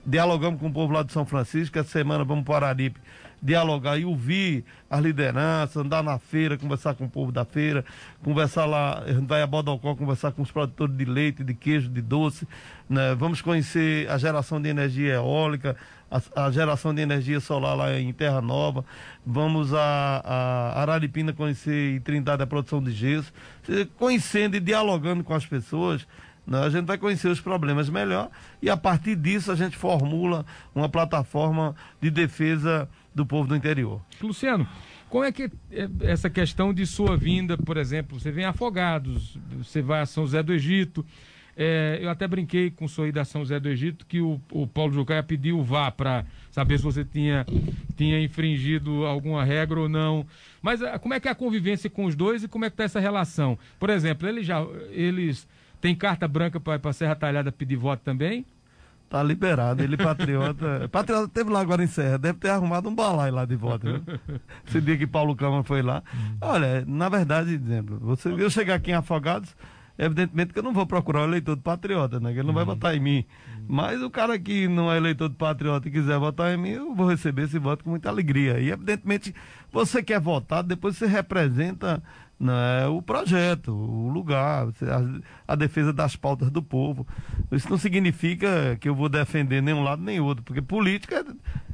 Dialogamos 0.05 0.59
com 0.59 0.67
o 0.67 0.73
povo 0.73 0.93
lá 0.93 1.03
de 1.03 1.11
São 1.11 1.25
Francisco, 1.25 1.77
essa 1.77 1.89
semana 1.89 2.23
vamos 2.23 2.45
para 2.45 2.67
Araripe 2.67 2.99
dialogar 3.43 3.97
e 3.97 4.05
ouvir 4.05 4.63
as 4.89 5.01
lideranças, 5.01 5.75
andar 5.75 6.01
na 6.01 6.17
feira, 6.17 6.57
conversar 6.57 6.95
com 6.95 7.03
o 7.03 7.09
povo 7.09 7.29
da 7.29 7.43
feira, 7.43 7.83
conversar 8.23 8.65
lá, 8.65 8.99
a 8.99 9.11
gente 9.11 9.27
vai 9.27 9.41
a 9.41 9.47
Bodocó 9.47 9.93
conversar 9.95 10.31
com 10.31 10.41
os 10.41 10.49
produtores 10.49 10.95
de 10.95 11.03
leite, 11.03 11.43
de 11.43 11.53
queijo, 11.53 11.89
de 11.89 12.01
doce, 12.01 12.47
né? 12.89 13.13
vamos 13.15 13.41
conhecer 13.41 14.09
a 14.09 14.17
geração 14.17 14.61
de 14.61 14.69
energia 14.69 15.15
eólica, 15.15 15.75
a, 16.13 16.45
a, 16.45 16.51
geração 16.51 16.93
de 16.93 17.01
energia 17.01 17.39
solar 17.39 17.75
lá 17.75 17.99
em 17.99 18.13
Terra 18.13 18.41
Nova, 18.41 18.85
vamos 19.25 19.73
a, 19.73 20.21
a 20.23 20.81
Araripina 20.81 21.33
conhecer 21.33 21.95
e 21.95 21.99
Trindade 21.99 22.43
a 22.43 22.47
produção 22.47 22.81
de 22.81 22.91
gesso, 22.91 23.33
conhecendo 23.97 24.55
e 24.55 24.59
dialogando 24.59 25.23
com 25.23 25.33
as 25.33 25.45
pessoas, 25.45 26.05
né, 26.45 26.59
a 26.59 26.69
gente 26.69 26.85
vai 26.85 26.97
conhecer 26.97 27.29
os 27.29 27.41
problemas 27.41 27.89
melhor. 27.89 28.29
E 28.61 28.69
a 28.69 28.77
partir 28.77 29.15
disso 29.15 29.51
a 29.51 29.55
gente 29.55 29.75
formula 29.75 30.45
uma 30.75 30.87
plataforma 30.87 31.75
de 31.99 32.11
defesa 32.11 32.87
do 33.15 33.25
povo 33.25 33.47
do 33.47 33.55
interior. 33.55 33.99
Luciano, 34.21 34.67
como 35.09 35.23
é 35.23 35.31
que 35.31 35.49
é 35.71 35.89
essa 36.01 36.29
questão 36.29 36.73
de 36.73 36.85
sua 36.85 37.17
vinda, 37.17 37.57
por 37.57 37.77
exemplo, 37.77 38.19
você 38.19 38.31
vem 38.31 38.45
a 38.45 38.49
Afogados, 38.49 39.37
você 39.57 39.81
vai 39.81 40.01
a 40.01 40.05
São 40.05 40.25
José 40.25 40.43
do 40.43 40.53
Egito, 40.53 41.05
é, 41.55 41.99
eu 42.01 42.09
até 42.09 42.27
brinquei 42.27 42.71
com 42.71 42.85
o 42.85 42.89
senhor 42.89 43.11
da 43.11 43.23
São 43.23 43.41
José 43.41 43.59
do 43.59 43.69
Egito 43.69 44.05
que 44.05 44.19
o, 44.19 44.41
o 44.51 44.65
Paulo 44.65 44.93
Jucaia 44.93 45.21
pediu 45.21 45.61
vá 45.61 45.91
para 45.91 46.25
saber 46.51 46.77
se 46.77 46.83
você 46.83 47.05
tinha, 47.05 47.45
tinha 47.95 48.19
infringido 48.19 49.05
alguma 49.05 49.43
regra 49.43 49.79
ou 49.79 49.89
não. 49.89 50.25
Mas 50.61 50.81
ah, 50.81 50.97
como 50.97 51.13
é 51.13 51.19
que 51.19 51.27
é 51.27 51.31
a 51.31 51.35
convivência 51.35 51.89
com 51.89 52.05
os 52.05 52.15
dois 52.15 52.43
e 52.43 52.47
como 52.47 52.65
é 52.65 52.69
que 52.69 52.73
está 52.73 52.83
essa 52.83 52.99
relação? 52.99 53.57
Por 53.79 53.89
exemplo, 53.89 54.27
eles 54.27 54.45
já 54.45 54.61
eles 54.91 55.47
têm 55.79 55.95
carta 55.95 56.27
branca 56.27 56.59
para 56.59 56.93
Serra 56.93 57.15
Talhada 57.15 57.51
pedir 57.51 57.75
voto 57.75 58.01
também? 58.03 58.45
Tá 59.13 59.21
liberado, 59.21 59.83
ele 59.83 59.95
patriota. 59.95 60.89
patriota 60.91 61.27
teve 61.27 61.51
lá 61.51 61.61
agora 61.61 61.83
em 61.83 61.87
Serra, 61.87 62.17
deve 62.17 62.39
ter 62.39 62.49
arrumado 62.49 62.89
um 62.89 62.95
balai 62.95 63.29
lá 63.29 63.45
de 63.45 63.55
voto. 63.55 63.85
Viu? 63.85 64.19
Esse 64.67 64.81
dia 64.81 64.97
que 64.97 65.05
Paulo 65.05 65.35
Câmara 65.35 65.61
foi 65.61 65.83
lá. 65.83 66.01
Olha, 66.41 66.83
na 66.87 67.09
verdade, 67.09 67.53
exemplo, 67.53 67.99
você, 67.99 68.29
eu 68.29 68.49
chegar 68.49 68.73
aqui 68.73 68.89
em 68.89 68.95
Afogados, 68.95 69.55
evidentemente 69.97 70.53
que 70.53 70.59
eu 70.59 70.63
não 70.63 70.73
vou 70.73 70.85
procurar 70.85 71.21
o 71.21 71.25
eleitor 71.25 71.57
patriota, 71.57 72.19
né? 72.19 72.33
Que 72.33 72.39
ele 72.39 72.47
não 72.47 72.53
vai 72.53 72.63
uhum. 72.63 72.69
votar 72.69 72.95
em 72.95 72.99
mim. 72.99 73.25
Uhum. 73.57 73.65
Mas 73.67 74.01
o 74.01 74.09
cara 74.09 74.37
que 74.39 74.67
não 74.67 74.91
é 74.91 74.97
eleitor 74.97 75.29
patriota 75.31 75.87
e 75.87 75.91
quiser 75.91 76.17
votar 76.17 76.53
em 76.53 76.57
mim, 76.57 76.69
eu 76.69 76.95
vou 76.95 77.07
receber 77.07 77.43
esse 77.43 77.59
voto 77.59 77.83
com 77.83 77.89
muita 77.89 78.09
alegria. 78.09 78.59
E 78.59 78.71
evidentemente 78.71 79.33
você 79.71 80.01
quer 80.03 80.19
votar, 80.19 80.63
depois 80.63 80.97
você 80.97 81.05
representa 81.05 82.01
né, 82.39 82.87
o 82.87 83.01
projeto, 83.01 83.71
o 83.71 84.09
lugar, 84.09 84.67
a, 84.67 85.53
a, 85.53 85.55
defesa 85.55 85.93
das 85.93 86.15
pautas 86.15 86.49
do 86.49 86.61
povo. 86.61 87.07
Isso 87.51 87.69
não 87.69 87.77
significa 87.77 88.77
que 88.79 88.89
eu 88.89 88.95
vou 88.95 89.07
defender 89.07 89.61
nenhum 89.61 89.83
lado 89.83 90.01
nem 90.01 90.19
outro, 90.19 90.43
porque 90.43 90.61
política 90.61 91.25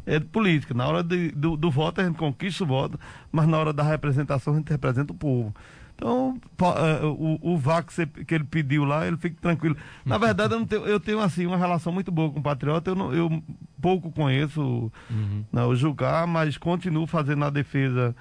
é, 0.05 0.15
é 0.15 0.19
política. 0.19 0.73
Na 0.73 0.87
hora 0.87 1.03
de, 1.03 1.31
do, 1.31 1.57
do 1.57 1.71
voto 1.71 2.01
a 2.01 2.03
gente 2.03 2.17
conquista 2.17 2.63
o 2.63 2.67
voto, 2.67 2.99
mas 3.31 3.47
na 3.47 3.57
hora 3.57 3.73
da 3.73 3.83
representação 3.83 4.53
a 4.53 4.57
gente 4.57 4.69
representa 4.69 5.11
o 5.11 5.15
povo. 5.15 5.53
Então, 5.99 6.39
é, 6.77 7.05
o, 7.05 7.37
o 7.41 7.57
VAC 7.57 8.07
que 8.25 8.33
ele 8.33 8.45
pediu 8.45 8.85
lá, 8.85 9.05
ele 9.05 9.17
fica 9.17 9.35
tranquilo. 9.41 9.75
Na 10.05 10.17
verdade, 10.17 10.53
eu, 10.53 10.65
tenho, 10.65 10.85
eu 10.85 10.99
tenho 10.99 11.19
assim, 11.19 11.45
uma 11.45 11.57
relação 11.57 11.91
muito 11.91 12.09
boa 12.09 12.31
com 12.31 12.39
o 12.39 12.41
Patriota. 12.41 12.91
Eu, 12.91 12.95
não, 12.95 13.13
eu 13.13 13.43
pouco 13.81 14.09
conheço 14.09 14.61
uhum. 14.61 15.43
não, 15.51 15.63
né, 15.63 15.67
o 15.67 15.75
Jucá, 15.75 16.25
mas 16.25 16.57
continuo 16.57 17.05
fazendo 17.05 17.43
a 17.43 17.49
defesa 17.49 18.15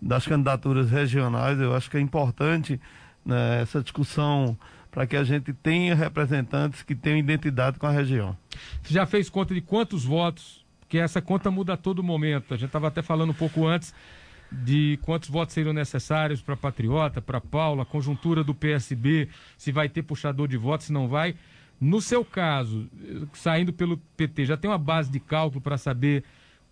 das 0.00 0.26
candidaturas 0.26 0.90
regionais. 0.90 1.58
Eu 1.58 1.74
acho 1.74 1.90
que 1.90 1.96
é 1.96 2.00
importante 2.00 2.78
né, 3.24 3.62
essa 3.62 3.80
discussão 3.80 4.56
para 4.90 5.06
que 5.06 5.16
a 5.16 5.24
gente 5.24 5.54
tenha 5.54 5.94
representantes 5.94 6.82
que 6.82 6.94
tenham 6.94 7.18
identidade 7.18 7.78
com 7.78 7.86
a 7.86 7.90
região. 7.90 8.36
Você 8.82 8.92
já 8.92 9.06
fez 9.06 9.30
conta 9.30 9.54
de 9.54 9.62
quantos 9.62 10.04
votos? 10.04 10.62
Porque 10.80 10.98
essa 10.98 11.22
conta 11.22 11.50
muda 11.50 11.72
a 11.72 11.76
todo 11.78 12.02
momento. 12.02 12.52
A 12.52 12.58
gente 12.58 12.66
estava 12.66 12.88
até 12.88 13.00
falando 13.00 13.30
um 13.30 13.34
pouco 13.34 13.66
antes 13.66 13.94
de 14.64 14.98
quantos 15.02 15.28
votos 15.28 15.54
seriam 15.54 15.72
necessários 15.72 16.42
para 16.42 16.56
Patriota, 16.56 17.22
para 17.22 17.40
Paula, 17.40 17.84
conjuntura 17.84 18.44
do 18.44 18.54
PSB, 18.54 19.28
se 19.56 19.72
vai 19.72 19.88
ter 19.88 20.02
puxador 20.02 20.46
de 20.46 20.56
votos, 20.56 20.86
se 20.86 20.92
não 20.92 21.08
vai. 21.08 21.34
No 21.80 22.00
seu 22.00 22.24
caso, 22.24 22.88
saindo 23.32 23.72
pelo 23.72 23.96
PT, 24.16 24.46
já 24.46 24.56
tem 24.56 24.70
uma 24.70 24.78
base 24.78 25.10
de 25.10 25.18
cálculo 25.18 25.60
para 25.60 25.76
saber 25.76 26.22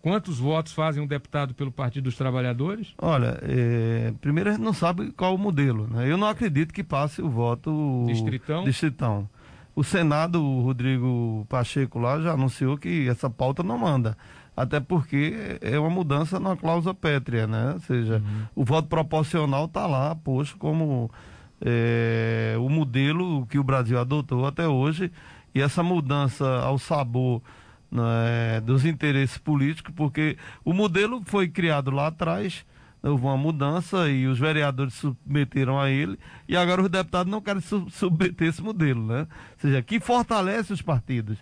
quantos 0.01 0.39
votos 0.39 0.73
fazem 0.73 1.03
um 1.03 1.07
deputado 1.07 1.55
pelo 1.55 1.73
Partido 1.73 2.05
dos 2.05 2.17
Trabalhadores? 2.17 2.95
Olha, 2.99 3.39
é, 3.43 4.13
primeiro 4.21 4.51
a 4.51 4.53
gente 4.53 4.63
não 4.63 4.73
sabe 4.73 5.11
qual 5.13 5.35
o 5.35 5.39
modelo. 5.39 5.89
Né? 5.89 6.11
Eu 6.11 6.17
não 6.17 6.29
acredito 6.29 6.73
que 6.73 6.85
passe 6.85 7.21
o 7.21 7.29
voto 7.29 8.05
distritão. 8.07 8.65
distritão. 8.65 9.29
O 9.75 9.83
Senado, 9.83 10.43
o 10.43 10.63
Rodrigo 10.63 11.47
Pacheco 11.49 11.99
lá 11.99 12.21
já 12.21 12.33
anunciou 12.33 12.77
que 12.77 13.09
essa 13.09 13.31
pauta 13.31 13.63
não 13.63 13.79
manda 13.79 14.17
até 14.63 14.81
porque 14.81 15.59
é 15.61 15.79
uma 15.79 15.91
mudança 15.91 16.39
na 16.39 16.57
cláusula 16.57 16.95
pétrea, 16.95 17.47
né? 17.47 17.73
Ou 17.75 17.81
seja, 17.81 18.17
uhum. 18.17 18.43
o 18.57 18.65
voto 18.65 18.89
proporcional 18.89 19.65
está 19.65 19.87
lá 19.87 20.15
posto 20.15 20.57
como 20.59 21.11
é, 21.61 22.55
o 22.59 22.69
modelo 22.69 23.47
que 23.47 23.59
o 23.59 23.65
Brasil 23.65 23.99
adotou 23.99 24.47
até 24.47 24.67
hoje 24.67 25.11
e 25.55 25.61
essa 25.61 25.83
mudança 25.83 26.47
ao 26.63 26.79
sabor 26.79 27.43
né, 27.91 28.61
dos 28.61 28.85
interesses 28.85 29.37
políticos, 29.37 29.93
porque 29.97 30.37
o 30.65 30.73
modelo 30.73 31.23
foi 31.25 31.49
criado 31.49 31.91
lá 31.91 32.07
atrás, 32.07 32.65
houve 33.03 33.25
uma 33.25 33.37
mudança 33.37 34.09
e 34.09 34.27
os 34.27 34.39
vereadores 34.39 34.95
submeteram 34.95 35.79
a 35.79 35.91
ele, 35.91 36.19
e 36.49 36.57
agora 36.57 36.83
os 36.83 36.89
deputados 36.89 37.31
não 37.31 37.41
querem 37.41 37.63
submeter 37.91 38.49
esse 38.49 38.63
modelo, 38.63 39.05
né? 39.07 39.21
Ou 39.21 39.61
seja, 39.61 39.83
que 39.83 39.99
fortalece 39.99 40.73
os 40.73 40.83
partidos, 40.83 41.39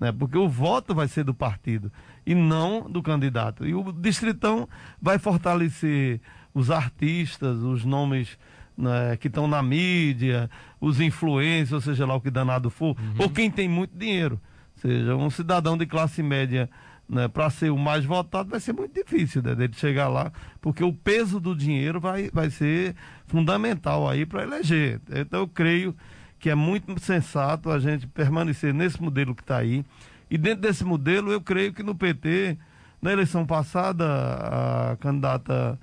né? 0.00 0.10
Porque 0.10 0.36
o 0.36 0.48
voto 0.48 0.94
vai 0.94 1.06
ser 1.06 1.22
do 1.22 1.34
partido 1.34 1.92
e 2.24 2.34
não 2.34 2.90
do 2.90 3.02
candidato. 3.02 3.66
E 3.66 3.74
o 3.74 3.92
Distritão 3.92 4.68
vai 5.00 5.18
fortalecer 5.18 6.20
os 6.54 6.70
artistas, 6.70 7.58
os 7.58 7.84
nomes 7.84 8.38
né, 8.76 9.16
que 9.16 9.28
estão 9.28 9.46
na 9.46 9.62
mídia, 9.62 10.50
os 10.80 11.00
influencers, 11.00 11.72
ou 11.72 11.80
seja 11.80 12.06
lá 12.06 12.14
o 12.14 12.20
que 12.20 12.30
danado 12.30 12.70
for, 12.70 12.96
uhum. 12.98 13.14
ou 13.18 13.30
quem 13.30 13.50
tem 13.50 13.68
muito 13.68 13.96
dinheiro. 13.96 14.40
Ou 14.76 14.80
seja, 14.82 15.16
um 15.16 15.30
cidadão 15.30 15.76
de 15.76 15.86
classe 15.86 16.22
média 16.22 16.68
né, 17.08 17.28
para 17.28 17.50
ser 17.50 17.70
o 17.70 17.78
mais 17.78 18.04
votado 18.04 18.48
vai 18.48 18.60
ser 18.60 18.72
muito 18.72 18.94
difícil 18.94 19.42
né, 19.42 19.54
dele 19.54 19.74
chegar 19.74 20.08
lá, 20.08 20.32
porque 20.60 20.82
o 20.82 20.92
peso 20.92 21.38
do 21.38 21.54
dinheiro 21.54 22.00
vai, 22.00 22.30
vai 22.32 22.50
ser 22.50 22.94
fundamental 23.26 24.08
aí 24.08 24.24
para 24.24 24.42
eleger. 24.42 25.00
Então 25.10 25.40
eu 25.40 25.48
creio 25.48 25.94
que 26.38 26.50
é 26.50 26.54
muito 26.54 26.98
sensato 27.00 27.70
a 27.70 27.78
gente 27.78 28.06
permanecer 28.06 28.74
nesse 28.74 29.00
modelo 29.00 29.34
que 29.34 29.42
está 29.42 29.58
aí. 29.58 29.84
E 30.32 30.38
dentro 30.38 30.62
desse 30.62 30.82
modelo, 30.82 31.30
eu 31.30 31.42
creio 31.42 31.74
que 31.74 31.82
no 31.82 31.94
PT, 31.94 32.56
na 33.02 33.12
eleição 33.12 33.44
passada, 33.44 34.06
a 34.06 34.96
candidata 34.96 35.78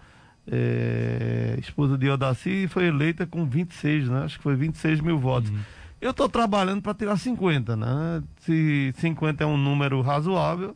é, 0.52 1.56
esposa 1.60 1.96
de 1.96 2.10
Odaci 2.10 2.68
foi 2.68 2.88
eleita 2.88 3.28
com 3.28 3.46
26, 3.46 4.10
né? 4.10 4.24
Acho 4.24 4.38
que 4.38 4.44
foi 4.44 4.56
26 4.56 5.02
mil 5.02 5.20
votos. 5.20 5.52
Uhum. 5.52 5.60
Eu 6.02 6.10
estou 6.10 6.28
trabalhando 6.28 6.82
para 6.82 6.96
tirar 6.96 7.16
50, 7.16 7.76
né? 7.76 8.24
Se 8.40 8.92
50 8.98 9.44
é 9.44 9.46
um 9.46 9.56
número 9.56 10.02
razoável, 10.02 10.76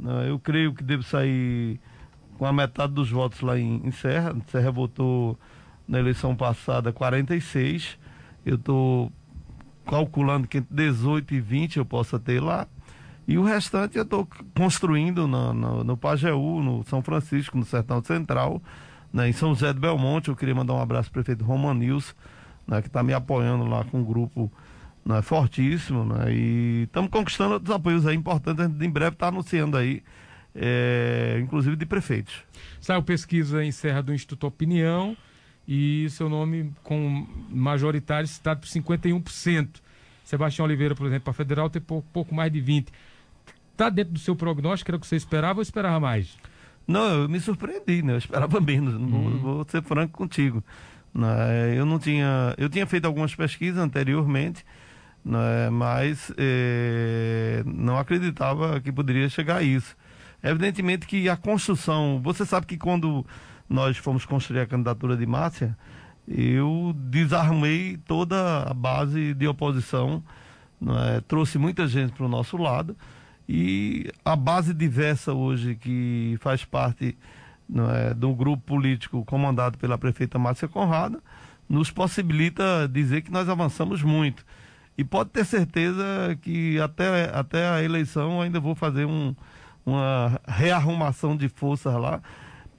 né? 0.00 0.30
eu 0.30 0.38
creio 0.38 0.72
que 0.72 0.82
devo 0.82 1.02
sair 1.02 1.78
com 2.38 2.46
a 2.46 2.52
metade 2.52 2.94
dos 2.94 3.10
votos 3.10 3.42
lá 3.42 3.58
em, 3.58 3.86
em 3.86 3.90
Serra. 3.90 4.34
Serra 4.50 4.70
votou 4.70 5.38
na 5.86 5.98
eleição 5.98 6.34
passada 6.34 6.94
46. 6.94 7.98
Eu 8.46 8.54
estou 8.54 9.12
calculando 9.84 10.48
que 10.48 10.56
entre 10.56 10.74
18 10.74 11.34
e 11.34 11.40
20 11.42 11.76
eu 11.76 11.84
possa 11.84 12.18
ter 12.18 12.40
lá. 12.40 12.66
E 13.26 13.38
o 13.38 13.42
restante 13.42 13.96
eu 13.96 14.02
estou 14.02 14.28
construindo 14.56 15.28
no, 15.28 15.52
no, 15.52 15.84
no 15.84 15.96
Pajeú, 15.96 16.62
no 16.62 16.84
São 16.84 17.02
Francisco, 17.02 17.56
no 17.56 17.64
Sertão 17.64 18.02
Central, 18.02 18.60
né, 19.12 19.28
em 19.28 19.32
São 19.32 19.54
José 19.54 19.72
do 19.72 19.80
Belmonte. 19.80 20.28
Eu 20.28 20.36
queria 20.36 20.54
mandar 20.54 20.74
um 20.74 20.80
abraço 20.80 21.08
ao 21.08 21.12
prefeito 21.12 21.44
Romanils, 21.44 22.14
né, 22.66 22.82
que 22.82 22.88
está 22.88 23.02
me 23.02 23.12
apoiando 23.12 23.64
lá 23.64 23.84
com 23.84 24.00
um 24.00 24.04
grupo 24.04 24.50
né, 25.04 25.22
fortíssimo. 25.22 26.04
Né, 26.04 26.32
e 26.32 26.82
estamos 26.84 27.10
conquistando 27.10 27.54
outros 27.54 27.74
apoios 27.74 28.06
aí 28.06 28.16
importantes. 28.16 28.64
A 28.64 28.84
em 28.84 28.90
breve 28.90 29.14
está 29.14 29.28
anunciando 29.28 29.76
aí, 29.76 30.02
é, 30.54 31.38
inclusive 31.42 31.76
de 31.76 31.86
prefeitos. 31.86 32.34
Saiu 32.80 33.02
pesquisa 33.02 33.64
em 33.64 33.70
Serra 33.70 34.02
do 34.02 34.12
Instituto 34.12 34.46
Opinião 34.48 35.16
e 35.66 36.08
seu 36.10 36.28
nome 36.28 36.72
com 36.82 37.26
majoritário 37.48 38.26
citado 38.26 38.60
por 38.60 38.68
51%. 38.68 39.68
Sebastião 40.24 40.64
Oliveira, 40.64 40.94
por 40.94 41.06
exemplo, 41.06 41.24
para 41.24 41.32
federal 41.32 41.70
tem 41.70 41.80
pouco, 41.80 42.08
pouco 42.12 42.34
mais 42.34 42.50
de 42.52 42.60
20%. 42.60 42.88
Está 43.82 43.90
dentro 43.90 44.12
do 44.12 44.18
seu 44.20 44.36
prognóstico? 44.36 44.92
Era 44.92 44.96
o 44.96 45.00
que 45.00 45.06
você 45.08 45.16
esperava 45.16 45.58
ou 45.58 45.62
esperava 45.62 45.98
mais? 45.98 46.38
Não, 46.86 47.22
eu 47.22 47.28
me 47.28 47.40
surpreendi, 47.40 48.00
né? 48.00 48.12
Eu 48.12 48.18
esperava 48.18 48.60
menos. 48.62 48.94
Vou, 48.94 49.30
vou, 49.38 49.66
ser 49.68 49.82
franco 49.82 50.16
contigo. 50.16 50.62
Né? 51.12 51.76
Eu 51.76 51.84
não 51.84 51.98
tinha. 51.98 52.54
Eu 52.56 52.68
tinha 52.68 52.86
feito 52.86 53.06
algumas 53.06 53.34
pesquisas 53.34 53.82
anteriormente, 53.82 54.64
né? 55.24 55.68
mas 55.68 56.32
eh, 56.38 57.64
não 57.66 57.98
acreditava 57.98 58.80
que 58.80 58.92
poderia 58.92 59.28
chegar 59.28 59.56
a 59.56 59.62
isso. 59.64 59.96
Evidentemente 60.44 61.04
que 61.04 61.28
a 61.28 61.36
construção. 61.36 62.20
Você 62.22 62.46
sabe 62.46 62.66
que 62.66 62.78
quando 62.78 63.26
nós 63.68 63.96
fomos 63.96 64.24
construir 64.24 64.60
a 64.60 64.66
candidatura 64.66 65.16
de 65.16 65.26
Márcia, 65.26 65.76
eu 66.28 66.94
desarmei 66.96 67.98
toda 68.06 68.62
a 68.62 68.72
base 68.72 69.34
de 69.34 69.48
oposição, 69.48 70.22
né? 70.80 71.20
trouxe 71.26 71.58
muita 71.58 71.88
gente 71.88 72.12
para 72.12 72.26
o 72.26 72.28
nosso 72.28 72.56
lado 72.56 72.96
e 73.54 74.10
a 74.24 74.34
base 74.34 74.72
diversa 74.72 75.34
hoje 75.34 75.74
que 75.74 76.38
faz 76.40 76.64
parte 76.64 77.14
é, 78.00 78.14
do 78.14 78.34
grupo 78.34 78.62
político 78.62 79.22
comandado 79.26 79.76
pela 79.76 79.98
prefeita 79.98 80.38
Márcia 80.38 80.66
Conrado 80.66 81.22
nos 81.68 81.90
possibilita 81.90 82.88
dizer 82.90 83.20
que 83.20 83.30
nós 83.30 83.50
avançamos 83.50 84.02
muito. 84.02 84.42
E 84.96 85.04
pode 85.04 85.28
ter 85.28 85.44
certeza 85.44 86.02
que 86.40 86.80
até, 86.80 87.30
até 87.34 87.68
a 87.68 87.82
eleição 87.82 88.40
ainda 88.40 88.58
vou 88.58 88.74
fazer 88.74 89.04
um, 89.04 89.36
uma 89.84 90.40
rearrumação 90.48 91.36
de 91.36 91.50
forças 91.50 91.92
lá, 91.92 92.22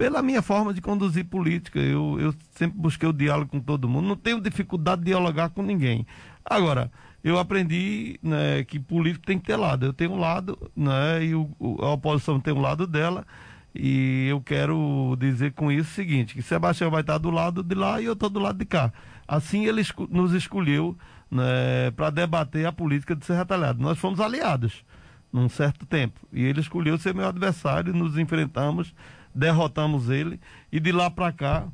pela 0.03 0.21
minha 0.21 0.41
forma 0.41 0.73
de 0.73 0.81
conduzir 0.81 1.23
política. 1.23 1.79
Eu, 1.79 2.19
eu 2.19 2.35
sempre 2.51 2.77
busquei 2.77 3.07
o 3.07 3.13
diálogo 3.13 3.49
com 3.49 3.61
todo 3.61 3.87
mundo, 3.87 4.05
não 4.05 4.17
tenho 4.17 4.41
dificuldade 4.41 4.99
de 4.99 5.05
dialogar 5.05 5.47
com 5.51 5.63
ninguém. 5.63 6.05
Agora, 6.43 6.91
eu 7.23 7.39
aprendi 7.39 8.19
né, 8.21 8.65
que 8.65 8.77
político 8.77 9.25
tem 9.25 9.39
que 9.39 9.45
ter 9.45 9.55
lado. 9.55 9.85
Eu 9.85 9.93
tenho 9.93 10.11
um 10.11 10.19
lado, 10.19 10.59
né, 10.75 11.23
e 11.23 11.33
o, 11.33 11.49
a 11.79 11.91
oposição 11.91 12.37
tem 12.37 12.53
um 12.53 12.59
lado 12.59 12.85
dela. 12.85 13.25
E 13.73 14.27
eu 14.27 14.41
quero 14.41 15.15
dizer 15.17 15.53
com 15.53 15.71
isso 15.71 15.89
o 15.91 15.93
seguinte: 15.93 16.35
que 16.35 16.41
Sebastião 16.41 16.91
vai 16.91 16.99
estar 16.99 17.17
do 17.17 17.31
lado 17.31 17.63
de 17.63 17.73
lá 17.73 18.01
e 18.01 18.03
eu 18.03 18.11
estou 18.11 18.29
do 18.29 18.41
lado 18.41 18.57
de 18.57 18.65
cá. 18.65 18.91
Assim 19.25 19.67
ele 19.67 19.83
nos 20.09 20.33
escolheu 20.33 20.97
né, 21.31 21.91
para 21.95 22.09
debater 22.09 22.65
a 22.65 22.73
política 22.73 23.15
de 23.15 23.25
Serra 23.25 23.45
Talhada. 23.45 23.81
Nós 23.81 23.97
fomos 23.97 24.19
aliados 24.19 24.83
num 25.31 25.47
certo 25.47 25.85
tempo. 25.85 26.19
E 26.33 26.43
ele 26.43 26.59
escolheu 26.59 26.97
ser 26.97 27.15
meu 27.15 27.25
adversário, 27.25 27.93
nos 27.93 28.17
enfrentamos, 28.17 28.93
derrotamos 29.33 30.09
ele, 30.09 30.39
e 30.71 30.79
de 30.79 30.91
lá 30.91 31.09
para 31.09 31.31
cá 31.31 31.67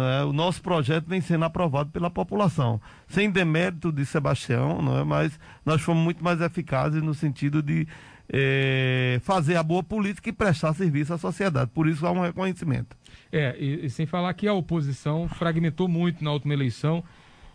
é? 0.00 0.24
o 0.24 0.32
nosso 0.32 0.62
projeto 0.62 1.06
vem 1.06 1.20
sendo 1.20 1.44
aprovado 1.44 1.90
pela 1.90 2.10
população. 2.10 2.80
Sem 3.06 3.30
demérito 3.30 3.92
de 3.92 4.06
Sebastião, 4.06 4.80
não 4.80 4.98
é? 4.98 5.04
mas 5.04 5.38
nós 5.66 5.82
fomos 5.82 6.02
muito 6.02 6.24
mais 6.24 6.40
eficazes 6.40 7.02
no 7.02 7.12
sentido 7.12 7.62
de 7.62 7.86
é, 8.32 9.20
fazer 9.22 9.56
a 9.56 9.62
boa 9.62 9.82
política 9.82 10.30
e 10.30 10.32
prestar 10.32 10.72
serviço 10.72 11.12
à 11.12 11.18
sociedade. 11.18 11.70
Por 11.74 11.86
isso 11.86 12.06
há 12.06 12.10
um 12.10 12.22
reconhecimento. 12.22 12.96
É, 13.30 13.54
e, 13.58 13.86
e 13.86 13.90
sem 13.90 14.06
falar 14.06 14.32
que 14.32 14.48
a 14.48 14.54
oposição 14.54 15.28
fragmentou 15.28 15.88
muito 15.88 16.24
na 16.24 16.32
última 16.32 16.54
eleição. 16.54 17.04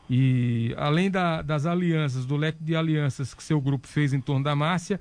E 0.07 0.73
além 0.77 1.09
da, 1.09 1.41
das 1.41 1.65
alianças, 1.65 2.25
do 2.25 2.37
leque 2.37 2.63
de 2.63 2.75
alianças 2.75 3.33
que 3.33 3.43
seu 3.43 3.59
grupo 3.59 3.87
fez 3.87 4.13
em 4.13 4.21
torno 4.21 4.43
da 4.43 4.55
Márcia, 4.55 4.99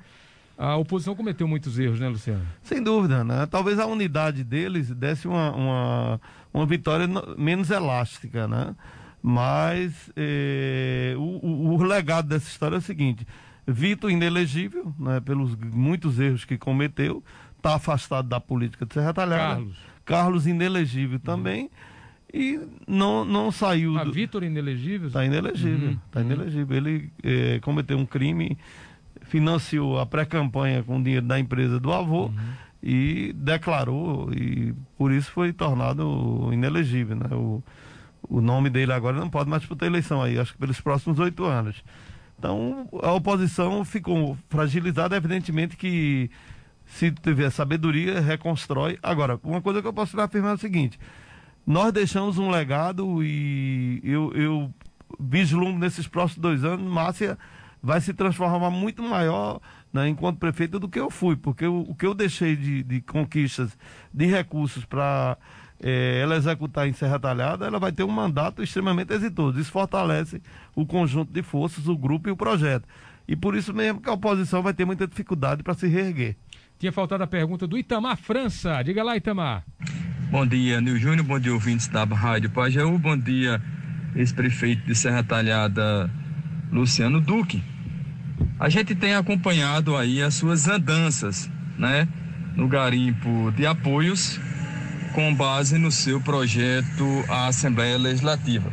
a 0.56 0.76
oposição 0.76 1.14
cometeu 1.14 1.46
muitos 1.46 1.78
erros, 1.78 2.00
né, 2.00 2.08
Luciano? 2.08 2.42
Sem 2.62 2.82
dúvida, 2.82 3.22
né? 3.22 3.46
Talvez 3.46 3.78
a 3.78 3.86
unidade 3.86 4.42
deles 4.42 4.90
desse 4.90 5.28
uma, 5.28 5.52
uma, 5.54 6.20
uma 6.52 6.66
vitória 6.66 7.06
menos 7.36 7.70
elástica, 7.70 8.48
né? 8.48 8.74
Mas 9.22 10.10
eh, 10.16 11.14
o, 11.16 11.74
o, 11.74 11.82
legado 11.82 12.28
dessa 12.28 12.48
história 12.48 12.76
é 12.76 12.78
o 12.78 12.82
seguinte: 12.82 13.26
Vitor 13.66 14.10
inelegível, 14.10 14.94
né, 14.98 15.20
pelos 15.20 15.56
muitos 15.56 16.20
erros 16.20 16.44
que 16.44 16.56
cometeu, 16.56 17.22
está 17.56 17.74
afastado 17.74 18.28
da 18.28 18.40
política 18.40 18.86
de 18.86 18.94
Serra 18.94 19.12
Talhada. 19.12 19.54
Carlos. 19.56 19.76
Carlos 20.04 20.46
inelegível 20.46 21.18
também. 21.18 21.64
Uhum. 21.64 21.68
E 22.32 22.60
não, 22.86 23.24
não 23.24 23.50
saiu. 23.50 23.98
A 23.98 24.04
do... 24.04 24.12
Vitor 24.12 24.42
inelegível? 24.42 25.08
Está 25.08 25.24
inelegível. 25.24 25.88
Uhum. 25.90 25.98
Tá 26.10 26.20
inelegível. 26.20 26.76
Ele 26.76 27.10
eh, 27.22 27.58
cometeu 27.62 27.98
um 27.98 28.06
crime 28.06 28.56
financiou 29.28 29.98
a 29.98 30.06
pré-campanha 30.06 30.82
com 30.82 31.02
dinheiro 31.02 31.26
da 31.26 31.38
empresa 31.38 31.78
do 31.80 31.92
avô 31.92 32.26
uhum. 32.26 32.34
e 32.82 33.32
declarou, 33.34 34.32
e 34.32 34.74
por 34.96 35.12
isso 35.12 35.30
foi 35.30 35.52
tornado 35.52 36.50
inelegível. 36.52 37.16
Né? 37.16 37.28
O, 37.32 37.62
o 38.28 38.40
nome 38.40 38.70
dele 38.70 38.92
agora 38.92 39.18
não 39.18 39.28
pode 39.28 39.50
mais 39.50 39.62
disputar 39.62 39.88
eleição 39.88 40.22
aí, 40.22 40.38
acho 40.38 40.52
que 40.52 40.58
pelos 40.58 40.80
próximos 40.80 41.18
oito 41.18 41.44
anos. 41.44 41.82
Então, 42.38 42.88
a 43.02 43.12
oposição 43.12 43.84
ficou 43.84 44.36
fragilizada, 44.48 45.16
evidentemente 45.16 45.76
que 45.76 46.30
se 46.84 47.10
tiver 47.10 47.50
sabedoria, 47.50 48.20
reconstrói. 48.20 48.98
Agora, 49.02 49.40
uma 49.42 49.60
coisa 49.60 49.80
que 49.80 49.88
eu 49.88 49.92
posso 49.92 50.20
afirmar 50.20 50.52
é 50.52 50.54
o 50.54 50.58
seguinte: 50.58 50.98
nós 51.66 51.92
deixamos 51.92 52.36
um 52.36 52.50
legado 52.50 53.24
e 53.24 54.00
eu, 54.04 54.32
eu 54.34 54.74
vislumbro 55.18 55.78
nesses 55.78 56.06
próximos 56.06 56.42
dois 56.42 56.62
anos, 56.62 56.86
Márcia 56.92 57.38
vai 57.86 58.00
se 58.00 58.12
transformar 58.12 58.68
muito 58.68 59.00
maior 59.00 59.60
né, 59.92 60.08
enquanto 60.08 60.38
prefeito 60.38 60.80
do 60.80 60.88
que 60.88 60.98
eu 60.98 61.08
fui, 61.08 61.36
porque 61.36 61.64
o, 61.64 61.82
o 61.82 61.94
que 61.94 62.04
eu 62.04 62.14
deixei 62.14 62.56
de, 62.56 62.82
de 62.82 63.00
conquistas 63.00 63.78
de 64.12 64.26
recursos 64.26 64.84
para 64.84 65.38
é, 65.80 66.18
ela 66.20 66.34
executar 66.34 66.88
em 66.88 66.92
Serra 66.92 67.20
Talhada, 67.20 67.64
ela 67.64 67.78
vai 67.78 67.92
ter 67.92 68.02
um 68.02 68.10
mandato 68.10 68.60
extremamente 68.60 69.12
exitoso. 69.12 69.60
Isso 69.60 69.70
fortalece 69.70 70.42
o 70.74 70.84
conjunto 70.84 71.32
de 71.32 71.44
forças, 71.44 71.86
o 71.86 71.96
grupo 71.96 72.28
e 72.28 72.32
o 72.32 72.36
projeto. 72.36 72.88
E 73.28 73.36
por 73.36 73.54
isso 73.54 73.72
mesmo 73.72 74.00
que 74.00 74.08
a 74.08 74.14
oposição 74.14 74.64
vai 74.64 74.74
ter 74.74 74.84
muita 74.84 75.06
dificuldade 75.06 75.62
para 75.62 75.74
se 75.74 75.86
reerguer. 75.86 76.36
Tinha 76.80 76.90
faltado 76.90 77.22
a 77.22 77.26
pergunta 77.26 77.68
do 77.68 77.78
Itamar 77.78 78.16
França. 78.16 78.82
Diga 78.82 79.04
lá, 79.04 79.16
Itamar. 79.16 79.64
Bom 80.28 80.44
dia, 80.44 80.80
Nil 80.80 80.98
Júnior. 80.98 81.24
Bom 81.24 81.38
dia, 81.38 81.54
ouvintes 81.54 81.86
da 81.86 82.02
Rádio 82.02 82.50
Pajeú. 82.50 82.98
Bom 82.98 83.16
dia, 83.16 83.62
ex-prefeito 84.16 84.84
de 84.84 84.94
Serra 84.96 85.22
Talhada, 85.22 86.10
Luciano 86.72 87.20
Duque. 87.20 87.75
A 88.58 88.68
gente 88.68 88.94
tem 88.94 89.14
acompanhado 89.14 89.96
aí 89.96 90.22
as 90.22 90.34
suas 90.34 90.68
andanças, 90.68 91.50
né, 91.78 92.08
no 92.54 92.68
garimpo 92.68 93.52
de 93.52 93.66
apoios 93.66 94.40
com 95.14 95.34
base 95.34 95.78
no 95.78 95.90
seu 95.90 96.20
projeto 96.20 97.24
à 97.28 97.46
Assembleia 97.46 97.96
Legislativa. 97.96 98.70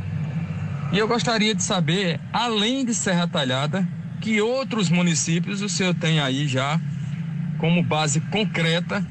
E 0.92 0.98
eu 0.98 1.08
gostaria 1.08 1.56
de 1.56 1.64
saber, 1.64 2.20
além 2.32 2.86
de 2.86 2.94
Serra 2.94 3.28
Talhada, 3.28 3.88
que 4.22 4.42
outros 4.42 4.90
municípios 4.90 5.62
o 5.62 5.70
senhor 5.70 5.94
tem 5.96 6.20
aí 6.20 6.48
já 6.48 6.80
como 7.58 7.82
base 7.82 8.20
concreta 8.20 9.06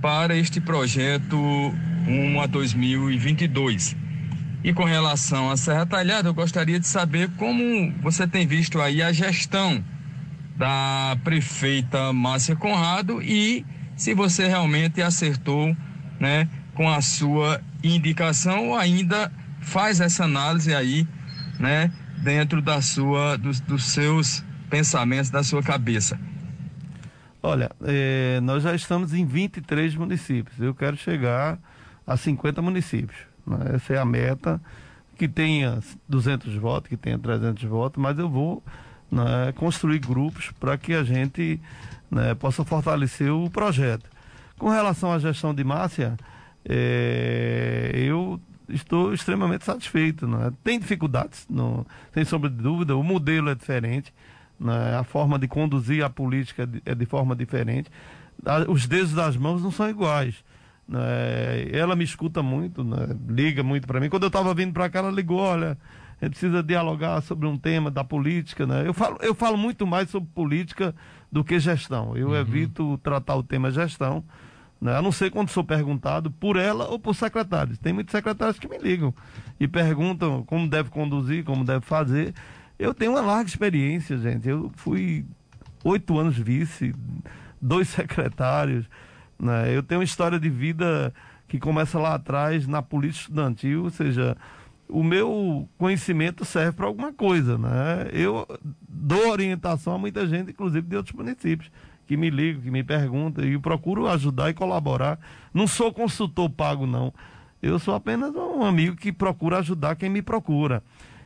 para 0.00 0.36
este 0.36 0.60
projeto 0.60 1.36
1 1.36 2.40
a 2.40 2.46
2022. 2.46 4.01
E 4.64 4.72
com 4.72 4.84
relação 4.84 5.50
à 5.50 5.56
Serra 5.56 5.84
Talhada, 5.84 6.28
eu 6.28 6.34
gostaria 6.34 6.78
de 6.78 6.86
saber 6.86 7.28
como 7.36 7.92
você 8.00 8.26
tem 8.28 8.46
visto 8.46 8.80
aí 8.80 9.02
a 9.02 9.12
gestão 9.12 9.84
da 10.56 11.16
prefeita 11.24 12.12
Márcia 12.12 12.54
Conrado 12.54 13.20
e 13.20 13.66
se 13.96 14.14
você 14.14 14.46
realmente 14.46 15.02
acertou, 15.02 15.76
né, 16.20 16.48
com 16.74 16.88
a 16.88 17.00
sua 17.00 17.60
indicação 17.82 18.68
ou 18.68 18.76
ainda 18.76 19.32
faz 19.60 20.00
essa 20.00 20.24
análise 20.24 20.72
aí, 20.72 21.08
né, 21.58 21.92
dentro 22.22 22.62
da 22.62 22.80
sua, 22.80 23.36
dos, 23.36 23.58
dos 23.58 23.86
seus 23.86 24.44
pensamentos, 24.70 25.28
da 25.28 25.42
sua 25.42 25.62
cabeça. 25.62 26.18
Olha, 27.42 27.68
eh, 27.82 28.38
nós 28.42 28.62
já 28.62 28.72
estamos 28.72 29.12
em 29.12 29.26
23 29.26 29.96
municípios. 29.96 30.60
Eu 30.60 30.72
quero 30.72 30.96
chegar 30.96 31.58
a 32.06 32.16
50 32.16 32.62
municípios. 32.62 33.31
Né? 33.46 33.58
Essa 33.74 33.94
é 33.94 33.98
a 33.98 34.04
meta. 34.04 34.60
Que 35.16 35.28
tenha 35.28 35.78
200 36.08 36.54
votos, 36.56 36.88
que 36.88 36.96
tenha 36.96 37.18
300 37.18 37.62
votos, 37.64 38.02
mas 38.02 38.18
eu 38.18 38.28
vou 38.28 38.62
né, 39.10 39.52
construir 39.54 39.98
grupos 39.98 40.50
para 40.58 40.76
que 40.76 40.94
a 40.94 41.04
gente 41.04 41.60
né, 42.10 42.34
possa 42.34 42.64
fortalecer 42.64 43.30
o 43.30 43.48
projeto. 43.50 44.10
Com 44.58 44.68
relação 44.68 45.12
à 45.12 45.18
gestão 45.18 45.54
de 45.54 45.62
Márcia, 45.62 46.16
é, 46.64 47.92
eu 47.94 48.40
estou 48.68 49.12
extremamente 49.12 49.64
satisfeito. 49.64 50.26
Né? 50.26 50.52
Tem 50.64 50.78
dificuldades, 50.78 51.46
não, 51.48 51.86
sem 52.12 52.24
sombra 52.24 52.48
de 52.48 52.56
dúvida, 52.56 52.96
o 52.96 53.02
modelo 53.02 53.50
é 53.50 53.54
diferente, 53.54 54.12
né? 54.58 54.96
a 54.96 55.04
forma 55.04 55.38
de 55.38 55.46
conduzir 55.46 56.04
a 56.04 56.10
política 56.10 56.62
é 56.62 56.66
de, 56.66 56.82
é 56.86 56.94
de 56.94 57.06
forma 57.06 57.36
diferente. 57.36 57.90
Os 58.68 58.86
dedos 58.86 59.12
das 59.12 59.36
mãos 59.36 59.62
não 59.62 59.70
são 59.70 59.88
iguais. 59.88 60.42
Né? 60.86 61.68
Ela 61.72 61.96
me 61.96 62.04
escuta 62.04 62.42
muito, 62.42 62.82
né? 62.84 63.16
liga 63.28 63.62
muito 63.62 63.86
para 63.86 64.00
mim. 64.00 64.08
Quando 64.08 64.24
eu 64.24 64.28
estava 64.28 64.52
vindo 64.54 64.72
para 64.72 64.88
cá, 64.90 65.00
ela 65.00 65.10
ligou: 65.10 65.38
olha, 65.38 65.78
a 66.20 66.24
gente 66.24 66.34
precisa 66.34 66.62
dialogar 66.62 67.20
sobre 67.22 67.46
um 67.46 67.58
tema 67.58 67.90
da 67.90 68.04
política. 68.04 68.66
Né? 68.66 68.86
Eu, 68.86 68.94
falo, 68.94 69.18
eu 69.20 69.34
falo 69.34 69.56
muito 69.56 69.86
mais 69.86 70.10
sobre 70.10 70.28
política 70.34 70.94
do 71.30 71.42
que 71.42 71.58
gestão. 71.58 72.16
Eu 72.16 72.28
uhum. 72.28 72.36
evito 72.36 72.98
tratar 73.02 73.36
o 73.36 73.42
tema 73.42 73.70
gestão. 73.70 74.24
Né? 74.80 74.96
A 74.96 75.00
não 75.00 75.12
ser 75.12 75.30
quando 75.30 75.48
sou 75.48 75.64
perguntado 75.64 76.30
por 76.30 76.56
ela 76.56 76.88
ou 76.88 76.98
por 76.98 77.14
secretários. 77.14 77.78
Tem 77.78 77.92
muitos 77.92 78.12
secretários 78.12 78.58
que 78.58 78.68
me 78.68 78.78
ligam 78.78 79.14
e 79.58 79.68
perguntam 79.68 80.42
como 80.44 80.68
deve 80.68 80.90
conduzir, 80.90 81.44
como 81.44 81.64
deve 81.64 81.84
fazer. 81.84 82.34
Eu 82.78 82.92
tenho 82.92 83.12
uma 83.12 83.20
larga 83.20 83.48
experiência, 83.48 84.18
gente. 84.18 84.48
Eu 84.48 84.72
fui 84.74 85.24
oito 85.84 86.18
anos 86.18 86.36
vice, 86.36 86.94
dois 87.60 87.88
secretários. 87.90 88.84
Né? 89.42 89.76
Eu 89.76 89.82
tenho 89.82 89.98
uma 90.00 90.04
história 90.04 90.38
de 90.38 90.48
vida 90.48 91.12
que 91.48 91.58
começa 91.58 91.98
lá 91.98 92.14
atrás 92.14 92.68
na 92.68 92.80
política 92.80 93.22
estudantil, 93.22 93.84
ou 93.84 93.90
seja, 93.90 94.36
o 94.88 95.02
meu 95.02 95.68
conhecimento 95.76 96.44
serve 96.44 96.72
para 96.72 96.86
alguma 96.86 97.12
coisa, 97.12 97.58
né? 97.58 98.08
Eu 98.12 98.46
dou 98.88 99.30
orientação 99.30 99.94
a 99.94 99.98
muita 99.98 100.26
gente, 100.28 100.52
inclusive 100.52 100.86
de 100.86 100.96
outros 100.96 101.14
municípios, 101.14 101.70
que 102.06 102.16
me 102.16 102.30
ligam, 102.30 102.62
que 102.62 102.70
me 102.70 102.84
perguntam, 102.84 103.44
e 103.44 103.58
procuro 103.58 104.06
ajudar 104.06 104.50
e 104.50 104.54
colaborar. 104.54 105.18
Não 105.52 105.66
sou 105.66 105.92
consultor 105.92 106.48
pago, 106.48 106.86
não. 106.86 107.12
Eu 107.60 107.78
sou 107.78 107.94
apenas 107.94 108.34
um 108.34 108.62
amigo 108.62 108.96
que 108.96 109.12
procura 109.12 109.58
ajudar 109.58 109.96
quem 109.96 110.08
me 110.08 110.22
procura. 110.22 110.82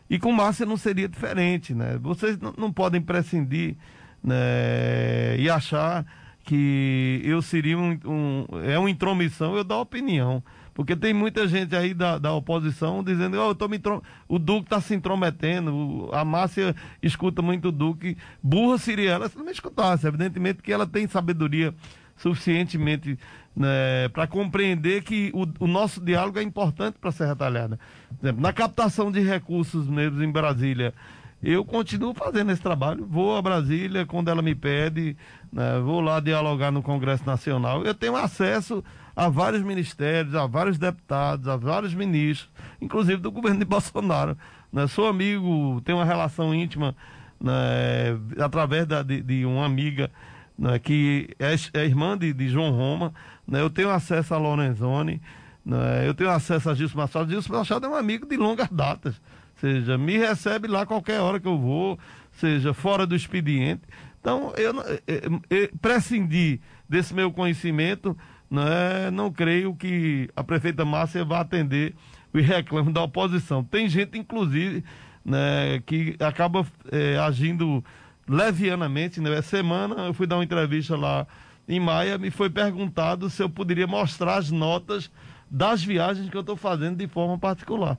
E 0.09 0.19
com 0.19 0.33
Márcia 0.33 0.65
não 0.65 0.77
seria 0.77 1.09
diferente, 1.09 1.75
né? 1.75 1.99
Vocês 2.01 2.39
não 2.57 2.73
podem 2.73 3.01
prescindir 3.01 3.77
né, 4.23 5.37
e 5.39 5.51
achar 5.51 6.05
que 6.47 7.21
eu 7.25 7.43
seria 7.43 7.77
um, 7.77 7.99
um, 8.05 8.47
é 8.65 8.79
uma 8.79 8.89
intromissão 8.89 9.57
eu 9.57 9.65
dar 9.65 9.79
opinião. 9.79 10.43
Porque 10.73 10.95
tem 10.95 11.13
muita 11.13 11.49
gente 11.49 11.75
aí 11.75 11.93
da, 11.93 12.19
da 12.19 12.33
oposição 12.33 13.03
dizendo, 13.03 13.37
oh, 13.39 13.49
eu 13.49 13.55
tô 13.55 13.67
me 13.67 13.81
o 14.29 14.39
Duque 14.39 14.67
está 14.67 14.81
se 14.81 14.95
intrometendo, 14.95 16.09
a 16.13 16.25
Márcia 16.25 16.77
escuta 17.03 17.43
muito 17.43 17.69
o 17.69 17.73
Duque. 17.73 18.17
Burra 18.43 18.79
seria 18.79 19.11
ela 19.11 19.29
se 19.29 19.37
não 19.37 19.45
me 19.45 19.51
escutasse. 19.51 20.07
Evidentemente 20.07 20.63
que 20.63 20.73
ela 20.73 20.87
tem 20.87 21.09
sabedoria 21.09 21.75
suficientemente 22.15 23.19
né, 23.57 24.09
para 24.13 24.27
compreender 24.27 25.03
que 25.03 25.33
o, 25.35 25.65
o, 25.65 25.67
nosso 25.67 26.01
diálogo 26.01 26.39
é 26.39 26.43
importante 26.43 26.97
para 27.01 27.09
a 27.09 27.13
Serra 27.13 27.35
Talhada. 27.35 27.81
Exemplo, 28.23 28.41
na 28.41 28.53
captação 28.53 29.11
de 29.11 29.21
recursos 29.21 29.89
negros 29.89 30.23
em 30.23 30.31
Brasília, 30.31 30.95
eu 31.43 31.65
continuo 31.65 32.15
fazendo 32.15 32.51
esse 32.51 32.63
trabalho. 32.63 33.07
Vou 33.07 33.37
a 33.37 33.43
Brasília 33.43 34.07
quando 34.07 34.29
ela 34.29 34.43
me 34.43 34.55
pede, 34.55 35.17
né, 35.53 35.79
vou 35.81 36.01
lá 36.01 36.21
dialogar 36.21 36.71
no 36.71 36.83
Congresso 36.83 37.25
Nacional. 37.27 37.85
Eu 37.85 37.95
tenho 37.95 38.17
acesso 38.17 38.83
a 39.15 39.29
vários 39.29 39.63
ministérios, 39.63 40.35
a 40.35 40.47
vários 40.47 40.79
deputados, 40.79 41.49
a 41.49 41.57
vários 41.57 41.95
ministros, 41.95 42.51
inclusive 42.81 43.21
do 43.21 43.31
governo 43.31 43.59
de 43.59 43.65
Bolsonaro. 43.67 44.37
Né? 44.73 44.87
Sou 44.87 45.09
amigo, 45.09 45.81
tenho 45.85 45.99
uma 45.99 46.05
relação 46.05 46.55
íntima 46.55 46.95
né, 47.41 48.19
através 48.39 48.87
da, 48.87 49.03
de, 49.03 49.23
de 49.23 49.45
uma 49.45 49.65
amiga 49.65 50.11
né, 50.59 50.79
que 50.79 51.29
é, 51.39 51.55
é 51.75 51.85
irmã 51.85 52.17
de, 52.17 52.33
de 52.33 52.49
João 52.49 52.71
Roma. 52.71 53.13
Né? 53.47 53.61
Eu 53.61 53.71
tenho 53.71 53.91
acesso 53.91 54.35
a 54.35 54.39
Lorenzoni, 54.39 55.21
né? 55.65 56.07
eu 56.07 56.15
tenho 56.15 56.31
acesso 56.31 56.71
a 56.71 56.75
Gilson 56.75 56.99
Machado. 56.99 57.31
Gilson 57.31 57.53
Machado 57.53 57.87
é 57.87 57.89
um 57.89 57.95
amigo 57.95 58.27
de 58.27 58.37
longas 58.37 58.69
datas. 58.71 59.21
Seja, 59.57 59.97
me 59.97 60.17
recebe 60.17 60.69
lá 60.69 60.85
qualquer 60.85 61.21
hora 61.21 61.41
que 61.41 61.49
eu 61.49 61.59
vou, 61.59 61.99
seja 62.33 62.75
fora 62.75 63.07
do 63.07 63.17
expediente. 63.17 63.83
Então, 64.21 64.53
eu, 64.57 64.75
eu, 64.75 65.01
eu, 65.07 65.43
eu 65.51 65.69
prescindir 65.81 66.61
desse 66.89 67.15
meu 67.15 67.33
conhecimento 67.33 68.17
né, 68.51 69.11
não 69.11 69.31
creio 69.31 69.75
que 69.75 70.29
a 70.37 70.43
prefeita 70.43 70.85
Márcia 70.85 71.25
vá 71.25 71.41
atender 71.41 71.95
os 72.33 72.45
reclamos 72.45 72.93
da 72.93 73.03
oposição. 73.03 73.65
Tem 73.65 73.89
gente, 73.89 74.19
inclusive, 74.19 74.85
né, 75.25 75.83
que 75.85 76.17
acaba 76.21 76.67
é, 76.91 77.19
agindo 77.19 77.85
levianamente. 78.29 79.21
Né? 79.21 79.41
Semana 79.43 80.07
eu 80.07 80.15
fui 80.15 80.27
dar 80.27 80.37
uma 80.37 80.45
entrevista 80.45 80.97
lá 80.97 81.27
em 81.69 81.81
Maia, 81.81 82.17
me 82.17 82.31
foi 82.31 82.49
perguntado 82.49 83.29
se 83.29 83.43
eu 83.43 83.51
poderia 83.51 83.87
mostrar 83.87 84.37
as 84.37 84.51
notas 84.51 85.11
das 85.51 85.83
viagens 85.83 86.29
que 86.31 86.37
eu 86.37 86.41
estou 86.41 86.57
fazendo 86.57 86.97
de 86.97 87.09
forma 87.09 87.39
particular, 87.39 87.99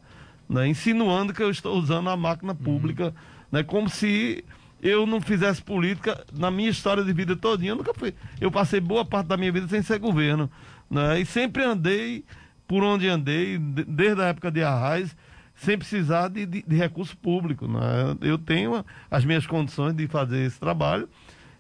né? 0.50 0.68
insinuando 0.68 1.34
que 1.34 1.44
eu 1.44 1.50
estou 1.50 1.78
usando 1.78 2.10
a 2.10 2.18
máquina 2.18 2.56
pública, 2.56 3.06
uhum. 3.06 3.14
né? 3.52 3.64
como 3.64 3.90
se 3.90 4.44
eu 4.82 5.06
não 5.06 5.20
fizesse 5.20 5.62
política 5.62 6.24
na 6.34 6.52
minha 6.52 6.70
história 6.70 7.04
de 7.04 7.12
vida 7.12 7.36
todinha. 7.36 7.72
Eu 7.72 7.76
nunca 7.76 7.94
fui. 7.94 8.14
Eu 8.40 8.52
passei 8.52 8.80
boa 8.80 9.04
parte 9.04 9.28
da 9.28 9.38
minha 9.38 9.52
vida 9.52 9.68
sem 9.68 9.82
ser 9.82 10.00
governo. 10.00 10.50
Né? 10.90 11.20
E 11.20 11.26
sempre 11.26 11.64
andei 11.64 12.24
por 12.68 12.84
onde 12.84 13.08
andei, 13.08 13.58
desde 13.58 14.22
a 14.22 14.26
época 14.26 14.52
de 14.52 14.62
Arraiz, 14.62 15.16
sem 15.56 15.78
precisar 15.78 16.28
de, 16.28 16.46
de, 16.46 16.62
de 16.62 16.76
recurso 16.76 17.18
público. 17.18 17.68
Né? 17.68 18.18
Eu 18.22 18.38
tenho 18.38 18.86
as 19.10 19.26
minhas 19.26 19.48
condições 19.48 19.96
de 19.96 20.08
fazer 20.08 20.46
esse 20.46 20.60
trabalho. 20.60 21.10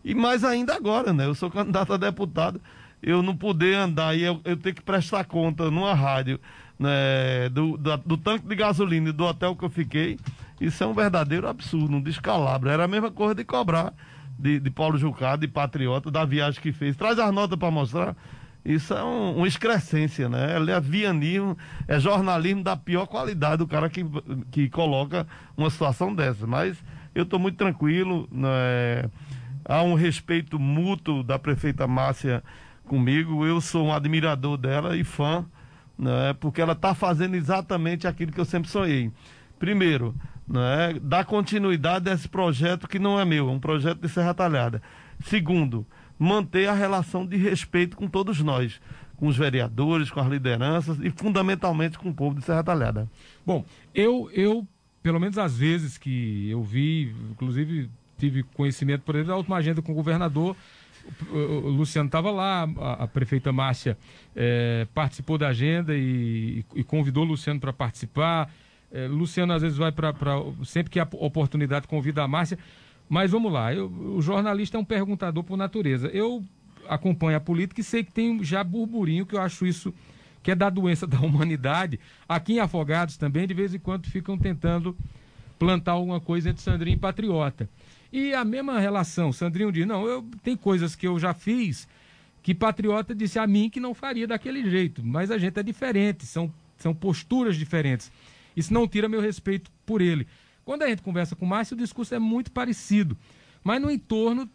E 0.04 0.14
mais 0.14 0.44
ainda 0.44 0.76
agora, 0.76 1.12
né? 1.12 1.26
Eu 1.26 1.36
sou 1.36 1.50
candidato 1.50 1.92
a 1.94 1.98
deputado. 1.98 2.62
Eu 3.02 3.22
não 3.22 3.36
poder 3.36 3.76
andar 3.76 4.16
e 4.16 4.24
eu, 4.24 4.40
eu 4.46 4.56
ter 4.56 4.74
que 4.74 4.82
prestar 4.82 5.26
conta 5.26 5.70
numa 5.70 5.94
rádio 5.94 6.40
né, 6.80 7.50
do, 7.50 7.78
do, 7.78 7.98
do 7.98 8.18
tanque 8.18 8.48
de 8.48 8.56
gasolina 8.56 9.10
e 9.10 9.14
do 9.14 9.26
hotel 9.26 9.56
que 9.56 9.66
eu 9.66 9.70
fiquei 9.70 10.18
isso 10.60 10.84
é 10.84 10.88
um 10.88 10.94
verdadeiro 10.94 11.48
absurdo, 11.48 11.96
um 11.96 12.02
descalabro. 12.02 12.70
Era 12.70 12.86
a 12.86 12.88
mesma 12.88 13.12
coisa 13.12 13.36
de 13.36 13.44
cobrar 13.44 13.94
de, 14.38 14.60
de 14.60 14.70
Paulo 14.70 14.98
Jucado, 14.98 15.42
de 15.42 15.48
Patriota, 15.48 16.10
da 16.10 16.26
viagem 16.26 16.62
que 16.62 16.72
fez. 16.72 16.96
Traz 16.96 17.20
as 17.20 17.32
notas 17.32 17.58
para 17.58 17.70
mostrar. 17.70 18.16
Isso 18.66 18.94
é 18.94 19.04
um, 19.04 19.38
uma 19.38 19.48
excrescência, 19.48 20.28
né? 20.28 20.56
É 20.56 20.60
levianismo, 20.60 21.58
é 21.88 22.00
jornalismo 22.00 22.64
da 22.64 22.76
pior 22.76 23.06
qualidade, 23.06 23.64
o 23.64 23.68
cara 23.68 23.90
que, 23.90 24.04
que 24.52 24.70
coloca 24.70 25.26
uma 25.56 25.70
situação 25.70 26.14
dessa. 26.14 26.46
Mas 26.46 26.84
eu 27.14 27.24
estou 27.24 27.40
muito 27.40 27.58
tranquilo, 27.58 28.28
né? 28.32 29.10
há 29.64 29.84
um 29.84 29.94
respeito 29.94 30.60
mútuo 30.60 31.24
da 31.24 31.38
prefeita 31.38 31.88
Márcia 31.88 32.44
comigo. 32.84 33.46
Eu 33.46 33.62
sou 33.62 33.86
um 33.86 33.94
admirador 33.94 34.58
dela 34.58 34.98
e 34.98 35.04
fã, 35.04 35.46
né? 35.98 36.34
porque 36.40 36.62
ela 36.62 36.74
está 36.74 36.94
fazendo 36.94 37.36
exatamente 37.36 38.08
aquilo 38.08 38.32
que 38.32 38.40
eu 38.40 38.46
sempre 38.46 38.70
sonhei. 38.70 39.12
Primeiro, 39.60 40.16
né, 40.48 40.98
dar 41.02 41.26
continuidade 41.26 42.10
a 42.10 42.14
esse 42.14 42.28
projeto 42.28 42.88
que 42.88 43.00
não 43.00 43.20
é 43.20 43.26
meu, 43.26 43.50
é 43.50 43.52
um 43.52 43.60
projeto 43.60 44.00
de 44.00 44.10
Serra 44.10 44.34
Talhada. 44.34 44.82
Segundo, 45.20 45.86
manter 46.18 46.68
a 46.68 46.74
relação 46.74 47.26
de 47.26 47.38
respeito 47.38 47.98
com 47.98 48.08
todos 48.08 48.40
nós, 48.42 48.80
com 49.16 49.28
os 49.28 49.36
vereadores, 49.36 50.12
com 50.12 50.20
as 50.20 50.28
lideranças 50.28 51.00
e 51.02 51.10
fundamentalmente 51.10 51.98
com 51.98 52.10
o 52.10 52.14
povo 52.14 52.40
de 52.40 52.46
Serra 52.46 52.64
Talhada. 52.64 53.10
Bom, 53.46 53.66
eu, 53.94 54.30
eu 54.32 54.68
pelo 55.02 55.20
menos 55.20 55.38
às 55.38 55.58
vezes 55.58 55.98
que 55.98 56.50
eu 56.50 56.62
vi, 56.64 57.16
inclusive 57.32 57.90
tive 58.18 58.44
conhecimento, 58.44 59.04
por 59.04 59.16
exemplo, 59.16 59.32
da 59.32 59.38
última 59.38 59.58
agenda 59.58 59.82
com 59.82 59.92
o 59.92 59.96
governador, 59.96 60.56
o 61.32 61.70
Luciano 61.70 62.08
estava 62.08 62.32
lá, 62.32 62.68
a, 62.78 63.04
a, 63.04 63.08
prefeita 63.08 63.52
Márcia 63.52 63.98
é, 64.36 64.88
participou 64.94 65.38
da 65.38 65.50
agenda 65.50 65.96
e, 65.96 66.66
e 66.76 66.84
convidou 66.84 67.24
o 67.24 67.28
Luciano 67.28 67.60
para 67.60 67.74
participar. 67.74 68.52
É, 68.92 69.08
Luciano 69.08 69.54
às 69.54 69.62
vezes 69.62 69.78
vai 69.78 69.92
para. 69.92 70.14
Sempre 70.64 70.92
que 70.92 71.00
há 71.00 71.08
oportunidade, 71.14 71.88
convida 71.88 72.24
a 72.24 72.28
Márcia. 72.28 72.58
Mas 73.10 73.32
vamos 73.32 73.52
lá, 73.52 73.74
eu, 73.74 73.88
o 73.88 74.22
jornalista 74.22 74.78
é 74.78 74.80
um 74.80 74.86
perguntador 74.86 75.44
por 75.44 75.58
natureza. 75.58 76.08
Eu 76.08 76.44
acompanho 76.88 77.38
a 77.38 77.40
política 77.40 77.82
e 77.82 77.84
sei 77.84 78.04
que 78.04 78.12
tem 78.12 78.44
já 78.44 78.64
burburinho, 78.64 79.26
que 79.26 79.36
eu 79.36 79.42
acho 79.42 79.66
isso 79.66 79.94
que 80.44 80.52
é 80.52 80.56
da 80.56 80.70
doença 80.70 81.06
da 81.08 81.20
humanidade. 81.20 82.00
Aqui 82.28 82.54
em 82.54 82.60
Afogados 82.60 83.18
também, 83.18 83.48
de 83.48 83.54
vez 83.54 83.74
em 83.74 83.80
quando, 83.80 84.08
ficam 84.08 84.38
tentando 84.38 84.96
plantar 85.58 85.94
alguma 85.94 86.20
coisa 86.20 86.50
entre 86.50 86.62
Sandrinho 86.62 86.96
e 86.96 87.00
Patriota. 87.00 87.70
E 88.12 88.34
a 88.34 88.46
mesma 88.46 88.80
relação, 88.80 89.34
Sandrinho 89.34 89.72
diz, 89.72 89.86
não, 89.86 90.06
eu 90.06 90.26
tem 90.44 90.56
coisas 90.56 90.96
que 90.96 91.08
eu 91.08 91.20
já 91.20 91.34
fiz 91.34 91.88
que 92.42 92.56
Patriota 92.56 93.14
disse 93.14 93.38
a 93.38 93.46
mim 93.46 93.70
que 93.70 93.80
não 93.80 93.94
faria 93.94 94.26
daquele 94.26 94.70
jeito, 94.70 95.04
mas 95.04 95.30
a 95.30 95.38
gente 95.38 95.60
é 95.60 95.64
diferente, 95.64 96.26
são, 96.26 96.50
são 96.78 96.96
posturas 96.96 97.58
diferentes. 97.58 98.10
Isso 98.56 98.74
não 98.74 98.88
tira 98.88 99.10
meu 99.10 99.20
respeito 99.20 99.70
por 99.86 100.02
ele. 100.02 100.26
Quando 100.64 100.84
a 100.84 100.88
gente 100.88 101.02
conversa 101.02 101.36
com 101.36 101.46
o 101.46 101.48
Márcio, 101.48 101.76
o 101.76 101.78
discurso 101.78 102.16
é 102.16 102.20
muito 102.20 102.52
parecido. 102.52 103.18
Mas 103.64 103.82
no 103.82 103.92
entorno, 103.92 104.50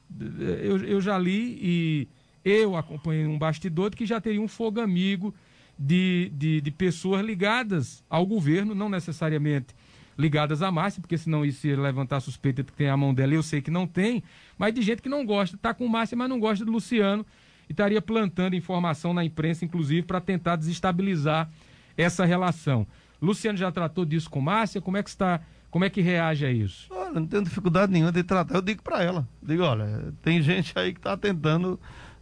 eu, 0.62 0.78
eu 0.84 1.00
já 1.02 1.18
li 1.18 1.58
e 1.60 2.08
eu 2.42 2.76
acompanhei 2.76 3.26
um 3.26 3.38
bastidor 3.38 3.90
que 3.94 4.06
já 4.06 4.20
teria 4.20 4.40
um 4.40 4.48
fogo 4.48 4.80
amigo 4.80 5.34
de, 5.78 6.32
de, 6.34 6.60
de 6.62 6.70
pessoas 6.70 7.24
ligadas 7.24 8.02
ao 8.08 8.24
governo, 8.24 8.74
não 8.74 8.88
necessariamente 8.88 9.74
ligadas 10.16 10.62
a 10.62 10.70
Márcia, 10.70 11.00
porque 11.00 11.16
senão 11.16 11.44
isso 11.44 11.66
ia 11.66 11.80
levantar 11.80 12.16
a 12.16 12.20
suspeita 12.20 12.62
de 12.62 12.70
que 12.70 12.76
tem 12.76 12.88
a 12.88 12.96
mão 12.96 13.14
dela, 13.14 13.34
eu 13.34 13.42
sei 13.42 13.60
que 13.60 13.70
não 13.70 13.86
tem, 13.86 14.22
mas 14.58 14.74
de 14.74 14.82
gente 14.82 15.02
que 15.02 15.08
não 15.08 15.24
gosta, 15.24 15.56
está 15.56 15.72
com 15.72 15.86
Márcia, 15.88 16.16
mas 16.16 16.28
não 16.28 16.38
gosta 16.38 16.64
do 16.64 16.72
Luciano, 16.72 17.24
e 17.68 17.72
estaria 17.72 18.02
plantando 18.02 18.54
informação 18.54 19.14
na 19.14 19.24
imprensa, 19.24 19.64
inclusive, 19.64 20.02
para 20.02 20.20
tentar 20.20 20.56
desestabilizar 20.56 21.50
essa 21.96 22.24
relação. 22.24 22.86
Luciano 23.20 23.56
já 23.56 23.70
tratou 23.70 24.04
disso 24.04 24.28
com 24.28 24.40
Márcia, 24.40 24.80
como 24.80 24.96
é 24.96 25.02
que 25.02 25.10
está, 25.10 25.40
como 25.70 25.84
é 25.84 25.90
que 25.90 26.00
reage 26.00 26.44
a 26.44 26.50
isso? 26.50 26.88
Olha, 26.90 27.20
não 27.20 27.26
tenho 27.26 27.44
dificuldade 27.44 27.92
nenhuma 27.92 28.12
de 28.12 28.22
tratar, 28.22 28.56
eu 28.56 28.62
digo 28.62 28.82
para 28.82 29.02
ela, 29.02 29.28
digo, 29.42 29.62
olha, 29.62 30.12
tem 30.22 30.42
gente 30.42 30.72
aí 30.76 30.92
que 30.92 30.98
está 30.98 31.16
tentando 31.16 31.78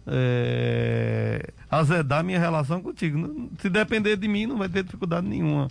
é, 0.06 1.52
azedar 1.70 2.24
minha 2.24 2.38
relação 2.38 2.82
contigo. 2.82 3.50
Se 3.58 3.68
depender 3.68 4.16
de 4.16 4.28
mim, 4.28 4.46
não 4.46 4.58
vai 4.58 4.68
ter 4.68 4.82
dificuldade 4.82 5.26
nenhuma. 5.26 5.68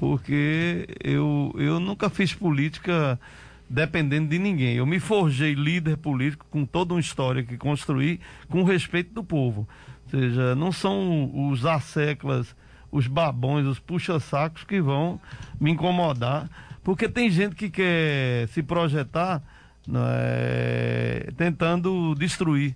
Porque 0.00 0.88
eu, 1.04 1.54
eu 1.58 1.78
nunca 1.78 2.08
fiz 2.08 2.32
política 2.32 3.20
dependendo 3.68 4.30
de 4.30 4.38
ninguém. 4.38 4.76
Eu 4.76 4.86
me 4.86 4.98
forjei 4.98 5.52
líder 5.52 5.98
político 5.98 6.46
com 6.50 6.64
toda 6.64 6.94
uma 6.94 7.00
história 7.00 7.42
que 7.42 7.58
construí 7.58 8.18
com 8.48 8.64
respeito 8.64 9.12
do 9.12 9.22
povo. 9.22 9.68
Ou 10.06 10.10
seja, 10.18 10.54
não 10.54 10.72
são 10.72 11.50
os 11.50 11.66
asseclas, 11.66 12.56
os 12.90 13.06
babões, 13.06 13.66
os 13.66 13.78
puxa-sacos 13.78 14.64
que 14.64 14.80
vão 14.80 15.20
me 15.60 15.70
incomodar. 15.70 16.48
Porque 16.82 17.06
tem 17.06 17.28
gente 17.28 17.54
que 17.54 17.68
quer 17.68 18.48
se 18.48 18.62
projetar 18.62 19.42
é, 19.94 21.30
tentando 21.36 22.14
destruir. 22.14 22.74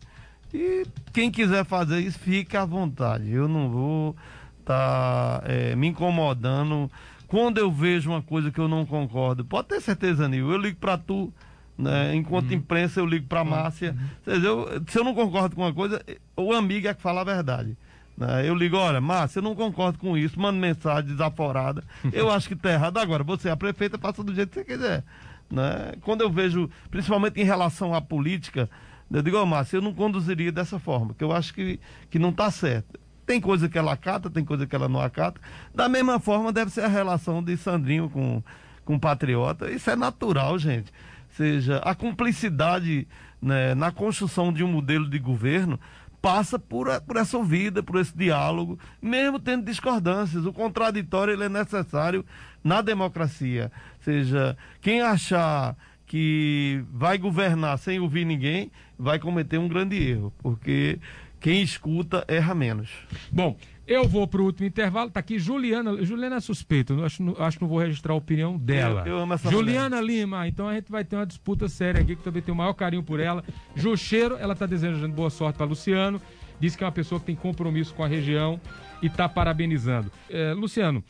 E 0.53 0.85
quem 1.11 1.31
quiser 1.31 1.65
fazer 1.65 2.01
isso, 2.01 2.19
fique 2.19 2.55
à 2.55 2.67
vontade. 2.67 3.33
Eu 3.33 3.49
não 3.49 3.71
vou 3.71 4.17
estar 4.61 5.41
tá, 5.41 5.43
é, 5.47 5.75
me 5.75 5.87
incomodando. 5.87 6.91
Quando 7.27 7.59
eu 7.59 7.71
vejo 7.71 8.11
uma 8.11 8.23
coisa 8.23 8.51
que 8.51 8.59
eu 8.59 8.69
não 8.69 8.85
concordo, 8.85 9.45
pode 9.45 9.69
ter 9.69 9.81
certeza, 9.81 10.29
Nil, 10.29 10.51
eu 10.51 10.59
ligo 10.59 10.79
para 10.79 10.99
tu. 10.99 11.33
Né? 11.77 12.15
Enquanto 12.15 12.51
uhum. 12.51 12.57
imprensa, 12.57 13.01
eu 13.01 13.07
ligo 13.07 13.27
para 13.27 13.43
Márcia. 13.43 13.97
Uhum. 14.27 14.33
Eu, 14.33 14.83
se 14.87 14.99
eu 14.99 15.05
não 15.05 15.15
concordo 15.15 15.57
com 15.57 15.63
uma 15.63 15.73
coisa, 15.73 16.01
o 16.37 16.53
amigo 16.53 16.87
é 16.87 16.95
que 16.95 17.03
fala 17.03 17.23
a 17.23 17.25
verdade. 17.25 17.77
Né? 18.17 18.49
Eu 18.49 18.55
ligo, 18.55 18.77
olha, 18.77 19.01
Márcia, 19.01 19.39
eu 19.39 19.43
não 19.43 19.55
concordo 19.55 19.99
com 19.99 20.17
isso, 20.17 20.39
mando 20.39 20.59
mensagem 20.59 21.11
desaforada. 21.11 21.83
eu 22.13 22.31
acho 22.31 22.49
que 22.49 22.55
tá 22.55 22.71
errado. 22.71 22.99
Agora, 22.99 23.25
você, 23.25 23.49
a 23.49 23.57
prefeita, 23.57 23.99
passa 23.99 24.23
do 24.23 24.35
jeito 24.35 24.51
que 24.51 24.61
você 24.61 24.65
quiser. 24.65 25.05
Né? 25.51 25.95
Quando 26.03 26.21
eu 26.21 26.31
vejo, 26.31 26.71
principalmente 26.91 27.41
em 27.41 27.45
relação 27.45 27.95
à 27.95 28.01
política, 28.01 28.71
eu 29.11 29.23
digo, 29.23 29.37
oh, 29.39 29.47
Márcio, 29.47 29.79
eu 29.79 29.83
não 29.83 29.93
conduziria 29.93 30.51
dessa 30.51 30.79
forma, 30.79 31.09
porque 31.09 31.25
eu 31.25 31.33
acho 31.33 31.53
que, 31.53 31.79
que 32.11 32.19
não 32.19 32.31
está 32.31 32.51
certo. 32.51 32.99
Tem 33.27 33.41
coisa 33.41 33.69
que 33.69 33.79
ela 33.79 33.93
acata, 33.93 34.29
tem 34.29 34.45
coisa 34.45 34.67
que 34.67 34.75
ela 34.75 34.89
não 34.89 35.01
acata. 35.01 35.41
Da 35.75 35.89
mesma 35.89 36.19
forma 36.19 36.53
deve 36.53 36.71
ser 36.71 36.83
a 36.83 36.89
relação 36.89 37.43
de 37.43 37.57
Sandrinho 37.57 38.11
com, 38.11 38.43
com 38.85 38.99
Patriota. 38.99 39.71
Isso 39.71 39.91
é 39.91 39.97
natural, 39.97 40.59
gente. 40.59 40.93
Ou 41.31 41.37
seja, 41.37 41.79
a 41.79 41.95
cumplicidade 41.95 43.09
né, 43.41 43.75
na 43.75 43.91
construção 43.91 44.53
de 44.53 44.63
um 44.63 44.69
modelo 44.69 45.09
de 45.09 45.19
governo 45.19 45.79
passa 46.25 46.59
por, 46.59 46.89
por 47.03 47.17
essa 47.19 47.43
vida, 47.43 47.83
por 47.83 48.01
esse 48.01 48.17
diálogo, 48.17 48.79
mesmo 49.01 49.39
tendo 49.39 49.65
discordâncias. 49.65 50.47
O 50.47 50.53
contraditório 50.55 51.35
ele 51.35 51.45
é 51.45 51.49
necessário 51.51 52.25
na 52.63 52.81
democracia. 52.81 53.71
Ou 53.99 54.05
seja, 54.05 54.57
quem 54.81 55.03
achar 55.03 55.77
que 56.07 56.83
vai 56.91 57.19
governar 57.19 57.79
sem 57.79 57.99
ouvir 58.01 58.25
ninguém, 58.25 58.71
vai 58.99 59.19
cometer 59.19 59.59
um 59.59 59.69
grande 59.69 59.97
erro, 59.97 60.33
porque 60.39 60.99
quem 61.45 61.61
escuta 61.61 62.25
erra 62.27 62.55
menos. 62.55 62.89
Bom, 63.31 63.55
eu 63.87 64.09
vou 64.09 64.27
para 64.27 64.41
o 64.41 64.47
último 64.47 64.67
intervalo. 64.67 65.09
Está 65.09 65.21
aqui 65.21 65.39
Juliana. 65.39 66.03
Juliana 66.03 66.37
é 66.37 66.41
suspeita. 66.41 66.95
Acho, 67.05 67.37
acho 67.39 67.59
que 67.59 67.63
não 67.63 67.69
vou 67.69 67.79
registrar 67.79 68.15
a 68.15 68.17
opinião 68.17 68.57
dela. 68.57 69.03
Eu, 69.05 69.13
eu 69.13 69.19
amo 69.19 69.35
essa 69.35 69.51
Juliana 69.51 70.01
mulher. 70.01 70.21
Lima. 70.21 70.49
Então 70.49 70.67
a 70.67 70.73
gente 70.73 70.91
vai 70.91 71.05
ter 71.05 71.17
uma 71.17 71.27
disputa 71.27 71.69
séria 71.69 72.01
aqui, 72.01 72.17
que 72.17 72.23
também 72.23 72.41
tenho 72.41 72.55
o 72.55 72.57
maior 72.57 72.73
carinho 72.73 73.03
por 73.03 73.21
ela. 73.21 73.45
Jucheiro, 73.77 74.39
ela 74.39 74.55
está 74.55 74.65
desejando 74.65 75.15
boa 75.15 75.29
sorte 75.29 75.57
para 75.59 75.67
Luciano. 75.67 76.19
Diz 76.59 76.75
que 76.75 76.83
é 76.83 76.87
uma 76.87 76.93
pessoa 76.93 77.21
que 77.21 77.27
tem 77.27 77.37
compromisso 77.37 77.93
com 77.93 78.03
a 78.03 78.09
região 78.09 78.59
e 79.03 79.07
está 79.09 79.29
parabenizando. 79.29 80.11
É, 80.31 80.55
Luciano, 80.55 81.05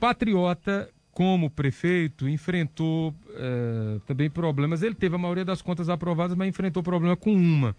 patriota 0.00 0.90
como 1.12 1.48
prefeito, 1.48 2.28
enfrentou 2.28 3.14
é, 3.36 4.00
também 4.04 4.28
problemas. 4.28 4.82
Ele 4.82 4.96
teve 4.96 5.14
a 5.14 5.18
maioria 5.18 5.44
das 5.44 5.62
contas 5.62 5.88
aprovadas, 5.88 6.36
mas 6.36 6.48
enfrentou 6.48 6.82
problema 6.82 7.14
com 7.14 7.32
uma. 7.32 7.76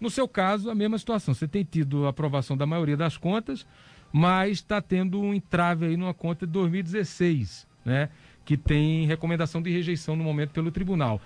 No 0.00 0.10
seu 0.10 0.28
caso, 0.28 0.70
a 0.70 0.74
mesma 0.74 0.98
situação. 0.98 1.34
Você 1.34 1.48
tem 1.48 1.64
tido 1.64 2.06
aprovação 2.06 2.56
da 2.56 2.66
maioria 2.66 2.96
das 2.96 3.16
contas, 3.16 3.66
mas 4.12 4.52
está 4.52 4.80
tendo 4.80 5.20
um 5.20 5.34
entrave 5.34 5.86
aí 5.86 5.96
numa 5.96 6.14
conta 6.14 6.46
de 6.46 6.52
2016, 6.52 7.66
né? 7.84 8.08
Que 8.44 8.56
tem 8.56 9.06
recomendação 9.06 9.60
de 9.60 9.70
rejeição 9.70 10.16
no 10.16 10.24
momento 10.24 10.50
pelo 10.50 10.70
tribunal. 10.70 11.20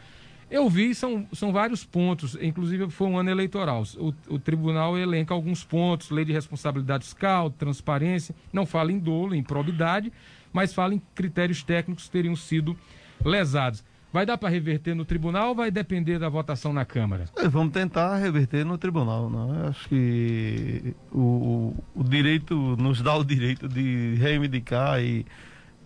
Eu 0.50 0.68
vi, 0.68 0.94
são, 0.94 1.26
são 1.32 1.50
vários 1.50 1.82
pontos, 1.82 2.36
inclusive 2.38 2.90
foi 2.90 3.06
um 3.06 3.16
ano 3.16 3.30
eleitoral. 3.30 3.84
O, 3.96 4.12
o 4.34 4.38
tribunal 4.38 4.98
elenca 4.98 5.32
alguns 5.32 5.64
pontos, 5.64 6.10
lei 6.10 6.26
de 6.26 6.32
responsabilidade 6.32 7.04
fiscal, 7.04 7.50
transparência, 7.50 8.34
não 8.52 8.66
fala 8.66 8.92
em 8.92 8.98
dolo, 8.98 9.34
em 9.34 9.42
probidade, 9.42 10.12
mas 10.52 10.74
fala 10.74 10.94
em 10.94 11.00
critérios 11.14 11.62
técnicos 11.62 12.04
que 12.04 12.10
teriam 12.10 12.36
sido 12.36 12.76
lesados. 13.24 13.82
Vai 14.12 14.26
dar 14.26 14.36
para 14.36 14.50
reverter 14.50 14.94
no 14.94 15.06
tribunal 15.06 15.48
ou 15.48 15.54
vai 15.54 15.70
depender 15.70 16.18
da 16.18 16.28
votação 16.28 16.70
na 16.70 16.84
Câmara? 16.84 17.24
É, 17.34 17.48
vamos 17.48 17.72
tentar 17.72 18.18
reverter 18.18 18.62
no 18.62 18.76
tribunal. 18.76 19.30
Não? 19.30 19.68
acho 19.68 19.88
que 19.88 20.94
o, 21.10 21.74
o, 21.94 22.04
direito 22.04 22.54
nos 22.76 23.00
dá 23.00 23.16
o 23.16 23.24
direito 23.24 23.66
de 23.66 24.14
reivindicar 24.16 25.00
e 25.00 25.24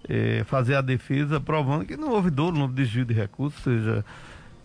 é, 0.09 0.43
fazer 0.45 0.75
a 0.75 0.81
defesa, 0.81 1.41
provando 1.41 1.85
que 1.85 1.97
não 1.97 2.11
houve 2.11 2.31
dolo, 2.31 2.61
houve 2.61 2.75
desvio 2.75 3.05
de 3.05 3.15
recursos, 3.15 3.63
seja, 3.63 4.05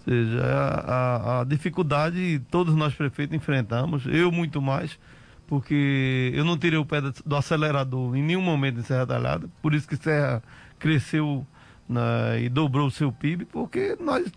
seja 0.06 0.44
a, 0.44 1.38
a, 1.38 1.42
a 1.42 1.44
dificuldade 1.44 2.42
todos 2.50 2.76
nós 2.76 2.96
prefeitos 2.96 3.36
enfrentamos, 3.36 4.06
eu 4.08 4.32
muito 4.32 4.60
mais 4.60 4.98
porque 5.46 6.32
eu 6.34 6.46
não 6.46 6.58
tirei 6.58 6.80
o 6.80 6.86
pé 6.86 7.02
do 7.02 7.36
acelerador 7.36 8.16
em 8.16 8.24
nenhum 8.24 8.42
momento 8.42 8.80
em 8.80 8.84
Serra 8.84 9.06
Talhada, 9.06 9.50
por 9.62 9.74
isso 9.74 9.86
que 9.86 9.98
Serra 9.98 10.42
cresceu 10.80 11.46
né, 11.92 12.42
e 12.42 12.50
dobrou 12.50 12.88
o 12.88 12.92
seu 12.92 13.12
PIB, 13.12 13.46
porque 13.46 13.98
nós 14.00 14.32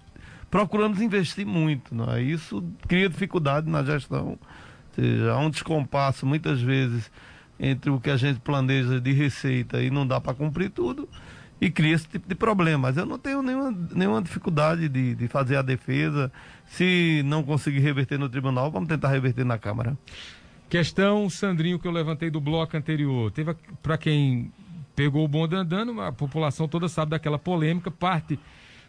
procuramos 0.51 1.01
investir 1.01 1.47
muito. 1.47 1.95
Né? 1.95 2.23
Isso 2.23 2.63
cria 2.87 3.09
dificuldade 3.09 3.69
na 3.69 3.83
gestão, 3.83 4.31
ou 4.31 4.39
seja, 4.95 5.33
há 5.33 5.39
um 5.39 5.51
descompasso 5.51 6.27
muitas 6.27 6.61
vezes 6.61 7.11
entre 7.59 7.91
o 7.91 8.01
que 8.01 8.11
a 8.11 8.17
gente 8.17 8.41
planeja 8.41 9.01
de 9.01 9.13
receita 9.13 9.83
e 9.83 9.91
não 9.91 10.07
dá 10.07 10.21
para 10.21 10.35
cumprir 10.35 10.71
tudo 10.71 11.09
e 11.61 11.71
cria 11.71 11.95
esse 11.95 12.07
tipo 12.07 12.29
de 12.29 12.35
problema. 12.35 12.89
Mas 12.89 12.97
eu 12.97 13.07
não 13.07 13.19
tenho 13.19 13.43
nenhuma, 13.43 13.71
nenhuma 13.95 14.23
dificuldade 14.23 14.89
de, 14.89 15.15
de 15.15 15.29
fazer 15.29 15.57
a 15.57 15.63
defesa. 15.63 16.31
Se 16.67 17.23
não 17.25 17.43
conseguir 17.43 17.81
reverter 17.81 18.19
no 18.19 18.29
tribunal, 18.29 18.71
vamos 18.71 18.89
tentar 18.89 19.09
reverter 19.09 19.45
na 19.45 19.59
Câmara. 19.59 19.97
Questão, 20.69 21.29
Sandrinho, 21.31 21.79
que 21.79 21.87
eu 21.87 21.93
levantei 21.93 22.31
do 22.31 22.41
bloco 22.41 22.77
anterior. 22.77 23.31
Teve, 23.31 23.55
para 23.83 23.97
quem 23.97 24.53
pegou 24.95 25.25
o 25.25 25.29
bonde 25.29 25.55
andando, 25.55 26.01
a 26.01 26.13
população 26.13 26.69
toda 26.69 26.89
sabe 26.89 27.11
daquela 27.11 27.39
polêmica, 27.39 27.91
parte 27.91 28.39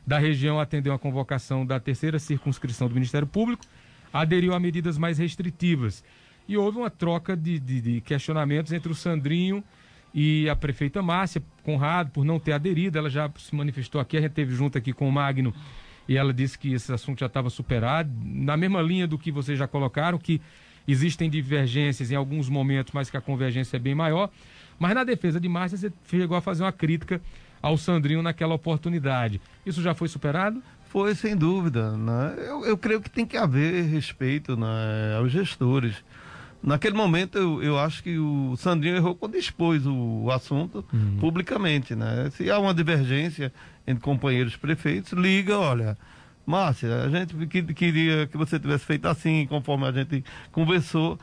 da 0.06 0.20
região 0.20 0.60
atendeu 0.60 0.94
a 0.94 1.00
convocação 1.00 1.66
da 1.66 1.80
terceira 1.80 2.20
circunscrição 2.20 2.88
do 2.88 2.94
Ministério 2.94 3.28
Público, 3.28 3.66
aderiu 4.14 4.54
a 4.54 4.60
medidas 4.60 4.98
mais 4.98 5.18
restritivas. 5.18 6.04
E 6.48 6.56
houve 6.56 6.78
uma 6.78 6.92
troca 6.92 7.36
de, 7.36 7.60
de, 7.60 7.82
de 7.82 8.02
questionamentos 8.02 8.72
entre 8.72 8.92
o 8.92 8.96
Sandrinho 8.96 9.64
e 10.14 10.48
a 10.48 10.56
prefeita 10.56 11.02
Márcia 11.02 11.42
Conrado, 11.64 12.12
por 12.12 12.24
não 12.24 12.40
ter 12.40 12.52
aderido. 12.52 13.00
Ela 13.00 13.10
já 13.10 13.32
se 13.38 13.56
manifestou 13.56 14.00
aqui, 14.00 14.16
a 14.16 14.22
gente 14.22 14.34
teve 14.34 14.54
junto 14.54 14.78
aqui 14.78 14.94
com 14.94 15.10
o 15.10 15.12
Magno 15.12 15.54
e 16.08 16.16
ela 16.16 16.32
disse 16.32 16.58
que 16.58 16.72
esse 16.72 16.94
assunto 16.94 17.20
já 17.20 17.26
estava 17.26 17.50
superado. 17.50 18.12
Na 18.24 18.56
mesma 18.56 18.80
linha 18.80 19.08
do 19.08 19.18
que 19.18 19.32
vocês 19.32 19.58
já 19.58 19.68
colocaram, 19.68 20.20
que 20.20 20.40
Existem 20.88 21.30
divergências 21.30 22.12
em 22.12 22.16
alguns 22.16 22.48
momentos, 22.48 22.94
mas 22.94 23.10
que 23.10 23.18
a 23.18 23.22
convergência 23.22 23.78
é 23.78 23.80
bem 23.80 23.96
maior. 23.96 24.30
Mas 24.78 24.94
na 24.94 25.04
defesa 25.04 25.40
de 25.40 25.48
Márcia, 25.48 25.78
você 25.78 25.94
chegou 26.10 26.36
a 26.36 26.42
fazer 26.42 26.64
uma 26.64 26.72
crítica 26.72 27.22
ao 27.62 27.78
Sandrinho 27.78 28.22
naquela 28.22 28.54
oportunidade. 28.54 29.42
Isso 29.66 29.82
já 29.82 29.94
foi 29.94 30.08
superado? 30.08 30.62
Foi, 30.90 31.16
sem 31.16 31.36
dúvida. 31.36 31.92
Né? 31.98 32.36
Eu, 32.38 32.66
eu 32.66 32.78
creio 32.78 33.02
que 33.02 33.10
tem 33.10 33.26
que 33.26 33.38
haver 33.38 33.84
respeito 33.86 34.56
né, 34.56 35.18
aos 35.18 35.32
gestores. 35.32 35.96
Naquele 36.62 36.96
momento, 36.96 37.38
eu, 37.38 37.62
eu 37.62 37.80
acho 37.80 38.02
que 38.02 38.18
o 38.18 38.56
Sandrinho 38.58 38.96
errou 38.96 39.16
quando 39.16 39.36
expôs 39.36 39.86
o, 39.86 40.24
o 40.24 40.32
assunto 40.32 40.84
uhum. 40.92 41.18
publicamente, 41.20 41.94
né? 41.94 42.30
Se 42.32 42.50
há 42.50 42.58
uma 42.58 42.74
divergência 42.74 43.54
entre 43.86 44.04
companheiros 44.04 44.56
prefeitos, 44.56 45.14
liga, 45.14 45.60
olha, 45.60 45.96
Márcia, 46.46 47.04
a 47.04 47.10
gente 47.10 47.36
queria 47.74 48.26
que 48.26 48.36
você 48.36 48.60
tivesse 48.60 48.86
feito 48.86 49.08
assim, 49.08 49.46
conforme 49.48 49.86
a 49.86 49.92
gente 49.92 50.24
conversou. 50.52 51.20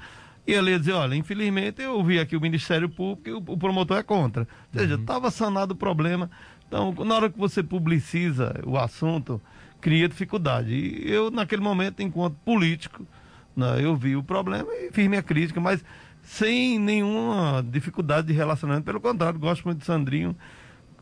E 0.47 0.53
ele 0.53 0.73
ia 0.73 0.79
dizer, 0.79 0.93
olha, 0.93 1.15
infelizmente 1.15 1.81
eu 1.81 2.03
vi 2.03 2.19
aqui 2.19 2.37
o 2.37 2.41
Ministério 2.41 2.89
Público 2.89 3.29
e 3.29 3.33
o, 3.33 3.39
o 3.39 3.57
promotor 3.57 3.97
é 3.97 4.03
contra. 4.03 4.47
Ou 4.75 4.81
seja, 4.81 4.95
estava 4.97 5.27
uhum. 5.27 5.31
sanado 5.31 5.75
o 5.75 5.77
problema. 5.77 6.31
Então, 6.67 6.93
na 7.05 7.15
hora 7.15 7.31
que 7.31 7.39
você 7.39 7.63
publiciza 7.63 8.61
o 8.67 8.77
assunto, 8.77 9.41
cria 9.81 10.09
dificuldade. 10.09 10.73
E 10.73 11.11
eu, 11.11 11.31
naquele 11.31 11.63
momento, 11.63 12.03
enquanto 12.03 12.35
político, 12.45 13.07
né, 13.55 13.77
eu 13.85 13.95
vi 13.95 14.17
o 14.17 14.23
problema 14.23 14.69
e 14.73 14.91
fiz 14.91 15.07
minha 15.07 15.23
crítica, 15.23 15.61
mas 15.61 15.85
sem 16.23 16.79
nenhuma 16.79 17.65
dificuldade 17.69 18.27
de 18.27 18.33
relacionamento. 18.33 18.85
Pelo 18.85 19.01
contrário, 19.01 19.39
gosto 19.39 19.65
muito 19.65 19.81
de 19.81 19.85
Sandrinho. 19.85 20.35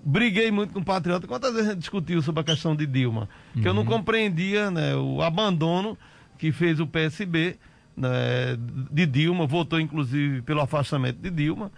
Briguei 0.05 0.51
muito 0.51 0.73
com 0.73 0.81
o 0.81 0.85
Patriota. 0.85 1.27
Quantas 1.27 1.53
vezes 1.53 1.69
a 1.69 1.73
gente 1.73 1.81
discutiu 1.81 2.21
sobre 2.21 2.41
a 2.41 2.45
questão 2.45 2.75
de 2.75 2.87
Dilma? 2.87 3.29
Uhum. 3.55 3.63
Que 3.63 3.69
eu 3.69 3.75
não 3.75 3.83
uhum. 3.83 3.89
compreendia 3.89 4.71
né, 4.71 4.97
o 4.97 5.23
abandono 5.23 5.97
que 6.39 6.51
fez 6.53 6.81
o 6.81 6.87
PSB 6.87 7.59
né, 7.97 8.57
de 8.91 9.07
Dilma, 9.07 9.47
votou 9.47 9.81
inclusive 9.81 10.43
pelo 10.43 10.61
afastamento 10.61 11.19
de 11.19 11.31
Dilma. 11.31 11.71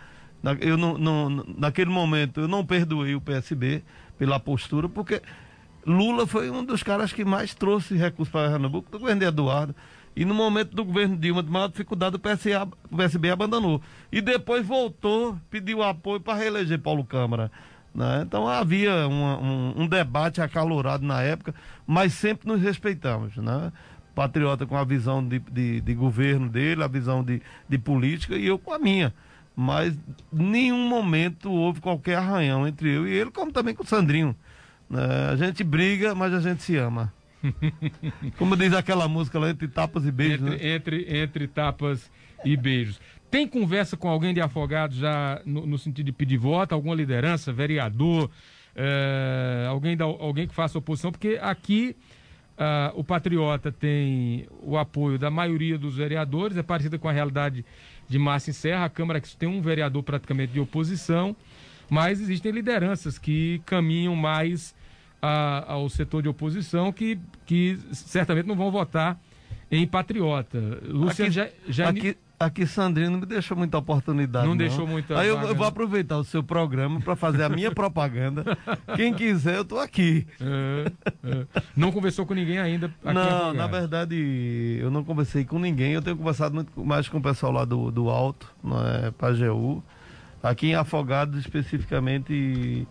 Eu 0.61 0.77
não, 0.77 0.99
não, 0.99 1.45
naquele 1.57 1.91
momento 1.91 2.41
eu 2.41 2.49
não 2.49 2.67
perdoei 2.67 3.15
o 3.15 3.21
PSB 3.21 3.83
pela 4.19 4.41
postura, 4.41 4.89
porque 4.89 5.23
Lula 5.87 6.27
foi 6.27 6.51
um 6.51 6.65
dos 6.65 6.83
caras 6.83 7.13
que 7.13 7.25
mais 7.25 7.55
trouxe 7.55 7.95
recursos 7.95 8.31
para 8.31 8.51
Pernambuco 8.51 8.91
do 8.91 8.99
governo 8.99 9.21
de 9.21 9.27
Eduardo. 9.27 9.75
E 10.15 10.25
no 10.25 10.35
momento 10.35 10.75
do 10.75 10.85
governo 10.85 11.17
Dilma, 11.17 11.43
de 11.43 11.51
maior 11.51 11.69
dificuldade, 11.69 12.17
o, 12.17 12.19
PSA, 12.19 12.69
o 12.91 12.97
PSB 12.97 13.31
abandonou. 13.31 13.81
E 14.11 14.21
depois 14.21 14.67
voltou, 14.67 15.39
pediu 15.49 15.83
apoio 15.83 16.21
para 16.21 16.39
reeleger 16.39 16.79
Paulo 16.79 17.05
Câmara. 17.05 17.51
Né? 17.95 18.23
Então 18.27 18.47
havia 18.49 19.07
uma, 19.07 19.39
um, 19.39 19.83
um, 19.83 19.87
debate 19.87 20.41
acalorado 20.41 21.05
na 21.05 21.23
época, 21.23 21.55
mas 21.87 22.13
sempre 22.15 22.49
nos 22.49 22.61
respeitamos. 22.61 23.37
Né? 23.37 23.73
Patriota 24.15 24.67
com 24.67 24.77
a 24.77 24.85
visão 24.85 25.27
de, 25.27 25.39
de, 25.39 25.81
de 25.81 25.95
governo 25.95 26.49
dele, 26.49 26.83
a 26.83 26.89
visão 26.89 27.25
de, 27.25 27.41
de 27.69 27.79
política, 27.79 28.37
e 28.37 28.47
eu 28.47 28.59
com 28.59 28.73
a 28.73 28.79
minha. 28.79 29.13
Mas 29.55 29.97
nenhum 30.33 30.89
momento 30.89 31.51
houve 31.51 31.81
qualquer 31.81 32.17
arranhão 32.17 32.67
entre 32.67 32.91
eu 32.91 33.07
e 33.07 33.13
ele, 33.13 33.31
como 33.31 33.53
também 33.53 33.75
com 33.75 33.83
o 33.83 33.87
Sandrinho. 33.87 34.35
Né? 34.89 35.03
A 35.31 35.37
gente 35.37 35.63
briga, 35.65 36.15
mas 36.15 36.33
a 36.33 36.41
gente 36.41 36.63
se 36.63 36.77
ama. 36.77 37.13
Como 38.39 38.57
diz 38.57 38.73
aquela 38.73 39.09
música 39.09 39.39
lá, 39.39 39.51
entre 39.51 39.67
tapas 39.67 40.07
e 40.07 40.13
beijos. 40.13 40.47
Entre, 40.47 40.51
né? 40.51 40.75
entre, 40.75 41.19
entre 41.19 41.49
tapas 41.49 42.11
e 42.45 42.57
beijos. 42.57 43.01
Tem 43.31 43.49
conversa 43.49 43.97
com 43.97 44.09
alguém 44.09 44.35
de 44.35 44.41
afogado 44.41 44.95
já 44.95 45.41
no, 45.45 45.67
no 45.67 45.79
sentido 45.79 46.07
de 46.07 46.13
pedir 46.13 46.37
voto, 46.37 46.73
alguma 46.73 46.95
liderança, 46.95 47.53
vereador, 47.53 48.31
é, 48.77 49.67
alguém, 49.69 49.97
da, 49.97 50.05
alguém 50.05 50.47
que 50.47 50.55
faça 50.55 50.79
oposição? 50.79 51.11
Porque 51.11 51.39
aqui 51.41 51.97
uh, 52.63 52.99
o 52.99 53.03
Patriota 53.03 53.73
tem 53.73 54.47
o 54.63 54.79
apoio 54.79 55.19
da 55.19 55.31
maioria 55.31 55.77
dos 55.77 55.97
vereadores, 55.97 56.57
é 56.57 56.63
parecida 56.63 56.99
com 56.99 57.09
a 57.09 57.13
realidade 57.13 57.65
de 58.09 58.19
Márcia 58.19 58.53
Serra, 58.53 58.85
a 58.85 58.89
Câmara 58.89 59.21
que 59.21 59.37
tem 59.37 59.49
um 59.49 59.61
vereador 59.61 60.03
praticamente 60.03 60.53
de 60.53 60.61
oposição, 60.61 61.35
mas 61.91 62.21
existem 62.21 62.53
lideranças 62.53 63.19
que 63.19 63.61
caminham 63.67 64.15
mais 64.15 64.75
a, 65.21 65.73
ao 65.73 65.89
setor 65.89 66.23
de 66.23 66.29
oposição 66.29 66.93
que, 66.93 67.19
que 67.45 67.79
certamente 67.93 68.47
não 68.47 68.57
vão 68.57 68.71
votar 68.71 69.21
em 69.71 69.87
patriota. 69.87 70.59
Luciano 70.83 71.31
aqui. 71.89 72.09
Aqui, 72.09 72.17
aqui 72.47 72.67
Sandrino 72.67 73.13
não 73.13 73.21
me 73.21 73.27
deixou 73.27 73.57
muita 73.57 73.79
oportunidade. 73.79 74.45
Não, 74.45 74.53
não. 74.53 74.57
deixou 74.57 74.87
muita. 74.87 75.19
Aí 75.19 75.29
eu, 75.29 75.41
eu, 75.41 75.55
vou 75.55 75.67
aproveitar 75.67 76.17
o 76.17 76.25
seu 76.25 76.43
programa 76.43 77.01
para 77.01 77.17
fazer 77.17 77.43
a 77.43 77.49
minha 77.49 77.71
propaganda. 77.75 78.57
Quem 78.97 79.15
quiser, 79.15 79.57
eu 79.57 79.65
tô 79.65 79.79
aqui. 79.79 80.27
É, 80.41 80.93
é. 81.25 81.47
Não 81.77 81.93
conversou 81.93 82.27
com 82.27 82.35
ninguém 82.35 82.59
ainda? 82.59 82.93
não, 83.03 83.53
na 83.53 83.67
verdade, 83.67 84.79
eu 84.81 84.91
não 84.91 85.05
conversei 85.05 85.45
com 85.45 85.59
ninguém. 85.59 85.93
Eu 85.93 86.03
tenho 86.03 86.17
conversado 86.17 86.55
muito 86.55 86.85
mais 86.85 87.09
com 87.09 87.19
o 87.19 87.23
pessoal 87.23 87.53
lá 87.53 87.65
do, 87.65 87.91
do 87.91 88.09
Alto, 88.09 88.53
é, 89.05 89.11
Pajeú. 89.13 89.83
Aqui 90.43 90.69
em 90.69 90.75
Afogados, 90.75 91.39
especificamente 91.39 92.87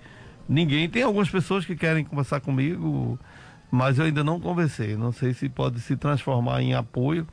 ninguém. 0.47 0.89
Tem 0.89 1.03
algumas 1.03 1.29
pessoas 1.29 1.65
que 1.65 1.75
querem 1.75 2.03
conversar 2.05 2.39
comigo, 2.39 3.19
mas 3.69 3.99
eu 3.99 4.05
ainda 4.05 4.23
não 4.23 4.39
conversei. 4.39 4.95
Não 4.95 5.11
sei 5.11 5.33
se 5.33 5.49
pode 5.49 5.79
se 5.81 5.95
transformar 5.95 6.61
em 6.61 6.73
apoio. 6.73 7.27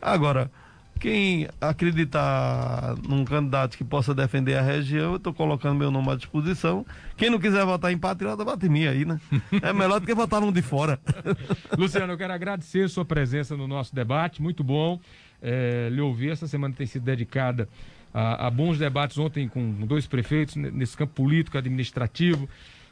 Agora, 0.00 0.50
quem 0.98 1.48
acreditar 1.60 2.94
num 3.08 3.24
candidato 3.24 3.76
que 3.76 3.82
possa 3.82 4.14
defender 4.14 4.54
a 4.54 4.62
região, 4.62 5.12
eu 5.12 5.16
estou 5.16 5.34
colocando 5.34 5.76
meu 5.76 5.90
nome 5.90 6.10
à 6.10 6.14
disposição. 6.14 6.86
Quem 7.16 7.28
não 7.28 7.38
quiser 7.38 7.64
votar 7.64 7.92
em 7.92 7.98
patriota, 7.98 8.44
bate 8.44 8.66
em 8.66 8.68
mim 8.68 8.86
aí, 8.86 9.04
né? 9.04 9.20
É 9.62 9.72
melhor 9.72 9.98
do 9.98 10.06
que 10.06 10.14
votar 10.14 10.40
num 10.40 10.52
de 10.52 10.62
fora. 10.62 11.00
Luciano, 11.76 12.12
eu 12.12 12.16
quero 12.16 12.32
agradecer 12.32 12.84
a 12.84 12.88
sua 12.88 13.04
presença 13.04 13.56
no 13.56 13.66
nosso 13.66 13.94
debate, 13.94 14.40
muito 14.40 14.62
bom. 14.62 15.00
É, 15.40 15.88
lhe 15.90 16.00
ouvir, 16.00 16.30
essa 16.30 16.46
semana 16.46 16.72
tem 16.72 16.86
sido 16.86 17.02
dedicada 17.02 17.68
a, 18.14 18.46
a 18.46 18.50
bons 18.50 18.78
debates 18.78 19.18
ontem 19.18 19.48
com 19.48 19.72
dois 19.86 20.06
prefeitos 20.06 20.54
nesse 20.54 20.96
campo 20.96 21.14
político, 21.14 21.58
administrativo, 21.58 22.48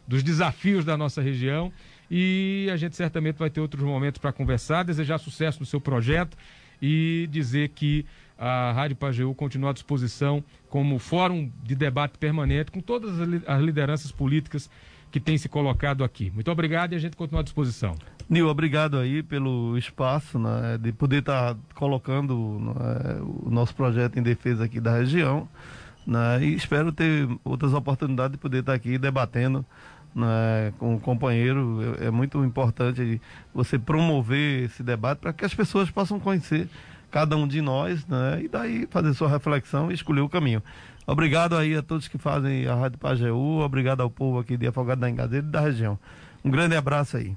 dos 0.06 0.22
desafios 0.24 0.84
da 0.84 0.96
nossa 0.96 1.22
região. 1.22 1.72
E 2.10 2.68
a 2.72 2.76
gente 2.76 2.96
certamente 2.96 3.36
vai 3.36 3.50
ter 3.50 3.60
outros 3.60 3.84
momentos 3.84 4.20
para 4.20 4.32
conversar, 4.32 4.82
desejar 4.82 5.18
sucesso 5.18 5.60
no 5.60 5.66
seu 5.66 5.80
projeto 5.80 6.36
e 6.80 7.28
dizer 7.30 7.68
que 7.70 8.06
a 8.38 8.72
Rádio 8.72 8.96
Pajeú 8.96 9.34
continua 9.34 9.70
à 9.70 9.72
disposição 9.72 10.42
como 10.68 10.98
fórum 10.98 11.50
de 11.62 11.74
debate 11.74 12.16
permanente 12.18 12.70
com 12.70 12.80
todas 12.80 13.20
as 13.46 13.60
lideranças 13.60 14.10
políticas 14.10 14.70
que 15.10 15.20
têm 15.20 15.36
se 15.36 15.48
colocado 15.48 16.04
aqui. 16.04 16.30
Muito 16.30 16.50
obrigado 16.50 16.92
e 16.92 16.96
a 16.96 16.98
gente 16.98 17.16
continua 17.16 17.40
à 17.40 17.44
disposição. 17.44 17.96
Nil, 18.28 18.48
obrigado 18.48 18.96
aí 18.96 19.22
pelo 19.22 19.76
espaço 19.76 20.38
né, 20.38 20.78
de 20.80 20.92
poder 20.92 21.18
estar 21.18 21.54
tá 21.54 21.60
colocando 21.74 22.60
né, 22.60 23.20
o 23.20 23.50
nosso 23.50 23.74
projeto 23.74 24.18
em 24.18 24.22
defesa 24.22 24.64
aqui 24.64 24.80
da 24.80 24.96
região. 24.96 25.48
Né, 26.06 26.44
e 26.44 26.54
espero 26.54 26.92
ter 26.92 27.28
outras 27.44 27.74
oportunidades 27.74 28.32
de 28.32 28.38
poder 28.38 28.60
estar 28.60 28.72
tá 28.72 28.76
aqui 28.76 28.96
debatendo 28.96 29.66
né, 30.14 30.72
com 30.78 30.94
o 30.94 31.00
companheiro. 31.00 31.96
É, 32.00 32.06
é, 32.06 32.10
muito 32.10 32.42
importante 32.44 33.20
você 33.54 33.78
promover 33.78 34.64
esse 34.64 34.82
debate 34.82 35.18
para 35.18 35.32
que 35.32 35.44
as 35.44 35.54
pessoas 35.54 35.90
possam 35.90 36.18
conhecer 36.18 36.68
cada 37.10 37.36
um 37.36 37.46
de 37.46 37.60
nós 37.60 38.06
né, 38.06 38.42
e 38.42 38.48
daí 38.48 38.86
fazer 38.90 39.14
sua 39.14 39.28
reflexão 39.28 39.90
e 39.90 39.94
escolher 39.94 40.20
o 40.20 40.28
caminho. 40.28 40.62
Obrigado 41.06 41.56
aí 41.56 41.74
a 41.74 41.82
todos 41.82 42.06
que 42.06 42.18
fazem 42.18 42.66
a 42.66 42.74
Rádio 42.74 42.98
Pajeú, 42.98 43.60
obrigado 43.60 44.00
ao 44.00 44.10
povo 44.10 44.38
aqui 44.38 44.56
de 44.56 44.66
Afogado 44.66 45.00
da 45.00 45.10
Engadeira 45.10 45.46
e 45.46 45.50
da 45.50 45.60
região. 45.60 45.98
Um 46.44 46.50
grande 46.50 46.76
abraço 46.76 47.16
aí. 47.16 47.36